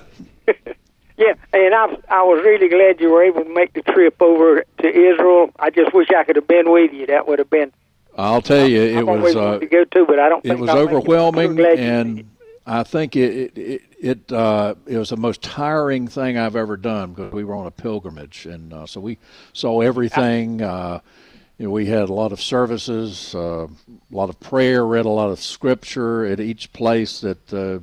Yeah, 1.18 1.34
and 1.52 1.74
I 1.74 1.96
I 2.08 2.22
was 2.22 2.44
really 2.44 2.68
glad 2.68 3.00
you 3.00 3.10
were 3.10 3.24
able 3.24 3.42
to 3.42 3.52
make 3.52 3.72
the 3.72 3.82
trip 3.82 4.22
over 4.22 4.64
to 4.78 4.88
Israel. 4.88 5.50
I 5.58 5.70
just 5.70 5.92
wish 5.92 6.08
I 6.16 6.22
could 6.22 6.36
have 6.36 6.46
been 6.46 6.70
with 6.70 6.92
you. 6.92 7.06
That 7.06 7.26
would 7.26 7.40
have 7.40 7.50
been. 7.50 7.72
I'll 8.16 8.40
tell 8.40 8.66
you, 8.66 8.80
it 8.80 8.98
I've 8.98 9.20
was 9.20 9.34
uh, 9.34 9.58
to 9.58 9.66
go 9.66 9.84
too, 9.84 10.06
but 10.06 10.20
I 10.20 10.28
don't. 10.28 10.44
it 10.46 10.58
was 10.58 10.70
I'll 10.70 10.78
overwhelming, 10.78 11.50
I'm 11.50 11.56
glad 11.56 11.70
you 11.70 11.76
did. 11.76 11.86
and 11.88 12.30
I 12.66 12.84
think 12.84 13.16
it 13.16 13.56
it 13.56 13.58
it, 13.58 13.82
it, 13.98 14.32
uh, 14.32 14.76
it 14.86 14.96
was 14.96 15.10
the 15.10 15.16
most 15.16 15.42
tiring 15.42 16.06
thing 16.06 16.38
I've 16.38 16.54
ever 16.54 16.76
done 16.76 17.14
because 17.14 17.32
we 17.32 17.42
were 17.42 17.56
on 17.56 17.66
a 17.66 17.72
pilgrimage, 17.72 18.46
and 18.46 18.72
uh, 18.72 18.86
so 18.86 19.00
we 19.00 19.18
saw 19.52 19.80
everything. 19.80 20.62
Uh, 20.62 21.00
you 21.58 21.66
know, 21.66 21.72
we 21.72 21.86
had 21.86 22.08
a 22.08 22.12
lot 22.12 22.30
of 22.30 22.40
services, 22.40 23.34
uh, 23.34 23.66
a 23.66 24.14
lot 24.14 24.28
of 24.28 24.38
prayer, 24.38 24.86
read 24.86 25.04
a 25.04 25.08
lot 25.08 25.30
of 25.30 25.40
scripture 25.40 26.24
at 26.24 26.38
each 26.38 26.72
place 26.72 27.22
that 27.22 27.52
uh, 27.52 27.80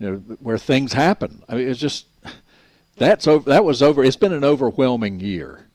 you 0.00 0.10
know 0.10 0.16
where 0.40 0.58
things 0.58 0.92
happen. 0.92 1.42
I 1.48 1.54
mean, 1.54 1.68
it's 1.68 1.78
just 1.78 2.06
that's 2.96 3.26
over. 3.26 3.48
That 3.50 3.64
was 3.64 3.82
over. 3.82 4.04
It's 4.04 4.16
been 4.16 4.32
an 4.32 4.44
overwhelming 4.44 5.20
year. 5.20 5.66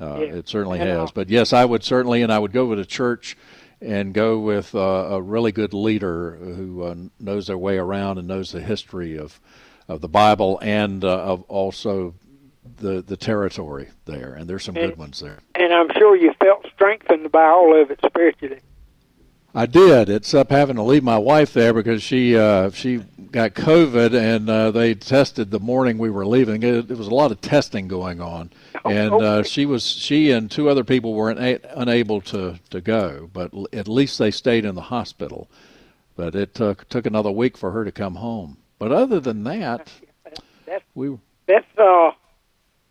Uh, 0.00 0.18
Yeah. 0.20 0.34
It 0.36 0.48
certainly 0.48 0.80
And, 0.80 0.88
has. 0.88 1.10
But 1.10 1.28
yes, 1.28 1.52
I 1.52 1.64
would 1.64 1.84
certainly, 1.84 2.22
and 2.22 2.32
I 2.32 2.38
would 2.38 2.52
go 2.52 2.74
to 2.74 2.84
church 2.84 3.36
and 3.80 4.14
go 4.14 4.38
with 4.38 4.74
uh, 4.74 4.78
a 4.78 5.20
really 5.20 5.52
good 5.52 5.74
leader 5.74 6.36
who 6.36 6.82
uh, 6.84 6.94
knows 7.18 7.48
their 7.48 7.58
way 7.58 7.78
around 7.78 8.18
and 8.18 8.28
knows 8.28 8.52
the 8.52 8.60
history 8.60 9.18
of 9.18 9.40
of 9.88 10.00
the 10.00 10.08
Bible 10.08 10.58
and 10.62 11.04
uh, 11.04 11.08
of 11.22 11.42
also 11.42 12.14
the 12.76 13.02
the 13.02 13.16
territory 13.16 13.88
there. 14.04 14.34
And 14.34 14.48
there's 14.48 14.62
some 14.64 14.74
good 14.74 14.96
ones 14.96 15.20
there. 15.20 15.40
And 15.56 15.72
I'm 15.72 15.90
sure 15.98 16.16
you 16.16 16.32
felt 16.40 16.66
strengthened 16.74 17.30
by 17.32 17.46
all 17.46 17.80
of 17.80 17.90
it 17.90 17.98
spiritually. 18.06 18.60
I 19.54 19.66
did. 19.66 20.08
It's 20.08 20.32
up 20.32 20.50
having 20.50 20.76
to 20.76 20.82
leave 20.82 21.04
my 21.04 21.18
wife 21.18 21.52
there 21.52 21.74
because 21.74 22.02
she 22.02 22.36
uh, 22.36 22.70
she 22.70 22.98
got 23.30 23.52
COVID 23.52 24.14
and 24.14 24.48
uh, 24.48 24.70
they 24.70 24.94
tested 24.94 25.50
the 25.50 25.60
morning 25.60 25.98
we 25.98 26.08
were 26.10 26.24
leaving. 26.24 26.62
It, 26.62 26.90
it 26.90 26.96
was 26.96 27.06
a 27.06 27.14
lot 27.14 27.32
of 27.32 27.40
testing 27.42 27.86
going 27.86 28.20
on, 28.20 28.50
and 28.84 29.12
uh, 29.12 29.42
she 29.42 29.66
was 29.66 29.84
she 29.84 30.30
and 30.30 30.50
two 30.50 30.70
other 30.70 30.84
people 30.84 31.12
were 31.12 31.30
una- 31.30 31.60
unable 31.74 32.22
to 32.22 32.58
to 32.70 32.80
go, 32.80 33.28
but 33.32 33.52
l- 33.52 33.66
at 33.74 33.88
least 33.88 34.18
they 34.18 34.30
stayed 34.30 34.64
in 34.64 34.74
the 34.74 34.82
hospital. 34.82 35.50
But 36.16 36.34
it 36.34 36.54
took 36.54 36.88
took 36.88 37.04
another 37.04 37.30
week 37.30 37.58
for 37.58 37.72
her 37.72 37.84
to 37.84 37.92
come 37.92 38.14
home. 38.14 38.56
But 38.78 38.90
other 38.90 39.20
than 39.20 39.44
that, 39.44 39.90
That's 40.64 40.84
we 40.94 41.18
that's 41.46 41.66
uh, 41.76 42.12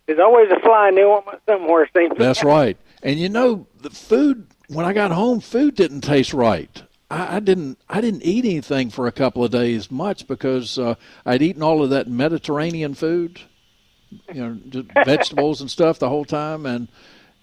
there's 0.06 0.20
always 0.20 0.52
a 0.52 0.60
fly 0.60 0.90
in 0.90 0.96
the 0.96 1.04
ointment 1.06 1.42
somewhere. 1.48 1.90
Seems 1.96 2.16
That's 2.20 2.44
right. 2.44 2.78
And 3.02 3.20
you 3.20 3.30
know, 3.30 3.66
the 3.80 3.90
food 3.90 4.48
when 4.72 4.86
I 4.86 4.94
got 4.94 5.12
home, 5.12 5.40
food 5.40 5.76
didn't 5.76 6.02
taste 6.02 6.34
right. 6.34 6.82
I, 7.10 7.38
I 7.38 7.40
didn't. 7.40 7.78
I 7.90 8.02
didn't 8.02 8.24
eat 8.24 8.46
anything 8.46 8.90
for 8.90 9.08
a 9.08 9.12
couple 9.12 9.44
of 9.44 9.52
days 9.52 9.92
much 9.92 10.28
because 10.28 10.80
uh, 10.80 10.96
I'd 11.26 11.42
eaten 11.42 11.62
all 11.62 11.84
of 11.84 11.90
that 11.90 12.08
Mediterranean 12.08 12.94
food, 12.94 13.42
you 14.34 14.42
know, 14.42 14.58
just 14.70 14.88
vegetables 15.06 15.62
and 15.62 15.70
stuff 15.70 16.00
the 16.00 16.10
whole 16.10 16.26
time, 16.26 16.66
and 16.66 16.88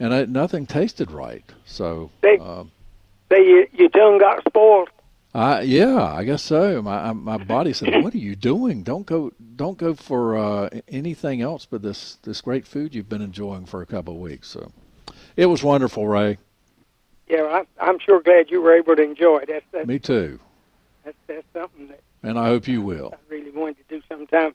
and 0.01 0.14
I, 0.14 0.24
nothing 0.24 0.66
tasted 0.66 1.11
right. 1.11 1.45
So, 1.64 2.11
They- 2.22 2.39
uh, 2.39 2.64
Say 3.31 3.45
you, 3.47 3.66
your 3.74 3.91
tongue 3.91 4.16
got 4.18 4.43
spoiled. 4.49 4.89
I 5.35 5.61
yeah, 5.61 6.03
I 6.03 6.24
guess 6.24 6.43
so. 6.43 6.81
My 6.81 7.12
my 7.12 7.37
body 7.37 7.74
said, 7.74 8.03
"What 8.03 8.14
are 8.14 8.18
you 8.18 8.35
doing? 8.35 8.83
Don't 8.83 9.05
go. 9.05 9.33
Don't 9.57 9.76
go 9.76 9.95
for 9.95 10.39
uh, 10.39 10.70
anything 10.89 11.43
else 11.43 11.66
but 11.66 11.83
this 11.83 12.14
this 12.22 12.41
great 12.41 12.66
food 12.66 12.95
you've 12.95 13.11
been 13.11 13.20
enjoying 13.20 13.66
for 13.66 13.83
a 13.83 13.87
couple 13.87 14.14
of 14.14 14.20
weeks." 14.20 14.49
So, 14.49 14.72
it 15.37 15.45
was 15.47 15.62
wonderful, 15.62 16.09
Ray. 16.09 16.39
Yeah, 17.29 17.43
I, 17.43 17.64
I'm 17.81 17.99
sure 17.99 18.20
glad 18.20 18.51
you 18.51 18.61
were 18.62 18.74
able 18.74 18.97
to 18.97 19.03
enjoy 19.03 19.39
it. 19.39 19.49
That's 19.49 19.64
that's, 19.72 19.87
Me 19.87 19.99
too. 19.99 20.41
that's 21.05 21.16
that's 21.26 21.45
something 21.53 21.89
that 21.89 22.01
And 22.22 22.39
I 22.39 22.47
hope 22.47 22.66
you 22.66 22.81
will. 22.81 23.14
I 23.14 23.33
really 23.33 23.51
wanted 23.51 23.76
to 23.79 23.97
do 23.97 24.03
sometime. 24.09 24.55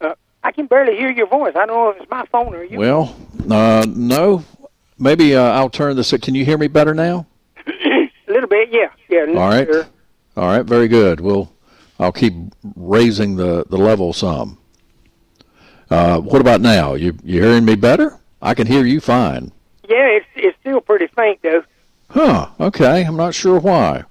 Uh, 0.00 0.14
I 0.42 0.52
can 0.52 0.66
barely 0.66 0.96
hear 0.96 1.10
your 1.10 1.26
voice. 1.26 1.54
I 1.54 1.66
don't 1.66 1.76
know 1.76 1.90
if 1.90 2.00
it's 2.00 2.10
my 2.10 2.24
phone 2.32 2.54
or 2.54 2.64
you. 2.64 2.78
Well, 2.78 3.14
uh, 3.50 3.86
no. 3.88 4.44
Maybe 4.98 5.34
uh, 5.34 5.42
I'll 5.42 5.70
turn 5.70 5.96
this. 5.96 6.12
Can 6.22 6.34
you 6.34 6.44
hear 6.44 6.58
me 6.58 6.68
better 6.68 6.94
now? 6.94 7.26
a 7.66 8.10
little 8.28 8.48
bit, 8.48 8.70
yeah, 8.70 8.90
yeah. 9.08 9.26
All 9.28 9.48
right. 9.48 9.66
better. 9.66 9.88
All 10.36 10.46
right. 10.48 10.64
Very 10.64 10.88
good. 10.88 11.20
We'll. 11.20 11.52
I'll 11.98 12.12
keep 12.12 12.32
raising 12.76 13.36
the, 13.36 13.66
the 13.68 13.76
level 13.76 14.14
some. 14.14 14.56
Uh, 15.90 16.18
what 16.20 16.40
about 16.40 16.62
now? 16.62 16.94
You 16.94 17.16
you 17.22 17.42
hearing 17.42 17.64
me 17.66 17.74
better? 17.74 18.18
I 18.40 18.54
can 18.54 18.66
hear 18.66 18.86
you 18.86 19.00
fine. 19.00 19.52
Yeah, 19.88 20.06
it's 20.06 20.26
it's 20.36 20.56
still 20.60 20.80
pretty 20.80 21.08
faint 21.08 21.40
though. 21.42 21.62
Huh. 22.10 22.48
Okay. 22.58 23.04
I'm 23.04 23.16
not 23.16 23.34
sure 23.34 23.58
why. 23.58 24.04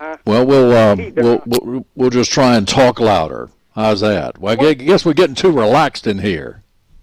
Uh, 0.00 0.16
Well, 0.26 0.46
we'll 0.46 0.72
uh, 0.72 0.96
we'll, 1.16 1.42
we'll 1.46 1.86
we'll 1.94 2.10
just 2.10 2.30
try 2.30 2.56
and 2.56 2.66
talk 2.68 3.00
louder. 3.00 3.48
How's 3.74 4.00
that? 4.00 4.38
Well, 4.38 4.60
I 4.60 4.74
guess 4.74 5.04
we're 5.04 5.12
getting 5.14 5.34
too 5.36 5.52
relaxed 5.52 6.06
in 6.06 6.18
here. 6.18 6.62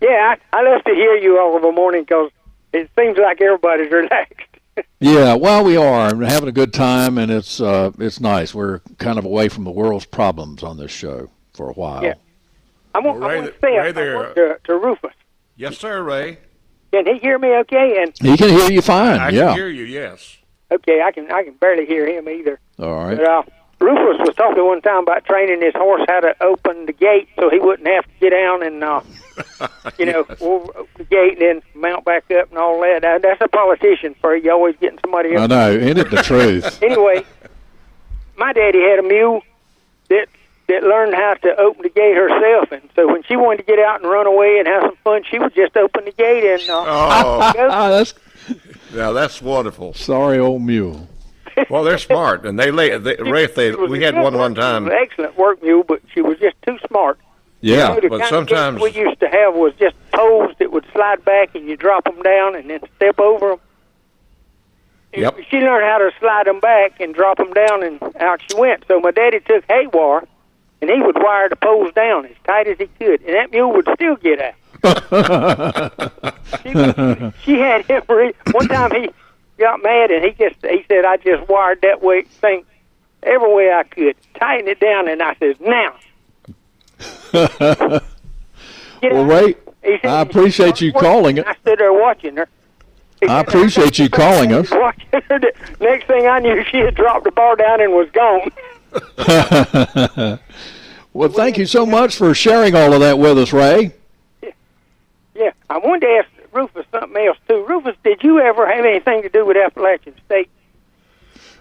yeah, 0.00 0.34
I, 0.34 0.36
I 0.52 0.62
love 0.62 0.84
to 0.84 0.94
hear 0.94 1.14
you 1.16 1.38
all 1.38 1.56
of 1.56 1.62
the 1.62 1.70
morning 1.72 2.02
because 2.02 2.30
it 2.72 2.90
seems 2.98 3.16
like 3.18 3.40
everybody's 3.40 3.90
relaxed. 3.92 4.46
Yeah, 5.00 5.34
well, 5.34 5.62
we 5.64 5.76
are 5.76 6.08
and 6.08 6.18
we're 6.18 6.24
having 6.30 6.48
a 6.48 6.52
good 6.52 6.72
time, 6.72 7.18
and 7.18 7.30
it's 7.30 7.60
uh, 7.60 7.90
it's 7.98 8.20
nice. 8.20 8.54
We're 8.54 8.78
kind 8.98 9.18
of 9.18 9.24
away 9.26 9.48
from 9.50 9.64
the 9.64 9.70
world's 9.70 10.06
problems 10.06 10.62
on 10.62 10.78
this 10.78 10.90
show 10.90 11.28
for 11.52 11.68
a 11.68 11.74
while. 11.74 12.02
Yeah. 12.02 12.14
I 12.94 13.00
want, 13.00 13.20
Well, 13.20 13.28
I 13.30 13.34
want 13.40 13.46
to 13.52 13.60
say 13.60 13.76
Ray 13.78 13.88
I 13.88 13.92
there. 13.92 14.16
want 14.16 14.34
to, 14.36 14.58
to 14.64 14.78
Rufus. 14.78 15.12
Yes, 15.56 15.76
sir, 15.76 16.02
Ray. 16.02 16.38
Can 16.92 17.06
he 17.06 17.18
hear 17.18 17.38
me 17.38 17.48
okay? 17.60 18.02
And 18.02 18.12
He 18.20 18.36
can 18.36 18.50
hear 18.50 18.70
you 18.70 18.82
fine. 18.82 19.18
I 19.18 19.30
yeah. 19.30 19.46
can 19.48 19.54
hear 19.56 19.68
you. 19.68 19.84
Yes. 19.84 20.36
okay, 20.70 21.00
I 21.02 21.10
can 21.12 21.30
I 21.32 21.42
can 21.44 21.54
barely 21.54 21.86
hear 21.86 22.06
him 22.06 22.28
either. 22.28 22.60
All 22.78 23.04
right. 23.04 23.16
But 23.16 23.26
uh, 23.26 23.42
Rufus 23.80 24.26
was 24.26 24.34
talking 24.36 24.64
one 24.64 24.80
time 24.82 25.02
about 25.02 25.24
training 25.24 25.60
his 25.60 25.74
horse 25.74 26.02
how 26.06 26.20
to 26.20 26.34
open 26.42 26.86
the 26.86 26.92
gate 26.92 27.28
so 27.36 27.50
he 27.50 27.58
wouldn't 27.58 27.88
have 27.88 28.04
to 28.04 28.10
get 28.20 28.30
down 28.30 28.62
and 28.62 28.84
uh, 28.84 29.00
you 29.98 30.06
know 30.06 30.24
over 30.40 30.86
the 30.98 31.04
gate 31.04 31.32
and 31.32 31.40
then 31.40 31.62
mount 31.74 32.04
back 32.04 32.30
up 32.30 32.50
and 32.50 32.58
all 32.58 32.80
that. 32.80 33.04
Uh, 33.04 33.18
that's 33.18 33.40
a 33.40 33.48
politician 33.48 34.14
for 34.20 34.36
you. 34.36 34.52
Always 34.52 34.76
getting 34.80 34.98
somebody 35.00 35.34
else. 35.34 35.40
I 35.40 35.42
else. 35.42 35.50
know. 35.50 35.86
Ain't 35.86 35.98
it 35.98 36.10
the 36.10 36.22
truth? 36.22 36.82
anyway, 36.82 37.24
my 38.36 38.52
daddy 38.52 38.80
had 38.82 38.98
a 38.98 39.02
mule 39.02 39.42
that 40.10 40.26
that 40.68 40.82
learned 40.82 41.14
how 41.14 41.34
to 41.34 41.56
open 41.60 41.82
the 41.82 41.88
gate 41.88 42.16
herself, 42.16 42.72
and 42.72 42.88
so 42.96 43.06
when 43.06 43.22
she 43.24 43.36
wanted 43.36 43.58
to 43.58 43.62
get 43.64 43.78
out 43.78 44.00
and 44.02 44.10
run 44.10 44.26
away 44.26 44.58
and 44.58 44.66
have 44.68 44.82
some 44.82 44.96
fun, 45.04 45.22
she 45.28 45.38
would 45.38 45.54
just 45.54 45.76
open 45.76 46.04
the 46.04 46.12
gate 46.12 46.44
and 46.44 46.70
uh, 46.70 46.84
Oh, 46.86 47.52
go. 47.56 47.68
Ah, 47.70 47.88
that's 47.90 48.14
now 48.94 49.12
that's 49.12 49.40
wonderful. 49.42 49.94
sorry, 49.94 50.38
old 50.38 50.62
mule. 50.62 51.08
Well, 51.68 51.84
they're 51.84 51.98
smart, 51.98 52.46
and 52.46 52.58
they 52.58 52.70
lay. 52.70 52.96
They, 52.98 53.16
Ray, 53.18 53.44
if 53.44 53.54
they, 53.54 53.72
we 53.74 54.02
had 54.02 54.14
one 54.14 54.24
one 54.24 54.34
work 54.34 54.52
mule, 54.52 54.62
time. 54.62 54.86
an 54.86 54.92
excellent 54.92 55.36
work 55.36 55.62
mule, 55.62 55.82
but 55.82 56.00
she 56.14 56.20
was 56.22 56.38
just 56.38 56.56
too 56.62 56.78
smart. 56.88 57.18
Yeah. 57.60 58.00
the 58.00 58.08
but 58.08 58.26
sometimes- 58.28 58.80
we 58.80 58.90
used 58.90 59.20
to 59.20 59.28
have 59.28 59.54
was 59.54 59.72
just 59.78 59.94
poles 60.12 60.52
that 60.58 60.72
would 60.72 60.84
slide 60.92 61.24
back, 61.24 61.54
and 61.54 61.68
you 61.68 61.76
drop 61.76 62.04
them 62.04 62.20
down 62.22 62.56
and 62.56 62.70
then 62.70 62.80
step 62.96 63.20
over 63.20 63.50
them. 63.50 63.60
Yep. 65.14 65.36
She 65.50 65.58
learned 65.58 65.84
how 65.84 65.98
to 65.98 66.10
slide 66.18 66.46
them 66.46 66.58
back 66.60 66.98
and 67.00 67.14
drop 67.14 67.36
them 67.36 67.52
down, 67.52 67.82
and 67.82 68.00
out 68.16 68.40
she 68.48 68.56
went. 68.58 68.84
So 68.88 68.98
my 68.98 69.10
daddy 69.10 69.40
took 69.40 69.64
hay 69.68 69.86
wire, 69.92 70.24
and 70.82 70.90
he 70.90 71.00
would 71.00 71.16
wire 71.16 71.48
the 71.48 71.56
poles 71.56 71.94
down 71.94 72.26
as 72.26 72.32
tight 72.44 72.66
as 72.66 72.76
he 72.76 72.86
could, 72.98 73.22
and 73.22 73.34
that 73.34 73.50
mule 73.52 73.72
would 73.72 73.88
still 73.94 74.16
get 74.16 74.38
out. 74.40 74.54
she, 76.62 76.72
she 77.44 77.58
had 77.58 77.86
him. 77.86 78.02
Re- 78.08 78.34
one 78.50 78.68
time 78.68 78.90
he 78.90 79.08
got 79.58 79.82
mad, 79.82 80.10
and 80.10 80.24
he 80.24 80.32
just 80.32 80.56
he 80.66 80.84
said, 80.88 81.04
"I 81.04 81.16
just 81.18 81.48
wired 81.48 81.80
that 81.82 82.02
way 82.02 82.22
thing 82.22 82.64
every 83.22 83.54
way 83.54 83.72
I 83.72 83.84
could, 83.84 84.16
tighten 84.34 84.66
it 84.68 84.80
down." 84.80 85.08
And 85.08 85.22
I 85.22 85.34
says, 85.36 85.56
"Now." 85.60 85.94
Well, 89.02 89.46
He 89.82 89.98
said- 89.98 90.04
I 90.04 90.20
appreciate 90.20 90.80
you 90.80 90.92
calling 90.92 91.38
it. 91.38 91.46
I 91.46 91.54
stood 91.56 91.80
there 91.80 91.92
watching 91.92 92.36
her. 92.36 92.48
He 93.20 93.26
I 93.26 93.40
said, 93.40 93.48
appreciate 93.48 93.98
you 93.98 94.08
calling 94.08 94.52
us. 94.52 94.70
Watching 94.70 95.06
her. 95.12 95.20
The 95.40 95.52
Next 95.80 96.06
thing 96.06 96.28
I 96.28 96.38
knew, 96.38 96.62
she 96.70 96.78
had 96.78 96.94
dropped 96.94 97.24
the 97.24 97.32
bar 97.32 97.56
down 97.56 97.80
and 97.80 97.92
was 97.92 98.08
gone. 98.12 98.48
Well, 101.14 101.28
thank 101.28 101.58
you 101.58 101.66
so 101.66 101.84
much 101.84 102.16
for 102.16 102.32
sharing 102.32 102.74
all 102.74 102.94
of 102.94 103.00
that 103.00 103.18
with 103.18 103.38
us, 103.38 103.52
Ray. 103.52 103.92
Yeah, 105.34 105.50
I 105.68 105.76
wanted 105.78 106.00
to 106.06 106.08
ask 106.08 106.28
Rufus 106.52 106.86
something 106.90 107.26
else 107.26 107.36
too. 107.48 107.64
Rufus, 107.68 107.96
did 108.02 108.22
you 108.22 108.40
ever 108.40 108.66
have 108.66 108.84
anything 108.84 109.22
to 109.22 109.28
do 109.28 109.44
with 109.44 109.56
Appalachian 109.58 110.14
State? 110.24 110.48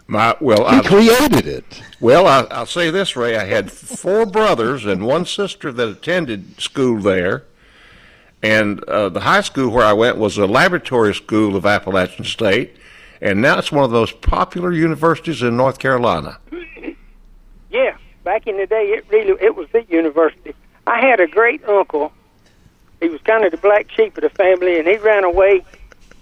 My 0.08 0.36
well, 0.40 0.70
He 0.70 0.78
I, 0.78 0.82
created 0.84 1.48
it. 1.48 1.82
well, 2.00 2.28
I, 2.28 2.42
I'll 2.54 2.66
say 2.66 2.92
this, 2.92 3.16
Ray. 3.16 3.38
I 3.38 3.46
had 3.46 3.72
four 3.72 4.26
brothers 4.26 4.86
and 4.86 5.06
one 5.06 5.26
sister 5.26 5.72
that 5.72 5.88
attended 5.88 6.60
school 6.62 7.00
there, 7.02 7.44
and 8.42 8.82
uh, 8.86 9.10
the 9.10 9.22
high 9.22 9.42
school 9.42 9.70
where 9.70 9.86
I 9.86 9.94
went 9.94 10.18
was 10.18 10.38
a 10.38 10.48
laboratory 10.48 11.14
school 11.14 11.56
of 11.58 11.66
Appalachian 11.66 12.24
State, 12.24 12.76
and 13.22 13.42
now 13.42 13.58
it's 13.60 13.72
one 13.72 13.84
of 13.84 13.92
those 13.92 14.12
popular 14.14 14.72
universities 14.72 15.42
in 15.42 15.58
North 15.58 15.78
Carolina. 15.80 16.40
Yeah, 17.72 17.96
back 18.24 18.48
in 18.48 18.58
the 18.58 18.66
day, 18.68 18.86
it 18.88 19.06
really 19.10 19.36
it 19.42 19.56
was 19.56 19.68
the 19.72 19.84
university. 19.90 20.54
I 20.88 21.00
had 21.00 21.20
a 21.20 21.28
great 21.28 21.64
uncle. 21.66 22.12
He 23.00 23.10
was 23.10 23.22
kind 23.22 23.46
of 23.46 23.52
the 23.52 23.58
black 23.58 23.90
sheep 23.92 24.18
of 24.18 24.24
the 24.24 24.30
family, 24.30 24.78
and 24.78 24.88
he 24.88 24.98
ran 24.98 25.24
away 25.24 25.64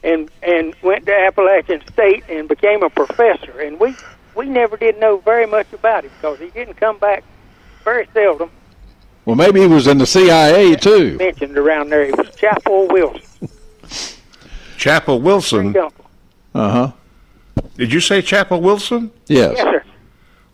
and 0.04 0.30
and 0.44 0.76
went 0.82 1.06
to 1.08 1.14
Appalachian 1.14 1.82
State 1.92 2.24
and 2.30 2.48
became 2.48 2.84
a 2.84 2.90
professor. 2.90 3.60
And 3.60 3.80
we 3.80 3.96
we 4.36 4.46
never 4.48 4.78
did 4.78 5.00
know 5.00 5.18
very 5.18 5.46
much 5.46 5.72
about 5.74 6.04
him 6.06 6.12
because 6.22 6.40
he 6.40 6.50
didn't 6.50 6.76
come 6.76 6.98
back 7.00 7.24
very 7.84 8.08
seldom. 8.14 8.52
Well, 9.26 9.36
maybe 9.36 9.60
he 9.60 9.68
was 9.68 9.88
in 9.88 9.98
the 9.98 10.06
CIA 10.06 10.76
too. 10.76 11.18
Mentioned 11.18 11.58
around 11.58 11.90
there, 11.90 12.06
he 12.06 12.12
was 12.12 12.34
Chapel 12.36 12.88
Wilson. 12.88 13.50
Chapel 14.78 15.20
Wilson. 15.22 15.76
Uh 15.76 15.90
huh. 16.54 16.92
Did 17.76 17.92
you 17.92 18.00
say 18.00 18.22
Chapel 18.22 18.62
Wilson? 18.62 19.12
Yes. 19.28 19.54
Yes, 19.58 19.64
sir. 19.66 19.84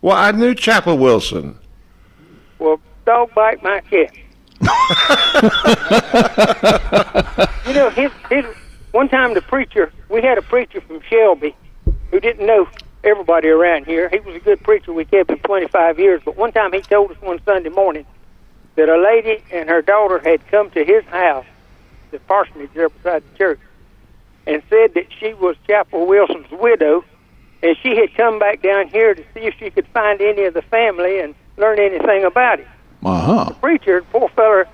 Well, 0.05 0.15
I 0.15 0.29
knew 0.33 0.53
Chapel 0.53 0.99
Wilson. 0.99 1.57
Well, 2.59 2.79
don't 3.07 3.33
bite 3.33 3.63
my 3.63 3.81
cat. 3.81 4.13
you 7.65 7.73
know, 7.73 7.89
his, 7.89 8.11
his, 8.29 8.45
one 8.91 9.09
time 9.09 9.33
the 9.33 9.41
preacher, 9.41 9.91
we 10.09 10.21
had 10.21 10.37
a 10.37 10.43
preacher 10.43 10.79
from 10.81 11.01
Shelby 11.09 11.55
who 12.11 12.19
didn't 12.19 12.45
know 12.45 12.67
everybody 13.03 13.47
around 13.47 13.87
here. 13.87 14.07
He 14.09 14.19
was 14.19 14.35
a 14.35 14.39
good 14.39 14.61
preacher. 14.61 14.93
We 14.93 15.05
kept 15.05 15.31
him 15.31 15.39
25 15.39 15.97
years. 15.97 16.21
But 16.23 16.37
one 16.37 16.51
time 16.51 16.71
he 16.71 16.81
told 16.81 17.09
us 17.09 17.19
one 17.19 17.41
Sunday 17.43 17.69
morning 17.69 18.05
that 18.75 18.89
a 18.89 18.97
lady 18.97 19.43
and 19.51 19.67
her 19.69 19.81
daughter 19.81 20.19
had 20.19 20.45
come 20.51 20.69
to 20.69 20.85
his 20.85 21.03
house, 21.05 21.47
the 22.11 22.19
parsonage 22.19 22.69
there 22.75 22.89
beside 22.89 23.23
the 23.23 23.37
church, 23.39 23.59
and 24.45 24.61
said 24.69 24.93
that 24.93 25.07
she 25.19 25.33
was 25.33 25.55
Chapel 25.65 26.05
Wilson's 26.05 26.51
widow, 26.51 27.03
and 27.65 27.75
she 27.81 27.95
had 27.95 28.13
come 28.13 28.37
back 28.37 28.61
down 28.61 28.87
here 28.89 29.15
to 29.15 29.23
see 29.33 29.39
if 29.39 29.55
she 29.57 29.71
could 29.71 29.87
find 29.87 30.21
any 30.21 30.43
of 30.43 30.53
the 30.53 30.61
family 30.61 31.19
and 31.19 31.33
learn 31.57 31.79
anything 31.79 32.23
about 32.23 32.59
it. 32.59 32.67
Uh 33.03 33.19
huh. 33.19 33.53
Preacher, 33.59 34.03
poor 34.03 34.29
feller, 34.29 34.67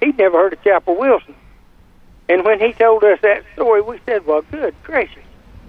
he'd 0.00 0.16
never 0.16 0.38
heard 0.38 0.54
of 0.54 0.64
Chapel 0.64 0.96
Wilson. 0.96 1.34
And 2.30 2.42
when 2.42 2.58
he 2.58 2.72
told 2.72 3.04
us 3.04 3.18
that 3.20 3.44
story, 3.52 3.82
we 3.82 4.00
said, 4.06 4.24
"Well, 4.24 4.40
good 4.50 4.74
gracious, 4.82 5.22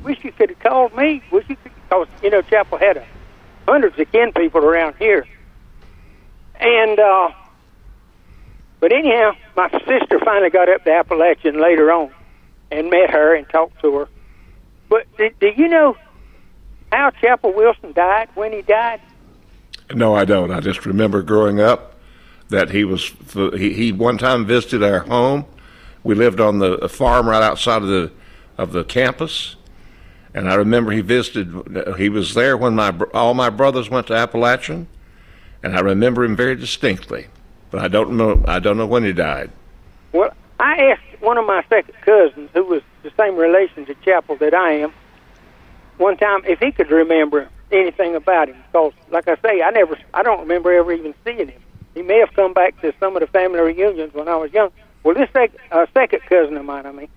wish 0.03 0.23
you 0.23 0.31
could 0.31 0.51
have 0.51 0.59
called 0.59 0.95
me. 0.95 1.21
Wish 1.31 1.49
you 1.49 1.57
could, 1.57 1.73
because 1.89 2.07
you 2.21 2.29
know 2.29 2.41
Chapel 2.41 2.77
had 2.77 2.95
a, 2.95 3.05
hundreds 3.67 3.99
of 3.99 4.09
kin 4.13 4.31
people 4.31 4.63
around 4.63 4.95
here." 4.97 5.27
And 6.61 6.97
uh, 6.97 7.31
but 8.79 8.93
anyhow, 8.93 9.33
my 9.57 9.69
sister 9.69 10.17
finally 10.23 10.49
got 10.49 10.69
up 10.69 10.85
to 10.85 10.93
Appalachian 10.93 11.59
later 11.59 11.91
on 11.91 12.11
and 12.71 12.89
met 12.89 13.09
her 13.09 13.35
and 13.35 13.49
talked 13.49 13.81
to 13.81 13.95
her. 13.97 14.07
But 14.87 15.07
do, 15.17 15.29
do 15.41 15.47
you 15.57 15.67
know 15.67 15.97
how 16.93 17.09
Chapel 17.09 17.53
Wilson 17.53 17.91
died? 17.93 18.29
When 18.35 18.53
he 18.53 18.61
died? 18.61 19.01
No, 19.93 20.15
I 20.15 20.25
don't. 20.25 20.51
I 20.51 20.59
just 20.59 20.85
remember 20.85 21.21
growing 21.21 21.59
up 21.59 21.95
that 22.49 22.69
he 22.69 22.83
was 22.83 23.11
he, 23.33 23.73
he 23.73 23.91
one 23.91 24.17
time 24.17 24.45
visited 24.45 24.83
our 24.83 24.99
home. 24.99 25.45
We 26.03 26.15
lived 26.15 26.39
on 26.39 26.59
the 26.59 26.73
a 26.73 26.89
farm 26.89 27.27
right 27.27 27.43
outside 27.43 27.81
of 27.81 27.87
the 27.87 28.11
of 28.57 28.71
the 28.71 28.83
campus, 28.83 29.55
and 30.33 30.49
I 30.49 30.55
remember 30.55 30.91
he 30.91 31.01
visited. 31.01 31.95
He 31.97 32.09
was 32.09 32.33
there 32.33 32.55
when 32.55 32.75
my 32.75 32.97
all 33.13 33.33
my 33.33 33.49
brothers 33.49 33.89
went 33.89 34.07
to 34.07 34.13
Appalachian, 34.13 34.87
and 35.63 35.75
I 35.75 35.79
remember 35.79 36.23
him 36.23 36.35
very 36.35 36.55
distinctly. 36.55 37.27
But 37.71 37.81
I 37.81 37.87
don't 37.87 38.15
know. 38.15 38.43
I 38.47 38.59
don't 38.59 38.77
know 38.77 38.85
when 38.85 39.03
he 39.03 39.13
died. 39.13 39.51
Well, 40.11 40.31
I 40.59 40.75
asked 40.91 41.21
one 41.21 41.37
of 41.37 41.45
my 41.45 41.63
second 41.69 41.95
cousins, 42.01 42.49
who 42.53 42.63
was 42.65 42.81
the 43.01 43.11
same 43.17 43.35
relation 43.35 43.85
to 43.87 43.95
Chapel 44.05 44.35
that 44.37 44.53
I 44.53 44.73
am, 44.73 44.93
one 45.97 46.17
time 46.17 46.41
if 46.45 46.59
he 46.59 46.71
could 46.71 46.89
remember 46.91 47.49
anything 47.71 48.15
about 48.15 48.49
him. 48.49 48.57
Because, 48.71 48.93
like 49.11 49.27
I 49.27 49.35
say, 49.37 49.61
I 49.61 49.69
never, 49.71 49.97
I 50.13 50.23
don't 50.23 50.41
remember 50.41 50.71
ever 50.71 50.91
even 50.93 51.13
seeing 51.23 51.49
him. 51.49 51.61
He 51.95 52.01
may 52.01 52.19
have 52.19 52.33
come 52.33 52.53
back 52.53 52.79
to 52.81 52.93
some 52.99 53.15
of 53.15 53.21
the 53.21 53.27
family 53.27 53.59
reunions 53.59 54.13
when 54.13 54.27
I 54.27 54.35
was 54.35 54.51
young. 54.51 54.71
Well, 55.03 55.15
this 55.15 55.29
sec- 55.33 55.51
uh, 55.71 55.85
second 55.93 56.21
cousin 56.25 56.57
of 56.57 56.65
mine, 56.65 56.85
I 56.85 56.91
mean, 56.91 57.09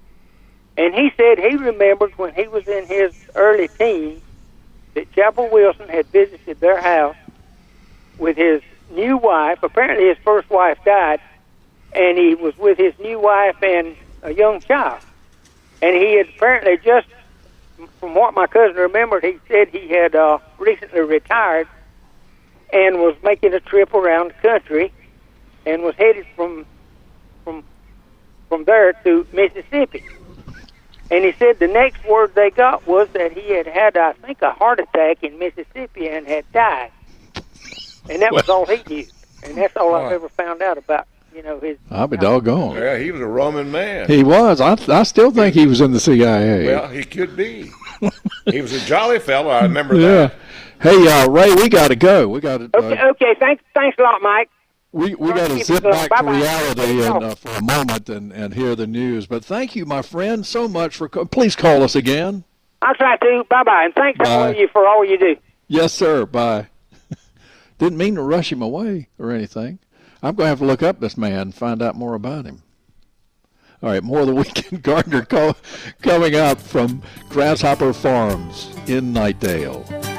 and 0.77 0.95
he 0.95 1.11
said 1.17 1.39
he 1.39 1.57
remembered 1.57 2.13
when 2.19 2.35
he 2.35 2.49
was 2.49 2.67
in 2.67 2.87
his 2.87 3.13
early 3.35 3.69
teens 3.79 4.23
that 4.95 5.11
Chapel 5.13 5.49
Wilson 5.51 5.89
had 5.89 6.07
visited 6.13 6.61
their 6.61 6.81
house 6.81 7.17
with 8.19 8.37
his 8.37 8.63
new 8.91 9.17
wife. 9.17 9.59
Apparently, 9.63 10.09
his 10.09 10.19
first 10.25 10.51
wife 10.51 10.79
died, 10.85 11.21
and 11.93 12.19
he 12.19 12.35
was 12.35 12.55
with 12.59 12.77
his 12.79 12.95
new 12.99 13.21
wife 13.21 13.57
and 13.63 13.97
a 14.23 14.33
young 14.33 14.61
child. 14.61 15.01
And 15.81 15.95
he 15.97 16.17
had 16.17 16.29
apparently 16.29 16.77
just, 16.79 17.07
from 18.01 18.15
what 18.15 18.35
my 18.35 18.47
cousin 18.47 18.77
remembered, 18.77 19.25
he 19.25 19.39
said 19.49 19.69
he 19.69 19.89
had 19.89 20.15
uh, 20.15 20.39
recently 20.59 21.01
retired 21.01 21.69
and 22.73 22.99
was 22.99 23.17
making 23.23 23.55
a 23.55 23.61
trip 23.61 23.95
around 23.95 24.29
the 24.33 24.49
country, 24.49 24.93
and 25.65 25.83
was 25.83 25.95
headed 25.97 26.27
from 26.35 26.67
from 27.45 27.63
from 28.49 28.65
there 28.65 28.93
to 28.93 29.27
Mississippi. 29.33 30.05
And 31.11 31.25
he 31.25 31.33
said 31.39 31.59
the 31.61 31.69
next 31.69 32.05
word 32.05 32.35
they 32.35 32.51
got 32.51 32.87
was 32.87 33.09
that 33.13 33.33
he 33.33 33.53
had 33.53 33.67
had, 33.67 33.97
I 33.97 34.13
think, 34.15 34.43
a 34.43 34.51
heart 34.51 34.81
attack 34.81 35.23
in 35.23 35.39
Mississippi 35.39 36.09
and 36.09 36.27
had 36.27 36.51
died. 36.53 36.91
And 38.09 38.23
that 38.23 38.33
was 38.33 38.49
all 38.49 38.67
he 38.67 38.83
knew. 38.89 39.07
And 39.45 39.57
that's 39.57 39.77
all 39.77 39.95
I've 39.95 40.13
ever 40.13 40.29
found 40.31 40.63
out 40.63 40.79
about, 40.79 41.07
you 41.37 41.43
know, 41.43 41.61
his. 41.61 41.77
I'll 41.91 42.09
be 42.09 42.17
doggone. 42.17 42.77
Yeah, 42.77 42.97
he 42.99 43.13
was 43.13 43.21
a 43.21 43.27
Roman 43.27 43.71
man. 43.71 44.07
He 44.09 44.25
was. 44.25 44.61
I, 44.61 44.77
I 44.89 45.03
still 45.05 45.31
think 45.31 45.55
he 45.55 45.67
was 45.67 45.81
in 45.81 45.93
the 45.93 46.01
CIA. 46.01 46.67
well, 46.67 46.89
he 46.89 47.05
could 47.05 47.37
be. 47.37 47.71
he 48.47 48.61
was 48.63 48.73
a 48.73 48.81
jolly 48.87 49.19
fellow. 49.19 49.51
I 49.51 49.63
remember 49.63 49.95
yeah. 50.01 50.09
that. 50.29 50.35
Hey, 50.81 51.07
uh, 51.09 51.29
Ray, 51.29 51.55
we 51.55 51.69
got 51.69 51.89
to 51.89 51.97
go. 51.97 52.29
We 52.29 52.41
got 52.41 52.59
to. 52.59 52.65
Okay, 52.77 52.99
Uh, 52.99 53.11
okay. 53.11 53.35
Thanks, 53.39 53.63
thanks 53.75 53.97
a 53.99 54.03
lot, 54.03 54.21
Mike. 54.23 54.51
we 54.93 55.15
we 55.15 55.29
got 55.33 55.49
to 55.49 55.57
Keep 55.57 55.65
zip 55.67 55.83
back 55.83 56.05
to 56.11 56.23
Bye-bye. 56.23 56.37
reality 56.39 57.03
and, 57.07 57.25
uh, 57.25 57.35
for 57.35 57.49
a 57.51 57.63
moment 57.63 58.09
and, 58.09 58.33
and 58.33 58.55
hear 58.55 58.75
the 58.75 58.87
news. 58.87 59.27
But 59.27 59.45
thank 59.45 59.75
you, 59.77 59.85
my 59.87 60.03
friend, 60.03 60.45
so 60.47 60.69
much 60.69 60.97
for. 60.97 61.09
Co- 61.09 61.25
Please 61.27 61.55
call 61.57 61.83
us 61.83 61.95
again. 61.95 62.45
I'll 62.83 62.95
try 62.95 63.17
to. 63.17 63.45
Bye 63.49 63.63
bye. 63.65 63.83
And 63.87 63.95
thanks 63.95 64.19
to 64.21 64.29
all 64.29 64.45
of 64.49 64.57
you 64.57 64.69
for 64.73 64.87
all 64.87 65.05
you 65.05 65.19
do. 65.19 65.37
Yes, 65.69 65.93
sir. 65.95 66.27
Bye. 66.27 66.69
Didn't 67.79 67.99
mean 67.99 68.15
to 68.17 68.23
rush 68.23 68.53
him 68.53 68.61
away 68.63 69.09
or 69.19 69.33
anything. 69.33 69.79
I'm 70.23 70.35
going 70.35 70.47
to 70.47 70.49
have 70.51 70.59
to 70.61 70.65
look 70.65 70.83
up 70.83 71.01
this 71.01 71.17
man 71.17 71.39
and 71.41 71.55
find 71.55 71.83
out 71.83 71.95
more 71.95 72.15
about 72.15 72.47
him. 72.47 72.63
All 73.83 73.91
right, 73.91 74.03
more 74.03 74.21
of 74.21 74.27
the 74.27 74.35
Weekend 74.35 74.83
Gardener 74.83 75.25
co- 75.25 75.57
coming 76.03 76.35
up 76.35 76.61
from 76.61 77.03
Grasshopper 77.29 77.93
Farms 77.93 78.75
in 78.87 79.13
Knightdale. 79.13 80.16